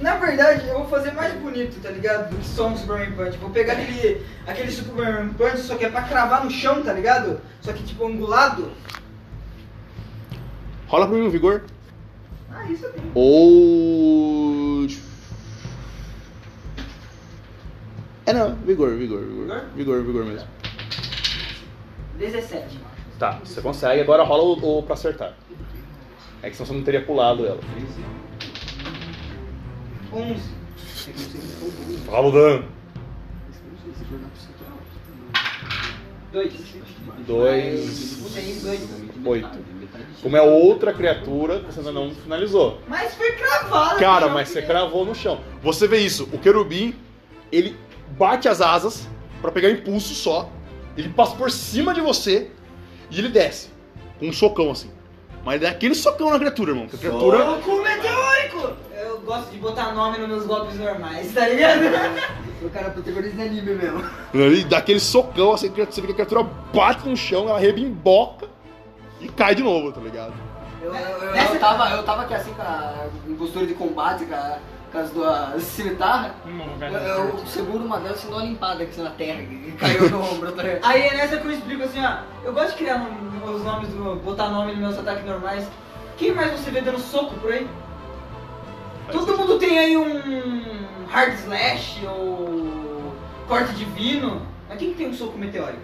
[0.00, 2.30] Na verdade, eu vou fazer mais bonito, tá ligado?
[2.30, 3.38] Do que só um Superman Punch.
[3.38, 7.40] Vou pegar aquele, aquele Superman Punch, só que é pra cravar no chão, tá ligado?
[7.60, 8.72] Só que tipo angulado.
[10.88, 11.62] Rola pra mim um vigor.
[12.50, 13.12] Ah, isso eu tenho.
[13.14, 14.88] Ou.
[18.26, 19.46] É não, vigor, vigor, vigor.
[19.46, 19.64] Vigor?
[19.76, 20.48] Vigor, vigor mesmo.
[22.18, 22.78] 17.
[23.18, 25.34] Tá, você consegue, agora rola o, o pra acertar.
[26.42, 27.60] É que senão você não teria pulado ela.
[30.12, 30.42] 11.
[32.08, 32.64] Rola o dano.
[36.32, 36.52] 2.
[37.26, 37.90] Dois.
[38.34, 39.02] 6, 2.
[39.24, 39.58] Oito.
[40.22, 42.80] Como é outra criatura, você ainda não finalizou.
[42.88, 44.00] Mas foi cravado.
[44.00, 45.40] Cara, no mas você cravou no chão.
[45.62, 46.94] Você vê isso, o querubim,
[47.50, 47.76] ele
[48.18, 49.08] bate as asas
[49.40, 50.50] pra pegar impulso só,
[50.96, 52.50] ele passa por cima de você
[53.10, 53.70] e ele desce.
[54.18, 54.90] Com um socão assim.
[55.44, 56.86] Mas dá aquele socão na criatura, irmão.
[56.86, 57.38] que A criatura.
[57.38, 58.76] Soco meteórico!
[58.96, 61.80] Eu gosto de botar nome nos meus golpes normais, tá ligado?
[62.62, 64.04] O cara é protagonista de anime mesmo.
[64.32, 67.58] Ele dá aquele socão, assim, que você vê que a criatura bate no chão, ela
[67.58, 68.46] rebimboca
[69.20, 70.32] e cai de novo, tá ligado?
[70.80, 74.34] Eu, eu, eu, eu tava, eu tava aqui assim com a postura de combate, com,
[74.92, 76.32] a, com as duas cimitarras.
[76.80, 80.20] Eu, eu seguro uma delas e dou uma limpada aqui na terra, que caiu no
[80.22, 80.52] ombro.
[80.52, 80.62] Tá?
[80.82, 82.18] Aí é nessa que eu explico assim, ó.
[82.44, 85.66] Eu gosto de criar nom- os nomes, do, botar nome nos meus ataques normais.
[86.16, 87.66] Quem mais você vê dando soco por aí?
[89.10, 93.12] Todo mundo tem aí um hard slash ou
[93.48, 94.42] corte divino.
[94.68, 95.80] Mas quem que tem um soco meteórico?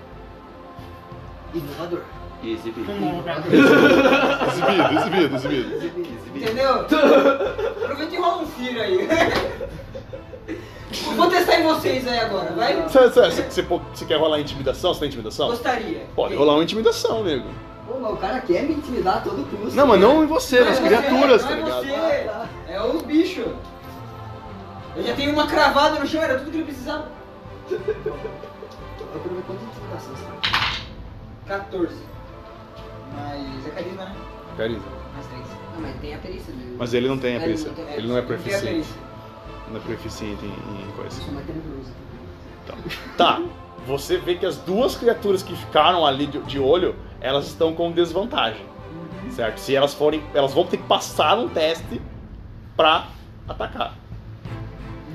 [1.54, 2.02] Inovador.
[2.42, 2.92] Exibido.
[4.46, 6.36] Exibido, exibido, exibido.
[6.36, 6.72] Entendeu?
[7.82, 9.08] Aproveita e rola um Firo aí.
[11.16, 12.82] Vou testar em vocês aí agora, vai?
[12.82, 14.94] Você, você, você, você quer rolar intimidação?
[14.94, 15.48] Você tem intimidação?
[15.48, 16.06] Gostaria.
[16.14, 17.48] Pode rolar uma intimidação, nego.
[17.86, 19.76] Pô, mas o cara quer me intimidar a todo custo.
[19.76, 21.84] Não, mas não em você, nas é criaturas, não tá é ligado?
[21.86, 22.72] você.
[22.72, 23.46] É os bichos.
[24.96, 27.08] Eu já tenho uma cravada no chão, era tudo que ele precisava.
[27.70, 30.38] Eu quero ver quanto intimidação você tem.
[31.46, 32.17] 14.
[33.14, 34.14] Mas é carisma, né?
[34.56, 34.84] Carisma.
[35.14, 35.46] Mais três.
[35.74, 36.76] Não, mas tem a perícia dele.
[36.78, 37.72] Mas ele não tem a Ele perícia.
[37.72, 38.88] não Ele não é Não a proficiente.
[39.70, 41.20] Não é proficiente em, em coisa.
[41.20, 41.92] Tenebroso.
[43.16, 43.42] Tá.
[43.86, 47.90] Você vê que as duas criaturas que ficaram ali de, de olho, elas estão com
[47.92, 48.64] desvantagem.
[49.30, 49.58] Certo?
[49.58, 50.22] Se elas forem.
[50.34, 52.00] Elas vão ter que passar um teste
[52.76, 53.08] pra
[53.48, 53.94] atacar.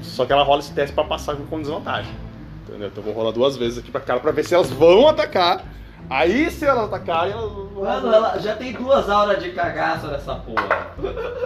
[0.02, 2.14] Só que ela rola esse teste pra passar com desvantagem.
[2.68, 2.88] Entendeu?
[2.88, 5.64] Então eu vou rolar duas vezes aqui pra cara pra ver se elas vão atacar.
[6.14, 7.84] Aí se elas atacarem, elas vão.
[7.84, 10.68] Mano, ela já tem duas auras de cagaço nessa porra.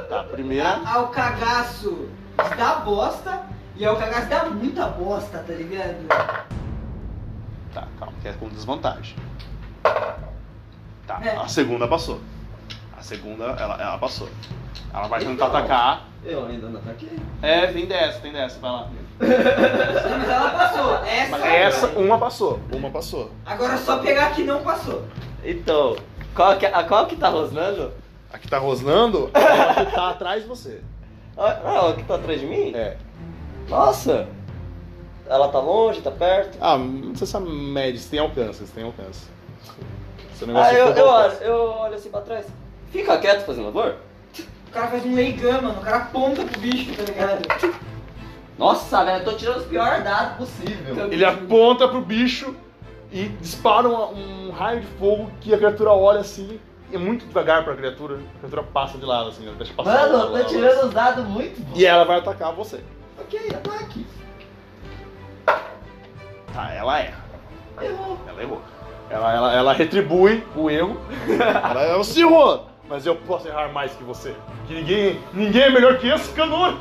[0.10, 0.82] Tá, a primeira.
[0.86, 2.10] Ao cagaço
[2.58, 3.44] dá bosta
[3.78, 6.06] e ao cagaço dá muita bosta, tá ligado?
[7.74, 9.16] Tá, calma, que é com desvantagem.
[9.84, 11.38] Tá, É.
[11.38, 12.20] a segunda passou.
[12.98, 14.28] A segunda, ela, ela passou.
[14.94, 16.08] Ela vai tentar atacar.
[16.26, 17.18] Eu ainda não ataquei.
[17.42, 18.90] É, tem dessa, tem dessa, vai lá.
[19.20, 20.96] Mas ela passou.
[21.06, 22.60] Essa, Mas essa, uma passou.
[22.72, 23.32] Uma passou.
[23.46, 25.04] Agora é só pegar que não passou.
[25.44, 25.96] Então,
[26.36, 27.92] qual que, a qual que tá rosnando?
[28.32, 30.82] A que tá rosnando é ela que tá atrás de você.
[31.40, 32.72] Ah, a que tá atrás de mim?
[32.74, 32.98] É.
[33.70, 34.28] Nossa!
[35.30, 36.58] Ela tá longe, tá perto?
[36.60, 39.28] Ah, não sei se a média, se tem alcance, se tem alcance.
[40.34, 42.48] Esse negócio Ah, eu, eu, olho, eu olho assim pra trás.
[42.92, 43.98] Fica quieto, fazendo favor.
[44.68, 45.80] O cara faz um Leigan, mano.
[45.80, 47.76] O cara aponta pro bicho, tá ligado?
[48.58, 51.12] Nossa, velho, eu tô tirando os piores dados possível.
[51.12, 52.56] Ele aponta pro bicho
[53.12, 56.60] e dispara um, um raio de fogo que a criatura olha assim.
[56.92, 58.16] É muito devagar pra criatura.
[58.16, 60.10] A criatura passa de lado, assim, ela deixa passar.
[60.10, 61.78] Mano, eu tô tirando os dados muito bons.
[61.78, 62.82] E ela vai atacar você.
[63.20, 64.06] Ok, ataque.
[66.54, 67.26] Tá, ela erra.
[67.82, 68.18] Errou.
[68.28, 68.62] Ela errou.
[69.10, 71.00] Ela, ela, ela retribui o erro.
[71.40, 72.66] ela, ela se errou.
[72.90, 74.34] Mas eu posso errar mais que você.
[74.66, 76.78] Que ninguém, ninguém é melhor que esse Canur.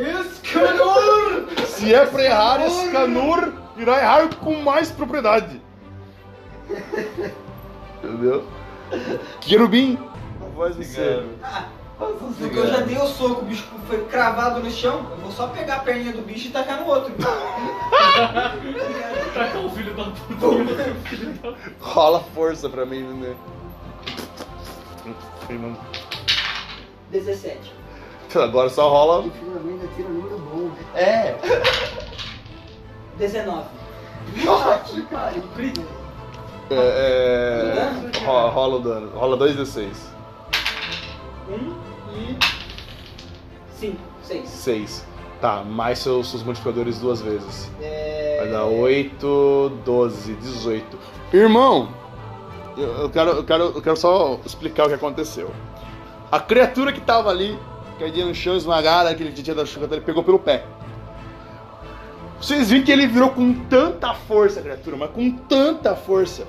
[0.00, 1.46] Escanor!
[1.66, 5.60] Se é pra errar, esse Canur irá errar com mais propriedade.
[8.02, 8.46] Entendeu?
[9.40, 9.98] Querubim.
[10.40, 11.24] A voz do céu.
[11.42, 11.66] Ah,
[11.98, 15.06] porque eu já dei o soco, o bicho foi cravado no chão.
[15.10, 17.12] Eu vou só pegar a perninha do bicho e tacar no outro.
[19.34, 20.96] Tacar o filho da puta.
[21.80, 23.36] Rola força pra mim, né?
[27.10, 27.74] 17.
[28.42, 29.26] Agora só rola.
[29.26, 30.70] E finalmente tira um número bom.
[30.94, 31.34] É.
[33.18, 33.64] 19.
[34.44, 35.34] Nossa, cara.
[36.70, 39.10] É, é, ro- rola o dano.
[39.14, 39.88] Rola 2d6.
[41.48, 41.54] 1
[42.14, 42.38] e
[43.74, 44.48] 5, 6.
[44.48, 45.06] 6.
[45.40, 47.70] Tá, mais seus, seus multiplicadores duas vezes.
[47.80, 48.36] É...
[48.40, 50.98] Vai dar 8, 12, 18.
[51.32, 51.88] Irmão,
[52.76, 55.50] eu, eu quero, eu, quero, eu quero só explicar o que aconteceu.
[56.30, 57.58] A criatura que tava ali,
[58.00, 60.64] caidinha no chão, esmagada, aquele que tinha da chuva, ele pegou pelo pé.
[62.40, 66.46] Vocês viram que ele virou com tanta força, criatura, mas com tanta força,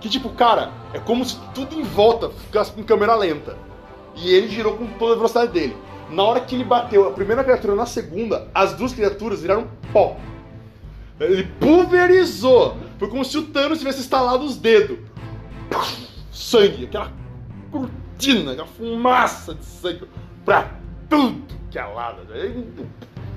[0.00, 3.56] que tipo, cara, é como se tudo em volta ficasse com câmera lenta.
[4.14, 5.76] E ele girou com toda a velocidade dele.
[6.10, 10.16] Na hora que ele bateu a primeira criatura na segunda, as duas criaturas viraram pó.
[11.18, 12.76] Ele pulverizou.
[12.98, 14.98] Foi como se o Thanos tivesse instalado os dedos.
[16.30, 17.10] Sangue, aquela
[17.70, 20.06] cortina, aquela fumaça de sangue
[20.44, 20.81] pra
[21.12, 22.22] tudo que é lado.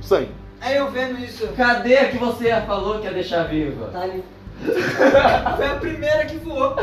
[0.01, 0.31] Sangue.
[0.61, 3.87] Aí eu vendo isso, Cadê a que você falou que ia deixar viva?
[3.87, 4.23] Tá ali.
[5.57, 6.77] foi a primeira que voou.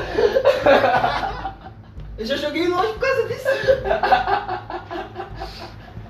[2.19, 3.49] Eu já joguei longe por causa disso.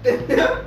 [0.04, 0.64] Entendeu?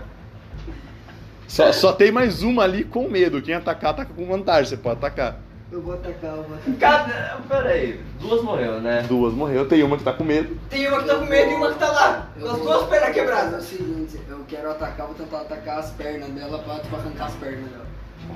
[1.47, 3.41] Só, só tem mais uma ali com medo.
[3.41, 4.65] Quem atacar, ataca com vantagem.
[4.65, 5.39] Você pode atacar.
[5.75, 7.05] Eu vou atacar, eu vou atacar.
[7.09, 7.47] Cadê?
[7.49, 9.01] Pera aí, duas morreu, né?
[9.09, 10.57] Duas morreu, tem uma que tá com medo.
[10.69, 13.07] Tem uma que tá com medo e uma que tá lá, com as duas pernas
[13.09, 13.63] É o quebradas.
[13.65, 17.85] seguinte, eu quero atacar, vou tentar atacar as pernas dela pra, arrancar as pernas dela.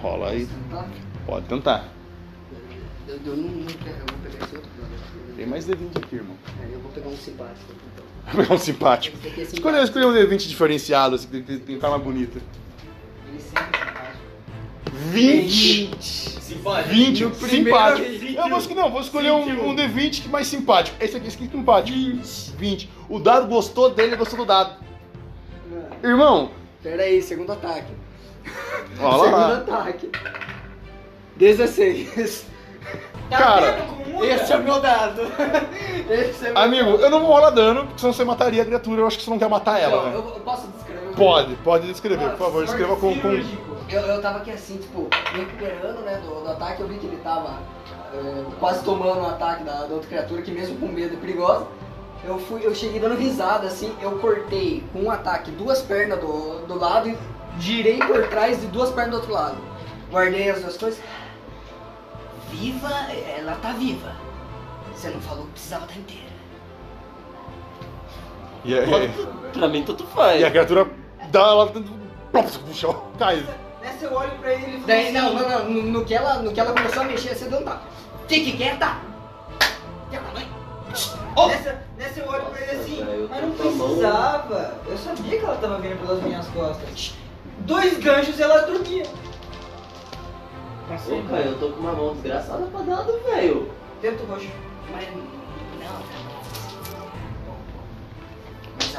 [0.02, 0.50] Rola aí.
[0.70, 0.86] Tá?
[1.26, 1.86] Pode tentar.
[3.08, 4.70] Eu, eu não, não quero, eu vou pegar esse outro.
[5.38, 6.36] Tem mais D20 aqui, irmão.
[6.62, 7.72] Aí eu vou pegar um simpático.
[7.94, 8.06] Então.
[8.26, 9.18] Vai pegar um simpático.
[9.24, 9.84] É Escolha, simpático.
[10.00, 12.42] escolha um D20 diferenciado, assim, que tem que tá mais bonito.
[13.30, 13.80] Ele sempre
[15.00, 16.00] é simpático.
[16.00, 16.04] 20!
[16.42, 16.90] Simpático.
[16.90, 18.10] 20, No primeiro, simpático.
[18.10, 18.36] vinte.
[18.36, 20.98] Eu vou, não, vou escolher um, um D20 que mais simpático.
[21.04, 21.98] Esse aqui, esse aqui é simpático.
[21.98, 22.52] 20.
[22.58, 22.90] 20.
[23.10, 24.74] O dado gostou dele, gostou do dado.
[26.04, 26.52] Irmão,
[26.82, 27.92] Pera aí, segundo ataque.
[29.00, 29.58] olha segundo lá.
[29.58, 30.10] ataque.
[31.38, 32.46] 16.
[33.30, 33.78] Tá Cara?
[34.24, 35.22] Esse é o meu dado.
[36.10, 37.04] Esse é o meu Amigo, dado.
[37.04, 39.02] eu não vou rolar dano, porque senão você mataria a criatura.
[39.02, 40.16] Eu acho que você não quer matar ela, Então, né?
[40.16, 41.16] eu, eu posso descrever?
[41.16, 42.62] Pode, pode descrever, por favor.
[42.62, 43.16] Nossa, Descreva com.
[43.20, 43.30] com...
[43.92, 47.08] Eu, eu tava aqui assim, tipo, me recuperando, né, do, do ataque, eu vi que
[47.08, 47.58] ele tava
[48.14, 51.66] é, quase tomando o ataque da, da outra criatura, que mesmo com medo é perigosa.
[52.24, 56.66] Eu fui, eu cheguei dando risada, assim, eu cortei com um ataque duas pernas do,
[56.68, 57.18] do lado e
[57.60, 59.58] girei por trás de duas pernas do outro lado.
[60.12, 61.00] Guardei as duas coisas.
[62.52, 62.90] Viva,
[63.38, 64.12] ela tá viva.
[64.94, 66.30] Você não falou que precisava estar inteira.
[68.66, 70.42] E, a- Pra mim, tanto faz.
[70.42, 70.88] e a criatura
[71.32, 73.44] dá ela no chão, cai.
[73.90, 76.36] Nessa eu olho pra ele e Daí, assim, não, não, não, no, no que ela,
[76.36, 77.82] no que ela começou a mexer, você deu um tapa.
[78.28, 78.98] Fique quieta!
[80.10, 80.48] Quieta, mãe!
[81.48, 84.80] Nessa, nessa eu olho pra ele assim, Nossa, eu mas não precisava.
[84.88, 87.16] Eu sabia que ela tava vindo pelas minhas costas.
[87.60, 89.06] Dois ganchos e ela dormia.
[90.90, 93.72] Ô, Caio, eu tô com uma mão desgraçada pra dado, velho.
[94.02, 94.50] Tento roxo.
[94.92, 95.08] Mas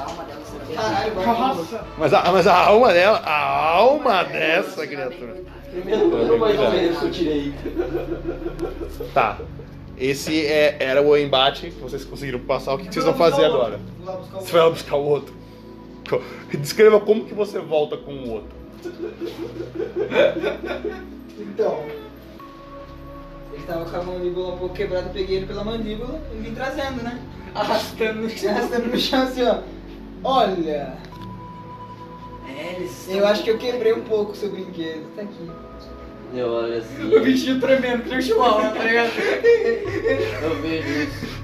[0.00, 0.82] a alma dela será.
[0.82, 1.84] Caralho, Nossa!
[1.98, 5.36] Mas a, mas a alma dela, a alma dessa criatura.
[5.70, 7.54] Primeiro número mais ou menos que eu tirei.
[9.14, 9.38] Tá.
[9.96, 12.74] Esse é, era o embate que vocês conseguiram passar.
[12.74, 13.78] O que, que vocês vão fazer agora?
[14.34, 15.34] Você vai lá buscar o outro.
[16.08, 16.22] Co-
[16.56, 18.48] Descreva como que você volta com o outro.
[21.38, 21.84] Então.
[23.52, 26.54] Ele tava com a mandíbula um pouco quebrada, eu peguei ele pela mandíbula e vim
[26.54, 27.20] trazendo, né?
[27.54, 28.50] Arrastando no chão.
[28.50, 29.58] Arrastando no chão assim, ó.
[30.22, 30.96] Olha,
[32.48, 35.06] É, eles eu acho que eu quebrei um pouco o seu brinquedo.
[35.16, 35.50] Tá aqui.
[36.34, 39.10] Eu olho assim, O bichinho tremendo, que nem um chihuahua, tá ligado?
[40.42, 41.40] eu vejo isso.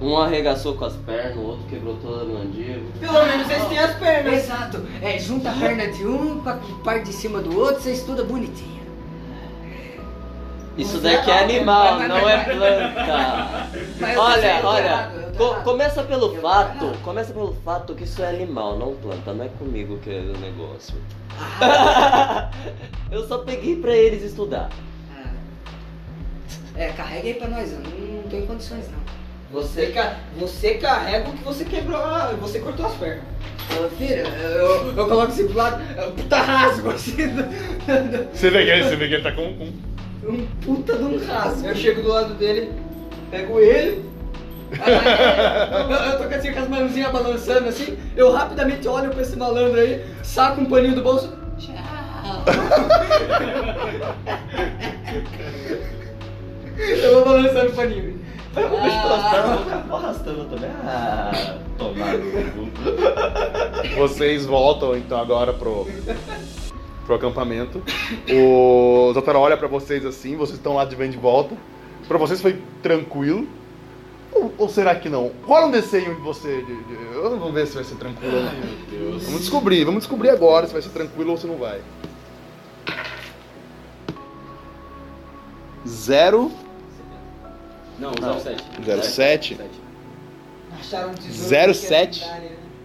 [0.00, 2.92] Um arregaçou com as pernas, o outro quebrou toda a mandíbula.
[3.00, 4.34] Pelo menos vocês têm as pernas.
[4.34, 4.82] Exato.
[5.00, 8.22] É, junta a perna de um com a parte de cima do outro, você estuda
[8.22, 8.73] bonitinho.
[10.76, 13.66] Isso daqui é animal, não é planta.
[14.20, 19.32] Olha, olha, co- começa pelo fato, começa pelo fato que isso é animal, não planta,
[19.32, 20.94] não é comigo que é o negócio.
[21.60, 22.50] Ah,
[23.10, 24.68] Eu só peguei pra eles estudar.
[25.16, 25.30] ah.
[26.76, 29.04] É, carrega aí pra nós, eu não, não tô em condições não.
[29.52, 32.00] Você, ca- você carrega o que você quebrou,
[32.40, 33.22] você cortou as pernas.
[33.70, 37.16] Ô, filho, eu, eu coloco assim pro lado, um puta rasgo assim,
[38.32, 39.54] Você vê que ele, você vê que ele tá com.
[39.56, 39.93] com...
[40.26, 41.66] um puta de um rasgo.
[41.66, 42.72] Eu chego do lado dele,
[43.30, 44.04] pego ele,
[44.74, 49.36] Eu, eu tô com, assim, com as mãozinhas balançando assim, eu rapidamente olho pra esse
[49.36, 51.32] malandro aí, saco um paninho do bolso.
[51.58, 51.74] Tchau.
[56.76, 58.20] eu vou balançando o paninho.
[58.56, 60.70] Eu vou ficar arrastando também.
[60.84, 62.68] Ah, tomar no cu.
[63.96, 65.88] Vocês voltam então agora pro,
[67.04, 67.82] pro acampamento.
[68.30, 71.54] O Zotaro olha pra vocês assim, vocês estão lá de vem de volta.
[72.08, 73.46] Pra vocês foi tranquilo.
[74.32, 75.30] Ou, ou será que não?
[75.44, 76.62] Rola um desenho de você.
[76.62, 78.52] De, de, eu não vou ver se vai ser tranquilo ou não.
[78.52, 79.24] Meu Deus.
[79.24, 81.80] Vamos descobrir, vamos descobrir agora se vai ser tranquilo ou se não vai.
[85.86, 86.50] Zero.
[87.98, 88.40] Não, Não.
[88.40, 88.64] 07.
[89.02, 89.60] 07?
[90.80, 91.74] Acharam um tesouro.
[91.74, 92.24] 07.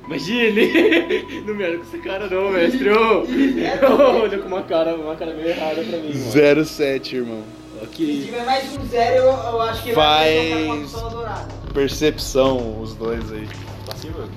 [0.10, 0.16] É.
[0.16, 1.44] Imagine!
[1.46, 2.90] Não me olha com essa cara não, mestre.
[2.90, 6.66] Ô, ô, Olha com uma cara, uma cara meio errada pra mim, mano.
[6.66, 7.44] 07, irmão.
[7.80, 8.24] Se Ok.
[8.26, 11.48] tiver mais um zero, eu, eu acho que ele vai Faz-.
[11.74, 13.48] Percepção, os dois aí.
[13.86, 14.28] Passiva?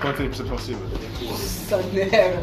[0.00, 0.80] Quanto tem percepção passiva?
[1.22, 2.42] Nossa merda.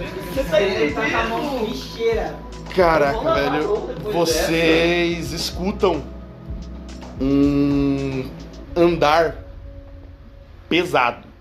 [0.59, 2.35] Ele tá com a mão lixeira.
[2.75, 3.89] Caraca, velho.
[4.11, 6.03] Vocês escutam
[7.19, 8.25] um
[8.75, 9.35] andar
[10.69, 11.32] pesado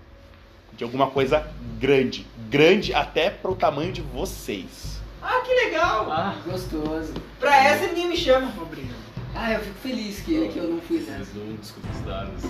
[0.77, 1.47] de alguma coisa
[1.79, 2.25] grande.
[2.49, 5.01] Grande até pro tamanho de vocês.
[5.21, 6.11] Ah, que legal.
[6.11, 7.13] Ah, gostoso.
[7.39, 8.51] Pra essa ninguém me chama.
[8.61, 8.95] Obrigado.
[9.35, 11.23] Ah, eu fico feliz que, que eu não fui nessa.
[11.25, 12.43] Vocês não discutem os dados.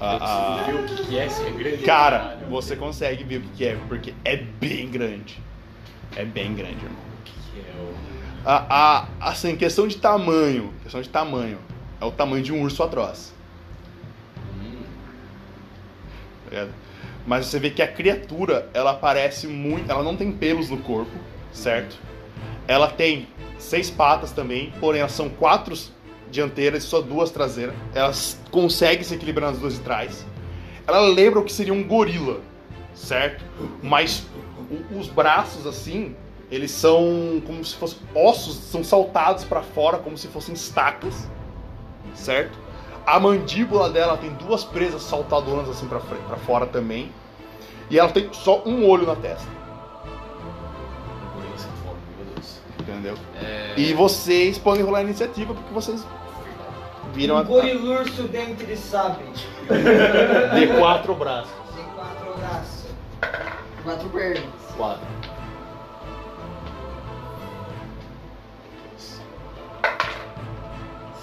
[0.00, 1.82] Ah, Eu preciso ver o que que é, se é grande.
[1.84, 2.46] Cara, Caralho.
[2.48, 5.40] você consegue ver o que é, porque é bem grande.
[6.16, 6.98] É bem grande, irmão.
[7.20, 7.94] O que que é o...
[8.44, 8.66] A,
[9.20, 10.72] a, assim, questão de tamanho.
[10.82, 11.58] Questão de tamanho.
[12.00, 13.32] É o tamanho de um urso atroz.
[14.58, 14.82] Hum,
[16.44, 16.70] tá ligado?
[17.26, 19.90] Mas você vê que a criatura, ela parece muito.
[19.90, 21.10] Ela não tem pelos no corpo,
[21.52, 21.96] certo?
[22.68, 23.26] Ela tem
[23.58, 25.74] seis patas também, porém elas são quatro
[26.30, 27.74] dianteiras e só duas traseiras.
[27.94, 30.24] Elas conseguem se equilibrar nas duas de trás.
[30.86, 32.40] Ela lembra o que seria um gorila,
[32.94, 33.44] certo?
[33.82, 34.24] Mas
[34.96, 36.14] os braços, assim,
[36.50, 41.28] eles são como se fossem ossos, são saltados pra fora como se fossem estacas,
[42.14, 42.56] certo?
[43.06, 47.12] A mandíbula dela tem duas presas saltadoras assim pra, fre- pra fora também.
[47.88, 49.46] E ela tem só um olho na testa,
[52.80, 53.14] entendeu?
[53.40, 53.74] É...
[53.76, 56.04] E vocês podem rolar a iniciativa porque vocês
[57.14, 59.22] viram Um a, gorilurso dentre sabe.
[60.58, 61.52] de quatro braços.
[61.76, 62.86] Tem quatro braços.
[63.84, 64.44] Quatro pernas.
[64.76, 65.06] Quatro.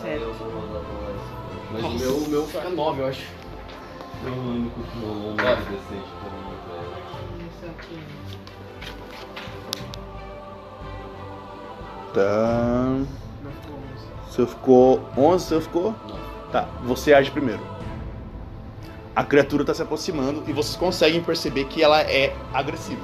[0.03, 0.19] Aí
[1.77, 1.81] eu.
[1.81, 3.25] Mas o meu, o meu fica nove, eu acho.
[4.25, 6.93] É o único que rolou um mais decente pra mim, velho.
[12.13, 12.85] Tá.
[13.43, 14.05] Não ficou onze.
[14.29, 15.95] Você ficou 11, você ficou?
[16.51, 17.61] Tá, você age primeiro.
[19.15, 23.01] A criatura tá se aproximando e vocês conseguem perceber que ela é agressiva.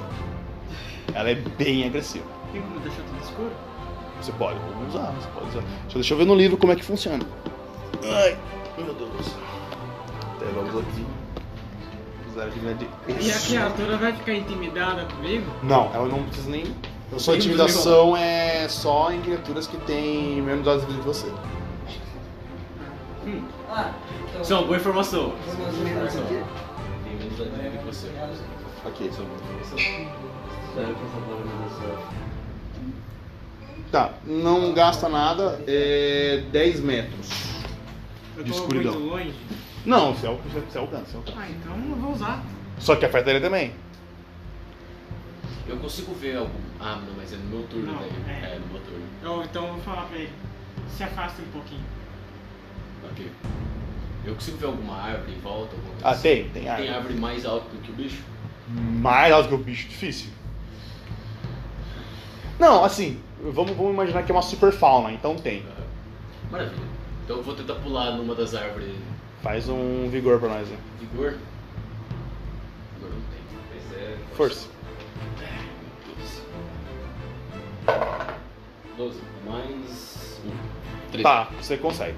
[1.14, 2.24] Ela é bem agressiva.
[2.52, 3.52] Tem como deixar tudo escuro?
[4.20, 5.60] Você pode usar, você pode usar.
[5.60, 7.24] Deixa, deixa eu ver no livro como é que funciona.
[8.02, 8.38] Ai,
[8.78, 9.26] meu Deus.
[10.36, 11.06] Até vamos aqui.
[12.30, 13.22] Usar aqui dica.
[13.22, 15.50] E a criatura vai ficar intimidada comigo?
[15.62, 16.74] Não, ela não precisa nem.
[17.14, 21.32] A sua intimidação é só em criaturas que têm menos dados de vida que você.
[23.68, 23.92] Ah,
[24.28, 24.56] então.
[24.56, 25.32] É uma boa informação.
[25.56, 26.24] Boa informação.
[26.24, 28.08] Tem menos da vida que você.
[28.86, 29.08] Ok.
[29.08, 29.60] Isso é uma boa
[31.40, 32.20] informação.
[33.90, 37.49] Tá, não gasta nada, é 10 metros.
[38.40, 38.92] Eu De escuridão.
[38.98, 39.34] muito longe.
[39.84, 41.38] Não, você, al- você, você alcança, você alcança.
[41.38, 42.42] Ah, então eu vou usar.
[42.78, 43.72] Só que afeta ele também.
[45.68, 46.58] Eu consigo ver algum.
[46.80, 48.10] Ah, não, mas é no meu turno Não, daí.
[48.28, 48.54] é.
[48.54, 49.04] É, no meu turno.
[49.22, 50.30] Eu, então eu vou falar pra ele.
[50.88, 51.82] Se afasta um pouquinho.
[53.10, 53.30] Ok.
[54.24, 55.76] Eu consigo ver alguma árvore em volta?
[56.02, 56.22] Ah, assim?
[56.22, 56.88] tem, tem Tem árvore.
[56.88, 58.22] árvore mais alta do que o bicho?
[58.68, 60.30] Mais alto que o bicho, difícil.
[62.58, 65.62] Não, assim, vamos, vamos imaginar que é uma super fauna, então tem.
[66.50, 66.89] Maravilha.
[67.30, 68.92] Então eu vou tentar pular numa das árvores.
[69.40, 70.76] Faz um vigor pra nós, né?
[70.98, 71.36] Vigor?
[72.96, 74.02] Vigor não tem.
[74.02, 74.16] É.
[74.34, 74.68] Força.
[78.96, 79.20] Doze.
[79.46, 80.50] Mais um.
[81.12, 81.22] Treze.
[81.22, 82.16] Tá, você consegue.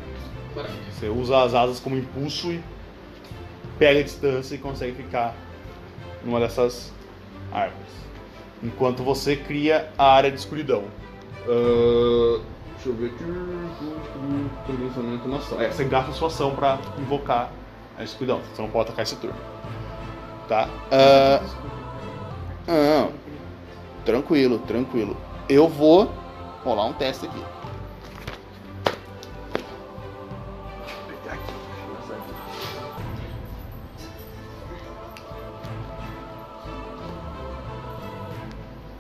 [0.57, 0.81] Maravilha.
[0.91, 2.65] Você usa as asas como impulso e
[3.79, 5.37] pega a distância e consegue ficar
[6.25, 6.91] numa dessas
[7.53, 7.93] árvores.
[8.63, 10.85] Enquanto você cria a área de escuridão.
[11.47, 12.41] Ahn,
[12.83, 13.25] deixa eu ver aqui.
[14.67, 15.61] Condicionamento na ação.
[15.61, 17.51] É, você gasta sua ação pra invocar
[17.97, 18.41] a escuridão.
[18.53, 19.37] Você não pode atacar esse turno.
[20.49, 20.69] Tá?
[20.91, 21.41] Ah,
[22.67, 23.13] não.
[24.05, 25.17] Tranquilo, tranquilo.
[25.49, 26.11] Eu vou
[26.65, 27.45] rolar um teste aqui.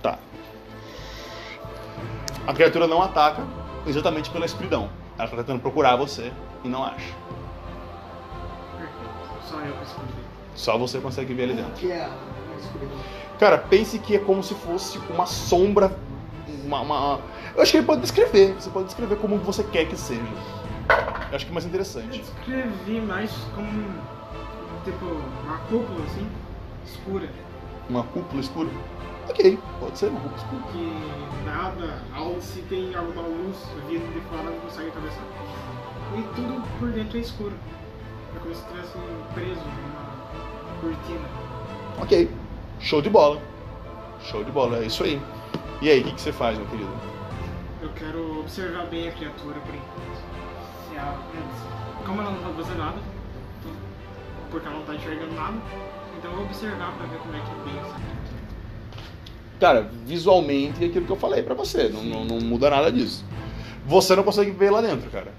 [0.00, 0.18] Tá.
[2.46, 4.88] A criatura não ataca exatamente pela escuridão.
[5.18, 6.32] Ela tá tentando procurar você
[6.64, 7.12] e não acha.
[9.48, 10.24] Só eu consigo ver.
[10.54, 11.72] Só você consegue ver ali dentro.
[11.72, 12.10] Que é a
[12.58, 12.96] escuridão.
[13.38, 15.96] Cara, pense que é como se fosse uma sombra.
[16.64, 17.20] Uma, uma-
[17.54, 18.54] Eu acho que ele pode descrever.
[18.54, 20.20] Você pode descrever como você quer que seja.
[21.30, 22.18] Eu acho que é mais Eu interessante.
[22.20, 23.68] descrevi mais como
[24.84, 25.04] tipo
[25.44, 26.26] uma cúpula assim,
[26.86, 27.28] escura.
[27.88, 28.68] Uma cúpula escura?
[29.28, 30.62] Ok, pode ser uma cúpula escura.
[30.72, 33.56] Que nada, ao se tem alguma luz
[33.88, 35.24] vindo de fora não consegue atravessar.
[36.16, 37.54] E tudo por dentro é escuro.
[38.34, 38.98] É como se estivesse
[39.34, 41.28] preso numa cortina.
[42.00, 42.30] Ok.
[42.80, 43.40] Show de bola.
[44.20, 45.20] Show de bola, é isso aí.
[45.80, 46.90] E aí, o que, que você faz, meu querido?
[47.80, 50.16] Eu quero observar bem a criatura por enquanto.
[50.88, 51.18] Se ela,
[52.04, 52.98] como ela não tá fazendo nada,
[54.50, 55.56] porque ela não tá enxergando nada,
[56.18, 58.21] então eu vou observar pra ver como é que é bem essa criatura.
[59.60, 63.24] Cara, visualmente é aquilo que eu falei pra você, não, não, não muda nada disso.
[63.86, 65.32] Você não consegue ver lá dentro, cara.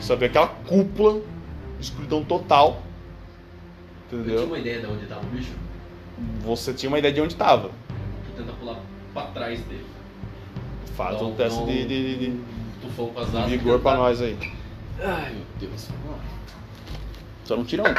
[0.00, 1.20] Você vê aquela cúpula,
[1.80, 2.82] escuridão total.
[4.10, 4.46] Eu tinha Entendeu?
[4.46, 5.52] uma ideia de onde tava o bicho.
[6.44, 7.70] Você tinha uma ideia de onde tava.
[8.26, 8.78] Vou tentar pular
[9.12, 9.84] pra trás dele.
[10.96, 12.40] Faz um teste dá de, de- de-
[12.82, 13.50] Tufão com as de asas.
[13.50, 14.36] vigor pra nós aí.
[15.00, 15.88] Ai, meu Deus.
[17.44, 17.94] Só não tira um.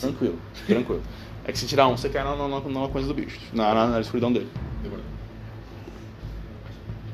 [0.00, 1.02] Tranquilo, tranquilo.
[1.44, 3.72] É que se tirar um, você cai na, na, na- na coisa do bicho, na,
[3.74, 4.48] na, na escuridão dele.
[4.82, 5.04] Demorou.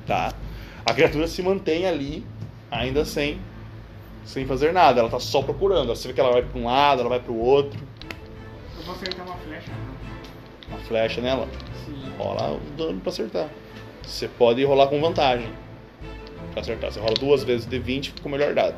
[0.06, 0.32] Tá?
[0.84, 2.24] A criatura se mantém ali,
[2.70, 3.40] ainda sem,
[4.24, 5.00] sem fazer nada.
[5.00, 5.88] Ela tá só procurando.
[5.88, 7.78] Você vê que ela vai pra um lado, ela vai pro outro.
[8.78, 9.70] Eu vou acertar uma flecha.
[9.70, 9.76] né?
[10.68, 11.48] Uma flecha nela.
[11.84, 13.48] Se Rola o dano pra acertar.
[14.02, 15.48] Você pode rolar com vantagem.
[16.52, 16.92] Pra acertar.
[16.92, 18.76] Você rola duas vezes de 20 com o melhor dado.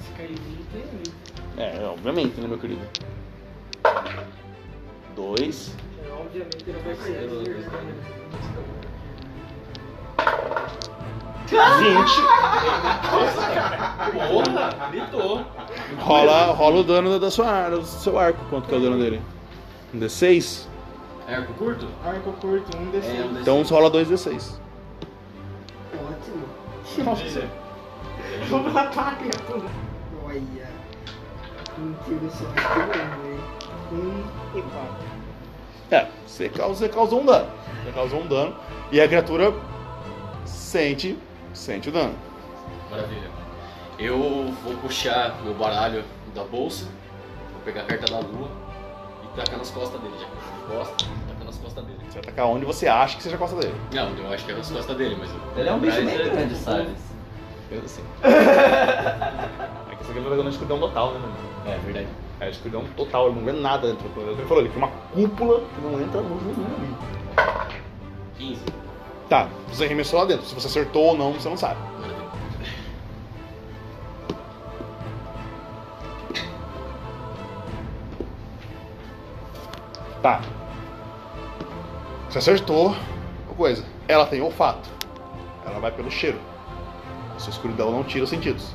[0.00, 0.34] se cair de
[0.72, 1.12] tem ali.
[1.82, 2.80] É, obviamente, né, meu querido?
[5.14, 5.76] 2.
[11.48, 12.20] Vinte.
[13.12, 14.10] Nossa, cara.
[14.28, 15.44] Porra, gritou.
[15.98, 18.44] Rola, rola o dano da sua, arma, do seu arco.
[18.50, 19.22] Quanto que é o dano dele?
[19.94, 20.66] Um D6?
[21.28, 21.86] É arco curto?
[22.04, 23.40] Arco curto, um É, um desses.
[23.40, 24.58] Então rola 2D6.
[25.94, 27.04] Ótimo.
[27.04, 27.48] Nossa.
[28.48, 29.30] Vamos lá, tá, ataque,
[30.24, 30.42] Olha.
[31.78, 32.44] Mentira, tiro só.
[32.46, 33.35] que eu errei.
[33.92, 35.16] 1 e 4.
[35.90, 37.48] É, você, você causou um dano.
[37.84, 38.56] Você causou um dano.
[38.90, 39.52] E a criatura
[40.44, 41.18] sente,
[41.52, 42.14] sente o dano.
[42.90, 43.30] Maravilha.
[43.98, 46.04] Eu vou puxar meu baralho
[46.34, 46.84] da bolsa,
[47.52, 48.48] vou pegar a carta da lua
[49.24, 50.14] e tacar nas costas dele.
[50.20, 50.26] Já
[50.74, 51.98] costa, tacar nas costas dele.
[52.06, 53.74] Você vai tacar onde você acha que seja a costa dele.
[53.92, 55.30] Não, eu acho que é nas costas dele, mas...
[55.56, 56.88] Ele é um bicho meio grande, sabe?
[57.70, 58.04] Eu sei.
[58.22, 61.34] é que isso aqui é um escudão total, né, mano?
[61.66, 62.08] É, verdade.
[62.38, 64.06] É escuridão total, ele não vê nada dentro.
[64.16, 66.94] Ele falou, ele tem uma cúpula que não entra luz nenhuma ali.
[68.36, 68.60] 15.
[69.28, 70.46] Tá, você arremessou lá dentro.
[70.46, 71.80] Se você acertou ou não, você não sabe.
[80.22, 80.42] Tá.
[82.28, 82.88] Você acertou.
[83.46, 83.84] Uma coisa.
[84.06, 84.88] Ela tem olfato.
[85.64, 86.38] Ela vai pelo cheiro.
[87.34, 88.74] A sua escuridão não tira os sentidos.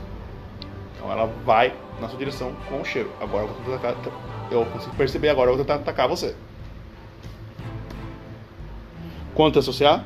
[0.96, 3.12] Então ela vai na sua direção com o cheiro.
[3.22, 4.50] Agora eu vou tentar atacar.
[4.52, 6.36] Eu consigo perceber agora, eu vou tentar atacar você.
[9.36, 10.06] Quanto é associar?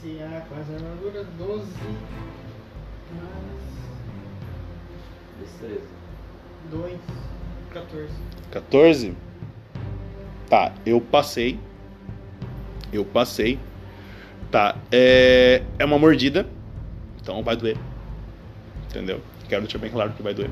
[0.00, 1.66] Se a classe de armadura 12
[3.16, 3.64] mais
[5.40, 5.94] Destreza.
[6.70, 7.00] 2,
[7.72, 8.12] 14.
[8.50, 9.16] 14?
[10.48, 11.58] Tá, eu passei.
[12.92, 13.58] Eu passei.
[14.50, 16.46] Tá, é, é uma mordida.
[17.20, 17.76] Então vai doer.
[18.88, 19.20] Entendeu?
[19.48, 20.50] Quero deixar bem claro que vai doer.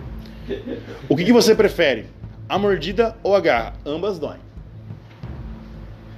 [1.08, 2.06] O que, que você prefere?
[2.48, 3.74] A mordida ou a garra?
[3.86, 4.38] Ambas doem.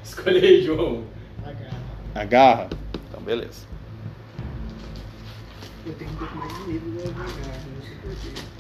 [0.02, 1.04] Escolhe aí, João.
[1.44, 1.70] Agarra.
[2.14, 2.68] A garra?
[3.08, 3.66] Então, beleza.
[5.86, 7.32] Eu tenho um pouco mais de medo da garra,
[7.74, 8.54] não sei porquê.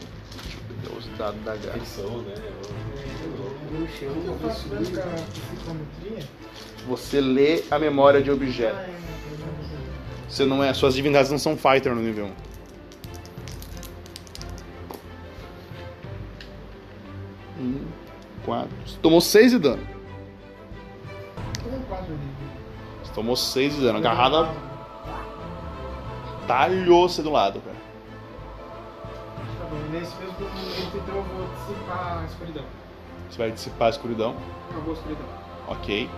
[0.82, 1.78] Deus dado da garra.
[1.78, 2.34] Ficção, né?
[2.36, 3.30] Eu
[3.74, 6.28] O eu eu psicometria?
[6.86, 8.76] Você lê a memória de objeto.
[8.76, 8.94] é, é,
[10.28, 10.72] Você não é.
[10.74, 12.53] Suas divindades não são fighter no nível 1.
[17.58, 17.86] Um,
[18.44, 18.70] quatro.
[18.84, 19.86] Você tomou 6 de dano.
[21.62, 22.20] Tô com 4 ali.
[23.02, 23.98] Você tomou 6 de dano.
[23.98, 24.48] Agarrada
[26.46, 27.76] talhou você do lado, cara.
[29.58, 32.64] Tá bom, nesse mesmo momento então eu vou dissipar a escuridão.
[33.30, 34.36] Você vai dissipar a escuridão.
[34.70, 35.26] Acabou a escuridão.
[35.68, 36.10] Ok.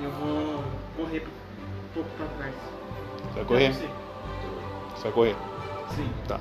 [0.00, 0.64] E eu vou
[0.96, 2.54] correr um pouco pra trás.
[3.28, 3.72] Você vai correr?
[3.72, 5.36] Você vai correr.
[5.94, 6.10] Sim.
[6.28, 6.40] Tá.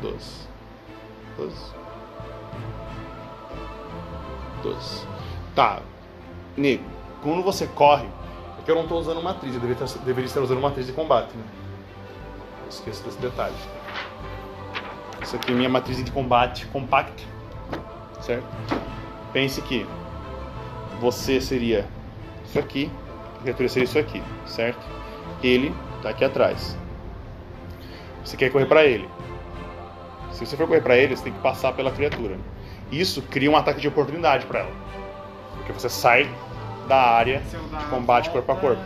[0.00, 0.46] Doze.
[1.36, 1.72] Doze.
[4.62, 5.06] Doze.
[5.54, 5.80] Tá.
[6.56, 6.84] Nego,
[7.22, 8.06] quando você corre,
[8.58, 10.92] é que eu não tô usando matriz, eu deveria, estar- deveria estar usando matriz de
[10.92, 11.44] combate, né?
[12.68, 13.54] Esqueço desse detalhe.
[15.22, 17.26] Isso aqui é minha matriz de combate compact,
[18.20, 18.46] certo?
[19.32, 19.86] Pense que
[21.00, 21.86] você seria
[22.44, 22.90] isso aqui,
[23.38, 24.80] a criatura seria isso aqui, certo?
[25.42, 26.76] Ele tá aqui atrás.
[28.24, 29.08] Você quer correr pra ele.
[30.36, 32.36] Se você for correr pra ele, você tem que passar pela criatura.
[32.92, 34.72] Isso cria um ataque de oportunidade pra ela.
[35.54, 36.30] Porque você sai
[36.86, 38.82] da área de combate corpo a corpo.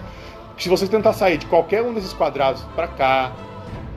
[0.56, 3.32] Se você tentar sair de qualquer um desses quadrados pra cá,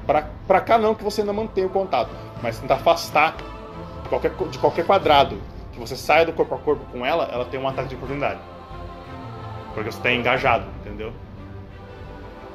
[0.07, 2.09] pra, pra cá não, que você ainda mantém o contato,
[2.41, 3.35] mas tentar afastar
[4.01, 5.37] de qualquer, de qualquer quadrado
[5.71, 8.39] que você saia do corpo a corpo com ela, ela tem um ataque de oportunidade.
[9.75, 11.13] Porque você está engajado, entendeu?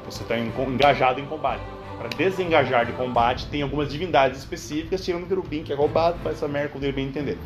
[0.07, 1.78] Você está engajado em combate.
[1.99, 6.37] Para desengajar de combate, tem algumas divindades específicas, tirando o querubim, que é roubado, faz
[6.37, 7.37] essa merda o querubim entender.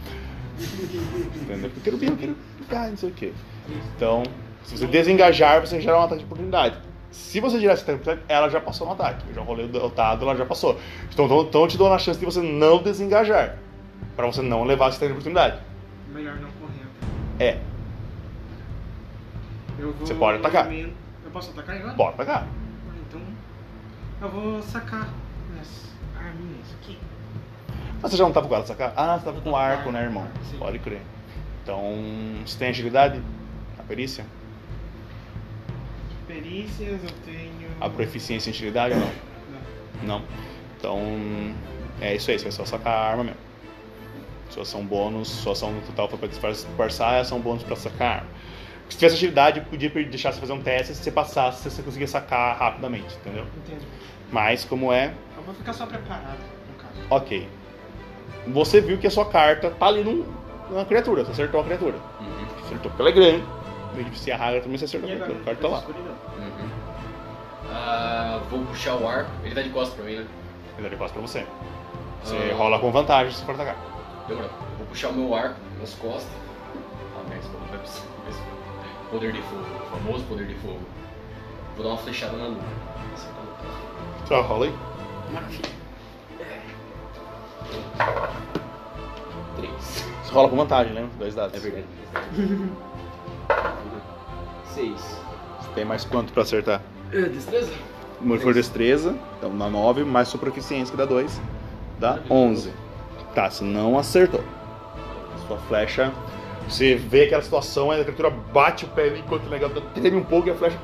[0.60, 1.70] Entendeu?
[1.70, 3.32] Porque o querubim é um querubim, ah, não sei o quê.
[3.96, 4.22] Então,
[4.64, 6.76] se você desengajar, você gera um ataque de oportunidade.
[7.10, 9.24] Se você gerar esse ataque de oportunidade, ela já passou no ataque.
[9.28, 10.78] Eu já rolei o dado, ela já passou.
[11.10, 13.58] Então, eu te dou uma chance de você não desengajar.
[14.14, 15.58] Para você não levar esse ataque de oportunidade.
[16.12, 16.86] Melhor não correr.
[17.38, 17.58] É,
[20.00, 20.70] Você pode atacar.
[20.72, 20.90] Eu
[21.32, 21.94] posso atacar agora?
[21.94, 22.61] bora pra Então,
[24.22, 25.08] eu vou sacar
[25.50, 25.68] minhas
[26.16, 26.96] arminhas aqui.
[28.00, 28.92] Mas você já não tava com ela sacar?
[28.96, 30.26] Ah, você tava com arco, né, irmão?
[30.50, 30.58] Sim.
[30.58, 31.02] Pode crer.
[31.62, 31.82] Então,
[32.44, 33.20] você tem agilidade?
[33.78, 34.24] A perícia?
[36.26, 37.68] Perícias eu tenho.
[37.80, 39.12] A proficiência em agilidade ou não?
[40.02, 40.18] Não.
[40.18, 40.24] Não.
[40.78, 41.00] Então,
[42.00, 43.40] é isso aí, você vai só sacar a arma mesmo.
[44.50, 48.30] Sua ação bônus, sua ação total foi pra disfarçar, ação bônus pra sacar a arma.
[48.88, 52.56] Se tivesse agilidade, podia deixar você fazer um teste, se você passasse, você conseguia sacar
[52.58, 53.44] rapidamente, entendeu?
[53.66, 53.86] Entendi.
[54.30, 56.38] Mas, como é, Eu vou ficar só preparado,
[56.68, 57.06] no caso.
[57.10, 57.48] ok.
[58.48, 60.24] Você viu que a sua carta tá ali num,
[60.68, 61.96] numa criatura, você acertou a criatura.
[62.20, 62.44] Uhum.
[62.64, 63.44] Acertou porque ela é grande.
[64.18, 65.40] Se arraga também você acertou a E criatura.
[65.40, 65.78] A carta tá lá.
[66.38, 66.68] Uhum.
[67.70, 69.30] Ah, vou puxar o arco.
[69.44, 70.26] Ele tá de costas pra mim, né?
[70.76, 71.46] Ele dá de costas pra você.
[72.24, 72.56] Você Ah.
[72.56, 73.76] rola com vantagem se for atacar.
[74.28, 74.50] Demorou.
[74.78, 76.30] Vou puxar o meu arco nas costas.
[77.16, 78.06] Ah, merda, isso não vai precisar.
[79.12, 79.60] Poder de fogo.
[79.60, 80.80] O famoso poder de fogo.
[81.76, 82.62] Vou dar uma flechada na lua.
[84.26, 84.74] Só rola aí.
[85.30, 85.70] Maravilha.
[89.56, 90.06] Três.
[90.24, 91.10] Você rola com vantagem, lembra?
[91.18, 91.54] Dois dados.
[91.54, 91.86] É verdade.
[94.72, 95.20] Seis.
[95.60, 96.80] Você tem mais quanto pra acertar?
[97.12, 97.70] É, destreza?
[98.18, 101.38] Uma for destreza, então na 9, mais sua proficiência que dá 2,
[101.98, 102.72] dá 11.
[103.34, 104.42] Tá, você não acertou.
[105.46, 106.10] Sua flecha,
[106.68, 110.48] você vê aquela situação, a criatura bate o pé enquanto o negócio treme um pouco
[110.48, 110.78] e a flecha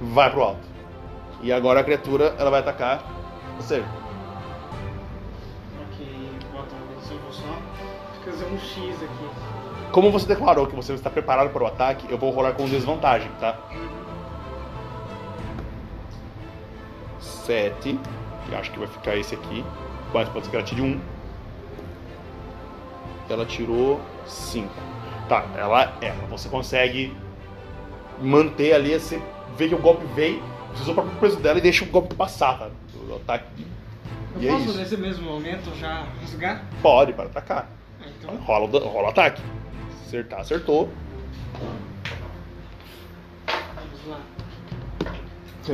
[0.00, 0.66] vai pro alto.
[1.42, 3.02] E agora a criatura, ela vai atacar
[3.58, 3.82] você.
[5.84, 6.06] Ok,
[6.52, 7.42] bota um eu vou só
[8.24, 9.26] fazer um X aqui.
[9.92, 13.30] Como você declarou que você está preparado para o ataque, eu vou rolar com desvantagem,
[13.40, 13.58] tá?
[17.20, 17.98] 7.
[18.46, 19.64] Que acho que vai ficar esse aqui.
[20.12, 21.15] Quase pode ser que ela tire 1.
[23.28, 24.68] Ela tirou 5.
[25.28, 26.26] Tá, ela erra.
[26.30, 27.12] Você consegue
[28.22, 29.20] manter ali, você
[29.56, 30.42] vê que o golpe veio,
[30.72, 32.70] você usa o próprio peso dela e deixa o golpe passar, tá?
[33.08, 33.44] O ataque.
[34.36, 34.78] Eu E é posso isso.
[34.78, 36.62] nesse mesmo momento já rasgar?
[36.82, 37.68] Pode, para atacar.
[38.00, 39.42] Ah, Então, Rola, rola o ataque.
[40.06, 40.88] Acertar, acertou.
[43.48, 44.20] vamos lá.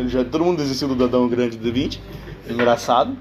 [0.09, 2.01] Já, todo mundo desistiu do dadão grande do 20.
[2.49, 3.17] Engraçado.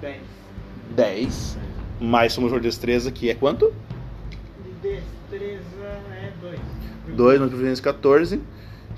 [0.00, 0.20] 10.
[0.90, 1.58] 10.
[2.00, 3.74] Mais somos de destreza, que é quanto?
[4.64, 6.60] De destreza é 2.
[7.16, 8.40] 2 mais proficiência 14.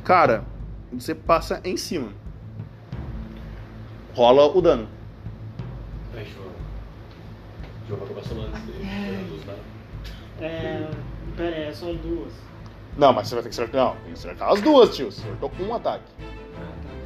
[0.05, 0.44] Cara,
[0.93, 2.12] você passa em cima.
[4.14, 4.89] Rola o dano.
[6.14, 6.51] Ai, João.
[7.89, 9.43] João vai acabar solando antes dele.
[9.47, 10.44] tá?
[10.44, 10.90] É.
[11.36, 12.32] Pera aí, são duas.
[12.97, 13.81] Não, mas você vai ter que acertar.
[13.85, 15.10] Não, tem que acertar as duas, tio.
[15.10, 16.05] Você acertou com um ataque.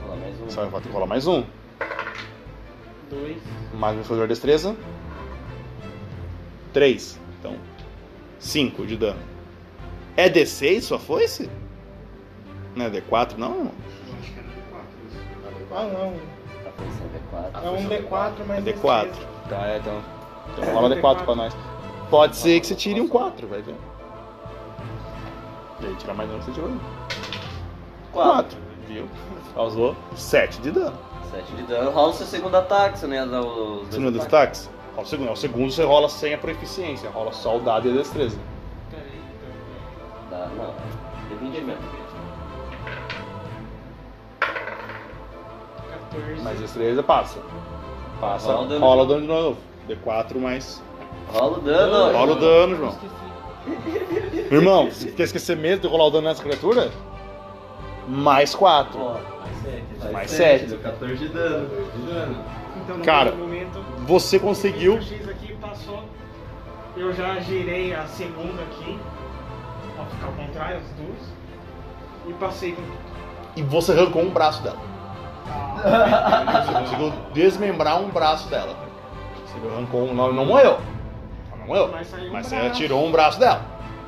[0.00, 0.44] Fala mais um.
[0.44, 1.44] Você vai ter que rolar mais um.
[3.10, 3.36] Dois.
[3.74, 4.74] Mais meu fazer destreza.
[6.74, 7.18] 3.
[7.38, 7.56] Então,
[8.38, 9.20] 5 de dano.
[10.16, 11.48] É D6 sua foice?
[12.76, 13.54] Não é D4, não?
[13.54, 13.70] Eu
[14.20, 15.72] acho que era D4.
[15.72, 16.34] Ah, não.
[17.14, 17.64] D4.
[17.64, 18.64] É um D4, É mas.
[18.64, 19.10] D4.
[19.48, 20.02] Tá, é, então.
[20.52, 21.56] Então rola D4 pra nós.
[22.10, 23.74] Pode ser que você tire um 4, vai ver.
[25.80, 26.80] E aí, tirar mais dano que você tirou aí.
[28.12, 29.08] 4, viu?
[29.54, 30.96] Causou 7 de dano.
[31.30, 31.90] 7 de dano.
[31.90, 34.70] Rola o seu segundo ataque, você não ia dar os Segundo ataques?
[34.94, 35.32] Rola o segundo.
[35.32, 38.38] O segundo você rola sem a proficiência, rola só o dado e a destreza.
[38.90, 39.20] Pera aí,
[40.30, 40.38] então.
[40.38, 40.74] Dá, não.
[41.38, 41.82] D20 mesmo.
[46.10, 46.42] 14.
[46.42, 47.38] Mais destreza, passa.
[48.20, 48.80] Passa, Rola o dano.
[48.86, 49.56] rola o dano de novo.
[49.88, 50.82] D4 mais.
[51.32, 52.12] Rola o dano.
[52.16, 52.90] Rola o dano, João.
[52.90, 54.54] Esqueci.
[54.54, 56.90] Irmão, você quer esquecer mesmo de rolar o dano nessa criatura?
[58.06, 59.00] Mais 4.
[59.00, 59.16] Ó,
[60.12, 60.66] Mais 7.
[60.66, 61.68] Deu 14 de dano.
[62.84, 64.96] Então, no Cara, momento, Você conseguiu.
[64.96, 66.04] aqui passou.
[66.96, 68.98] Eu já girei a segunda aqui.
[69.96, 71.32] Pra ficar ao contrário, as duas.
[72.28, 72.82] E passei com.
[73.56, 74.78] E você arrancou um braço dela.
[76.64, 78.76] Você conseguiu desmembrar um braço dela.
[79.46, 80.14] Você arrancou um.
[80.14, 80.78] Não, não morreu.
[81.58, 81.90] Não morreu.
[81.90, 83.64] Mas um Mas tirou um braço dela.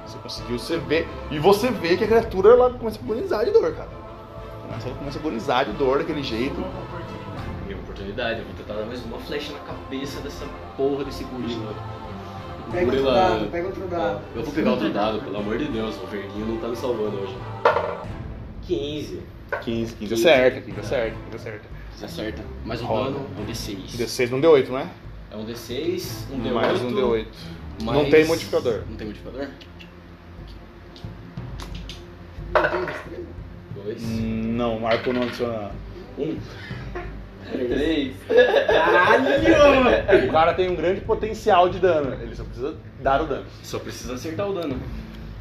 [0.07, 1.07] Você conseguiu, você vê.
[1.31, 3.89] E você vê que a criatura ela começa a agonizar de dor, cara.
[4.69, 6.63] Ela começa a agonizar de dor daquele jeito.
[7.97, 10.45] Oportunidade, eu vou tentar dar mais uma flecha na cabeça dessa
[10.77, 11.75] porra desse gorila.
[12.71, 14.21] Pega outro gorila- dado, pega outro dado.
[14.35, 17.17] Eu vou pegar outro dado, pelo amor de Deus, o verdinho não tá me salvando
[17.17, 17.35] hoje.
[18.67, 19.23] 15.
[19.63, 21.69] 15, 15 acerta, 15 acerta, 15 acerta.
[22.03, 22.43] Acerta.
[22.67, 23.13] Mais um Roda.
[23.13, 23.97] dano, um D6.
[23.97, 24.87] D6 não deu 8, não é?
[25.31, 26.53] É um D6, um D8.
[26.53, 27.27] Mais um D8.
[27.83, 28.83] mais- Não tem modificador.
[28.91, 29.49] Não tem modificador?
[32.53, 33.27] Não tem destreza?
[33.75, 34.03] Dois.
[34.03, 35.71] Hum, Não, Marco não adiciona.
[36.19, 36.37] Um.
[37.53, 38.15] Três.
[40.27, 43.47] O cara tem um grande potencial de dano, ele só precisa dar o dano.
[43.63, 44.81] Só precisa acertar o dano.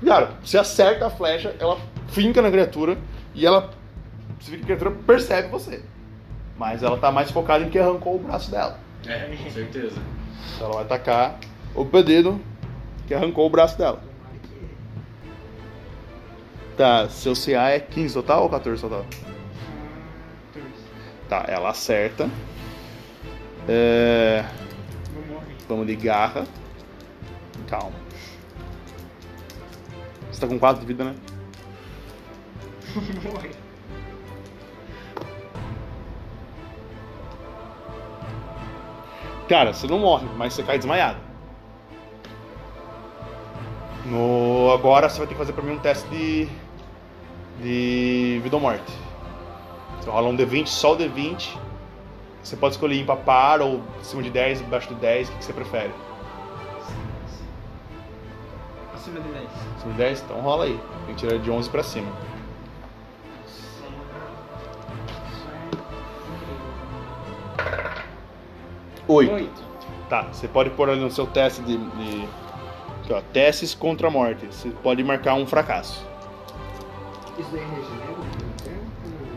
[0.06, 1.77] Cara, você acerta a flecha, ela
[2.07, 2.98] finca na criatura
[3.34, 3.72] e ela.
[4.40, 5.82] Você vê que a criatura percebe você.
[6.57, 8.80] Mas ela tá mais focada em que arrancou o braço dela.
[9.07, 9.98] É, com certeza.
[10.56, 11.40] Então ela vai atacar
[11.73, 12.40] o pedido
[13.07, 14.02] que arrancou o braço dela.
[16.77, 19.06] Tá, seu CA é 15 total ou 14 total?
[21.30, 22.30] Tá, ela acerta.
[23.68, 24.45] É.
[25.68, 26.45] Vamos de garra.
[27.68, 27.95] Calma.
[30.31, 31.15] Você tá com 4 de vida, né?
[32.93, 33.52] Vou morrer.
[39.47, 41.19] Cara, você não morre, mas você cai desmaiado.
[44.06, 44.72] No...
[44.72, 46.47] Agora você vai ter que fazer pra mim um teste de.
[47.61, 49.05] de vida ou morte.
[49.99, 51.57] Você rola um D20, só o D20.
[52.43, 55.45] Você pode escolher ímpar par ou acima de 10, abaixo de 10, o que que
[55.45, 55.91] você prefere?
[58.93, 59.49] Acima de 10.
[59.77, 60.22] Acima de 10?
[60.22, 60.80] Então rola aí.
[61.05, 62.11] Tem que tirar de 11 pra cima.
[69.07, 69.63] Oito.
[70.09, 71.77] Tá, você pode pôr ali no seu teste de.
[71.77, 72.27] de
[73.05, 74.45] aqui, ó, testes contra a morte.
[74.47, 76.05] Você pode marcar um fracasso.
[77.38, 78.24] Isso daí regenera no tempo?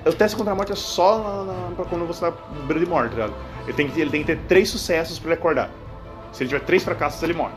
[0.09, 2.33] O teste contra a morte é só na, na, pra quando você tá
[2.67, 3.35] beira de morte, tá ligado?
[3.65, 5.71] Ele tem, que, ele tem que ter três sucessos pra ele acordar.
[6.33, 7.53] Se ele tiver três fracassos, ele morre.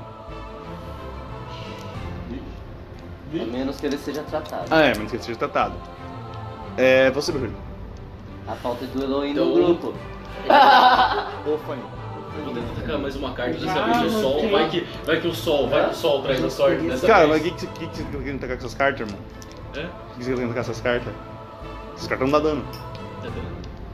[3.33, 4.65] A menos que ele seja tratado.
[4.69, 5.73] Ah, é, menos que ele seja tratado.
[6.77, 7.09] É.
[7.11, 7.55] Você, Bruno.
[8.47, 9.93] A falta de Elohim Então- no grupo.
[11.47, 11.81] Ô, Fanny.
[12.43, 14.49] Vou tentar atacar mais uma carta dessa vez o sol.
[14.49, 17.27] Vai que, vai que o sol, vai que o sol traz a sorte dessa Cara,
[17.27, 17.55] mas o vez.
[17.55, 19.19] que, que, que, que você tá com essas cartas, irmão?
[19.75, 19.85] É?
[20.13, 21.13] O que você tá com essas cartas?
[22.01, 22.63] Essas cartas não dá dano.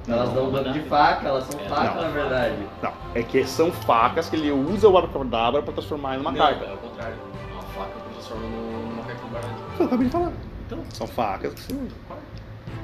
[0.07, 2.01] Elas dão dano de faca, elas são É, faca não.
[2.03, 2.55] na verdade.
[2.81, 6.37] Não, é que são facas que ele usa o abracadabra pra transformar em uma Não,
[6.39, 6.63] carta.
[6.63, 7.15] é o contrário.
[7.51, 9.53] Uma faca que transforma numa carta do baralho.
[9.79, 10.31] Eu acabei de falar.
[10.65, 10.79] Então.
[10.93, 11.95] São facas que você usa.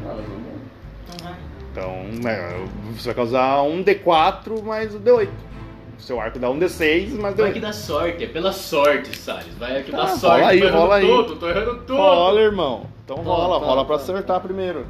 [0.03, 0.53] Não, elas não dão.
[1.07, 1.35] Então vai.
[2.11, 5.29] Então, é, você vai causar um D4 mais o D8.
[5.97, 7.61] O seu arco dá um D6 mais Vai que D8.
[7.61, 9.55] dá sorte, é pela sorte, Salles.
[9.57, 10.43] Vai que Tá, dá rola sorte.
[10.43, 11.07] aí, tô errando rola aí.
[11.07, 11.95] tudo, tô errando tudo.
[11.95, 12.85] Rola, irmão.
[13.05, 14.85] Então Tá, rola, tá, rola pra acertar primeiro.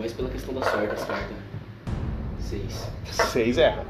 [0.00, 1.36] É mais pela questão da sorte as cartas.
[2.38, 2.88] Seis.
[3.04, 3.84] 6 erra.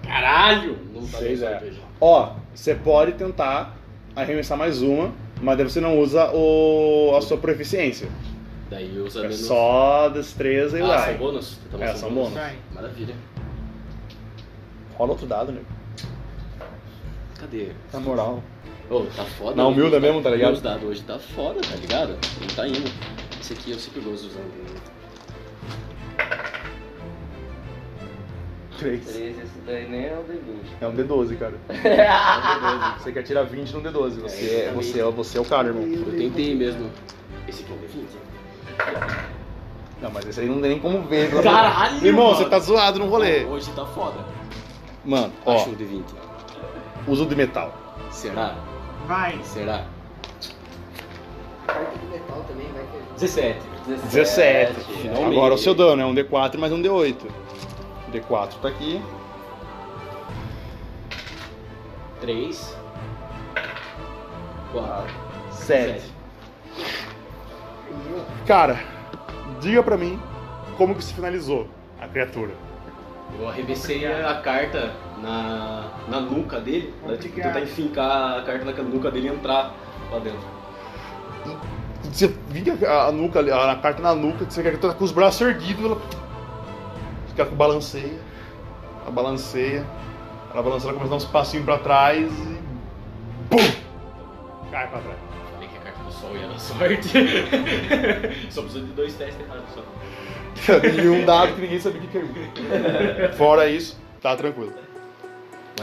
[0.00, 0.78] Caralho!
[0.94, 1.60] Não tá Seis é.
[1.60, 1.82] hoje.
[2.00, 3.76] Ó, você pode tentar
[4.14, 5.12] arremessar mais uma,
[5.42, 8.08] mas daí você não usa o, a sua proficiência.
[8.70, 9.38] Daí usa É menos...
[9.40, 11.08] só destreza e Ah, vai.
[11.10, 11.58] são bônus?
[11.66, 12.32] Então É, são bônus.
[12.32, 12.56] Vai.
[12.72, 13.14] Maravilha.
[14.94, 15.62] Rola outro dado, né?
[17.40, 17.72] Cadê?
[17.92, 18.40] Na moral.
[18.88, 19.56] Ô, tá foda.
[19.56, 20.50] Na humilda Meus mesmo, tá ligado?
[20.52, 22.16] Meus dados hoje tá foda, tá ligado?
[22.40, 22.88] Não tá indo.
[23.40, 24.89] Esse aqui eu sempre gosto usando.
[28.80, 29.04] 3.
[29.04, 30.64] Três, esse daí nem é o D20.
[30.80, 31.54] É um D12, cara.
[31.68, 32.98] É um D12.
[33.02, 34.10] Você quer tirar 20 no D12.
[34.22, 35.82] Você é, você, é, você é o cara, irmão.
[35.84, 36.90] Eu tentei mesmo.
[37.46, 39.30] Esse aqui é um D20.
[40.00, 41.30] Não, mas esse aí não tem nem como ver.
[41.42, 42.36] Caralho, Irmão, mano.
[42.38, 43.44] você tá zoado no rolê.
[43.44, 44.24] Hoje tá foda.
[45.04, 46.02] Mano, ó, Acho um D20.
[47.06, 47.74] uso de metal.
[48.10, 48.56] Será?
[49.06, 49.38] Vai.
[49.44, 49.84] Será?
[51.66, 53.20] Carta de metal também, vai que.
[53.20, 53.58] 17.
[54.10, 54.72] 17.
[55.02, 55.36] Finalmente.
[55.36, 57.16] Agora o seu dano é um D4 mais um D8.
[58.10, 59.02] D4 tá aqui.
[62.20, 62.76] 3.
[64.72, 65.14] 4.
[65.52, 66.02] 7.
[68.46, 68.78] Cara,
[69.60, 70.20] diga pra mim
[70.76, 71.68] como que se finalizou
[72.00, 72.52] a criatura.
[73.38, 74.92] Eu arremessei a carta
[75.22, 77.52] na, na nuca dele, né, tipo, Obrigado.
[77.54, 79.72] tentar enfincar a carta na nuca dele e entrar
[80.10, 80.40] lá dentro.
[82.10, 84.92] Você vinha a, a nuca, ali, a, a carta na nuca, você quer que tá
[84.92, 86.00] com os braços erguidos, ela.
[87.40, 88.18] Você quer que balanceia.
[89.02, 89.86] Ela balanceia.
[90.52, 92.60] Ela balança, ela começa a dar uns passinhos pra trás e.
[93.48, 94.70] Pum!
[94.70, 95.16] Cai pra trás.
[95.54, 97.08] Falei que a carta do sol ia dar sorte.
[98.50, 99.82] só precisa de dois testes errados só.
[101.02, 103.32] e um dado que ninguém sabia que caiu.
[103.32, 104.74] Fora isso, tá tranquilo.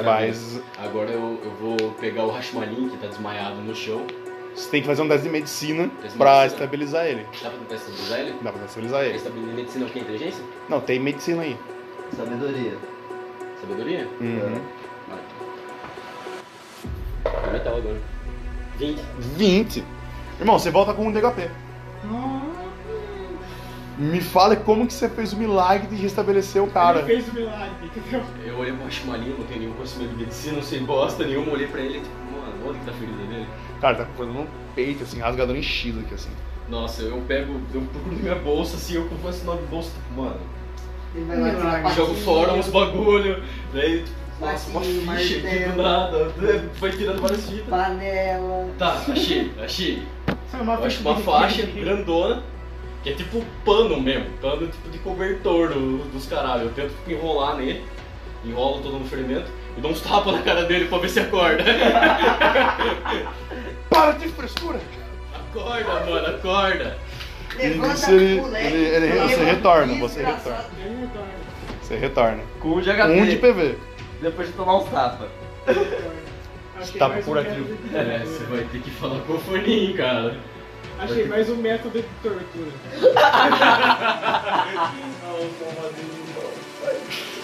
[0.04, 4.06] Mas Agora eu, eu vou pegar o Hashmalin, que tá desmaiado no chão.
[4.58, 6.46] Você tem que fazer um teste de medicina pra medicina.
[6.46, 7.26] estabilizar ele.
[7.42, 8.36] Dá pra estabilizar ele?
[8.42, 9.16] Dá pra estabilizar ele.
[9.18, 10.00] Estabilizar medicina é o que?
[10.00, 10.44] Inteligência?
[10.68, 11.58] Não, tem medicina aí.
[12.16, 12.78] Sabedoria.
[13.62, 14.08] Sabedoria?
[14.20, 14.62] Uhum.
[15.08, 15.20] Vai.
[17.44, 18.02] Foi metal agora.
[18.80, 19.00] 20.
[19.20, 19.84] 20.
[20.40, 21.52] Irmão, você volta com um DHP.
[23.98, 27.00] Me fala como que você fez o milagre de restabelecer o cara.
[27.00, 28.24] Ele fez o milagre, entendeu?
[28.46, 31.52] Eu olhei pro Hashmalin, não tenho nenhum conhecimento de medicina, não sei bosta nenhuma.
[31.52, 33.48] Olhei pra ele e tipo, mano, onde que tá a ferida dele?
[33.82, 36.30] Cara, tá com coisa no peito, assim, rasgador enchido aqui, assim.
[36.70, 40.22] Nossa, eu pego, eu procuro minha bolsa assim, eu com esse nome de bolsa, tipo,
[40.22, 40.40] mano.
[41.16, 43.42] Ele vai lá tirar a Eu jogo fora uns bagulho,
[43.74, 46.32] daí, tipo, nossa, uma ficha aqui do nada.
[46.76, 47.68] Foi tirando várias fitas.
[47.70, 48.68] Panela.
[48.78, 50.04] Tá, achei, achei.
[50.54, 52.44] É uma Eu acho uma faixa grandona,
[53.04, 56.64] que é tipo pano mesmo, pano tipo de cobertor do- dos caralho.
[56.64, 57.84] Eu tento enrolar nele,
[58.46, 61.64] enrolo todo no ferimento e dou uns tapas na cara dele pra ver se acorda.
[63.90, 64.80] Para de frescura!
[65.34, 66.98] acorda, mano, acorda.
[67.56, 68.68] Levanta, ele- moleque.
[68.68, 70.66] ele- ele- você retorna, você desgraçado.
[71.82, 72.44] Você retorna.
[72.60, 73.10] Com um de HP.
[73.12, 73.78] Um de PV.
[74.22, 75.30] Depois de tomar uns tapas.
[76.80, 77.76] Achei Tá por um aqui.
[77.94, 80.38] É, você vai ter que falar com o foninho, cara.
[81.00, 82.72] Achei mais um método de tortura.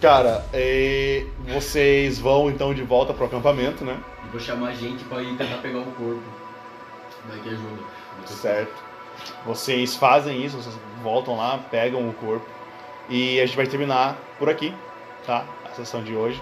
[0.00, 3.98] Cara, é, vocês vão então de volta pro acampamento, né?
[4.30, 6.22] Vou chamar gente pra ir tentar pegar o corpo.
[7.28, 7.82] Vai que ajuda.
[8.26, 8.88] Certo.
[9.44, 12.46] Vocês fazem isso, vocês voltam lá, pegam o corpo.
[13.08, 14.72] E a gente vai terminar por aqui,
[15.26, 15.44] tá?
[15.64, 16.40] A sessão de hoje,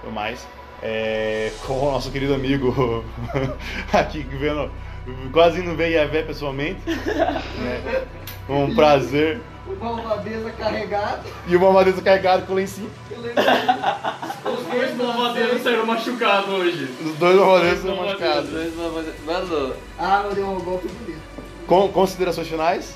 [0.00, 0.46] tudo mais.
[0.82, 3.04] É, com o nosso querido amigo
[3.92, 4.70] aqui vendo,
[5.32, 6.80] quase indo ver Iavé pessoalmente.
[6.86, 8.06] né?
[8.48, 9.40] Um prazer.
[9.66, 11.22] Uma malvadeza carregada.
[11.46, 12.90] E uma madeira carregada com lencinho.
[13.10, 13.42] Eu lembro.
[13.42, 16.88] Os dois malvadeiros saíram machucados hoje.
[17.04, 18.20] Os dois malvadeiros são Malvadeiros.
[18.22, 18.50] machucados.
[18.50, 19.20] Dois malvadeiros.
[19.24, 21.22] Mano, Ah, eu dei um golpe bonito.
[21.66, 22.94] Com, considerações finais?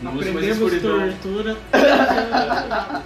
[0.00, 1.56] Não Aprendemos tortura.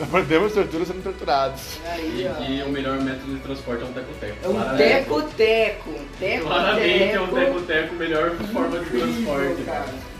[0.00, 1.78] Aprendemos tortura sendo torturados.
[1.90, 4.36] Aí, E que o melhor método de transporte é um teco-teco.
[4.42, 5.90] É um teco-teco.
[6.18, 6.44] Teco-teco.
[6.46, 9.62] Claramente é um teco-teco, melhor forma de Incrível, transporte.
[9.64, 10.15] cara.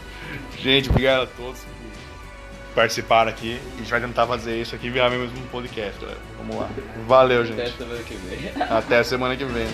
[0.67, 3.57] Gente, obrigado a todos que participaram aqui.
[3.75, 6.19] A gente vai tentar fazer isso aqui virar mesmo um podcast, galera.
[6.39, 6.69] Vamos lá.
[7.07, 7.77] Valeu, até gente.
[7.77, 8.63] semana que vem.
[8.69, 9.69] Até semana que vem.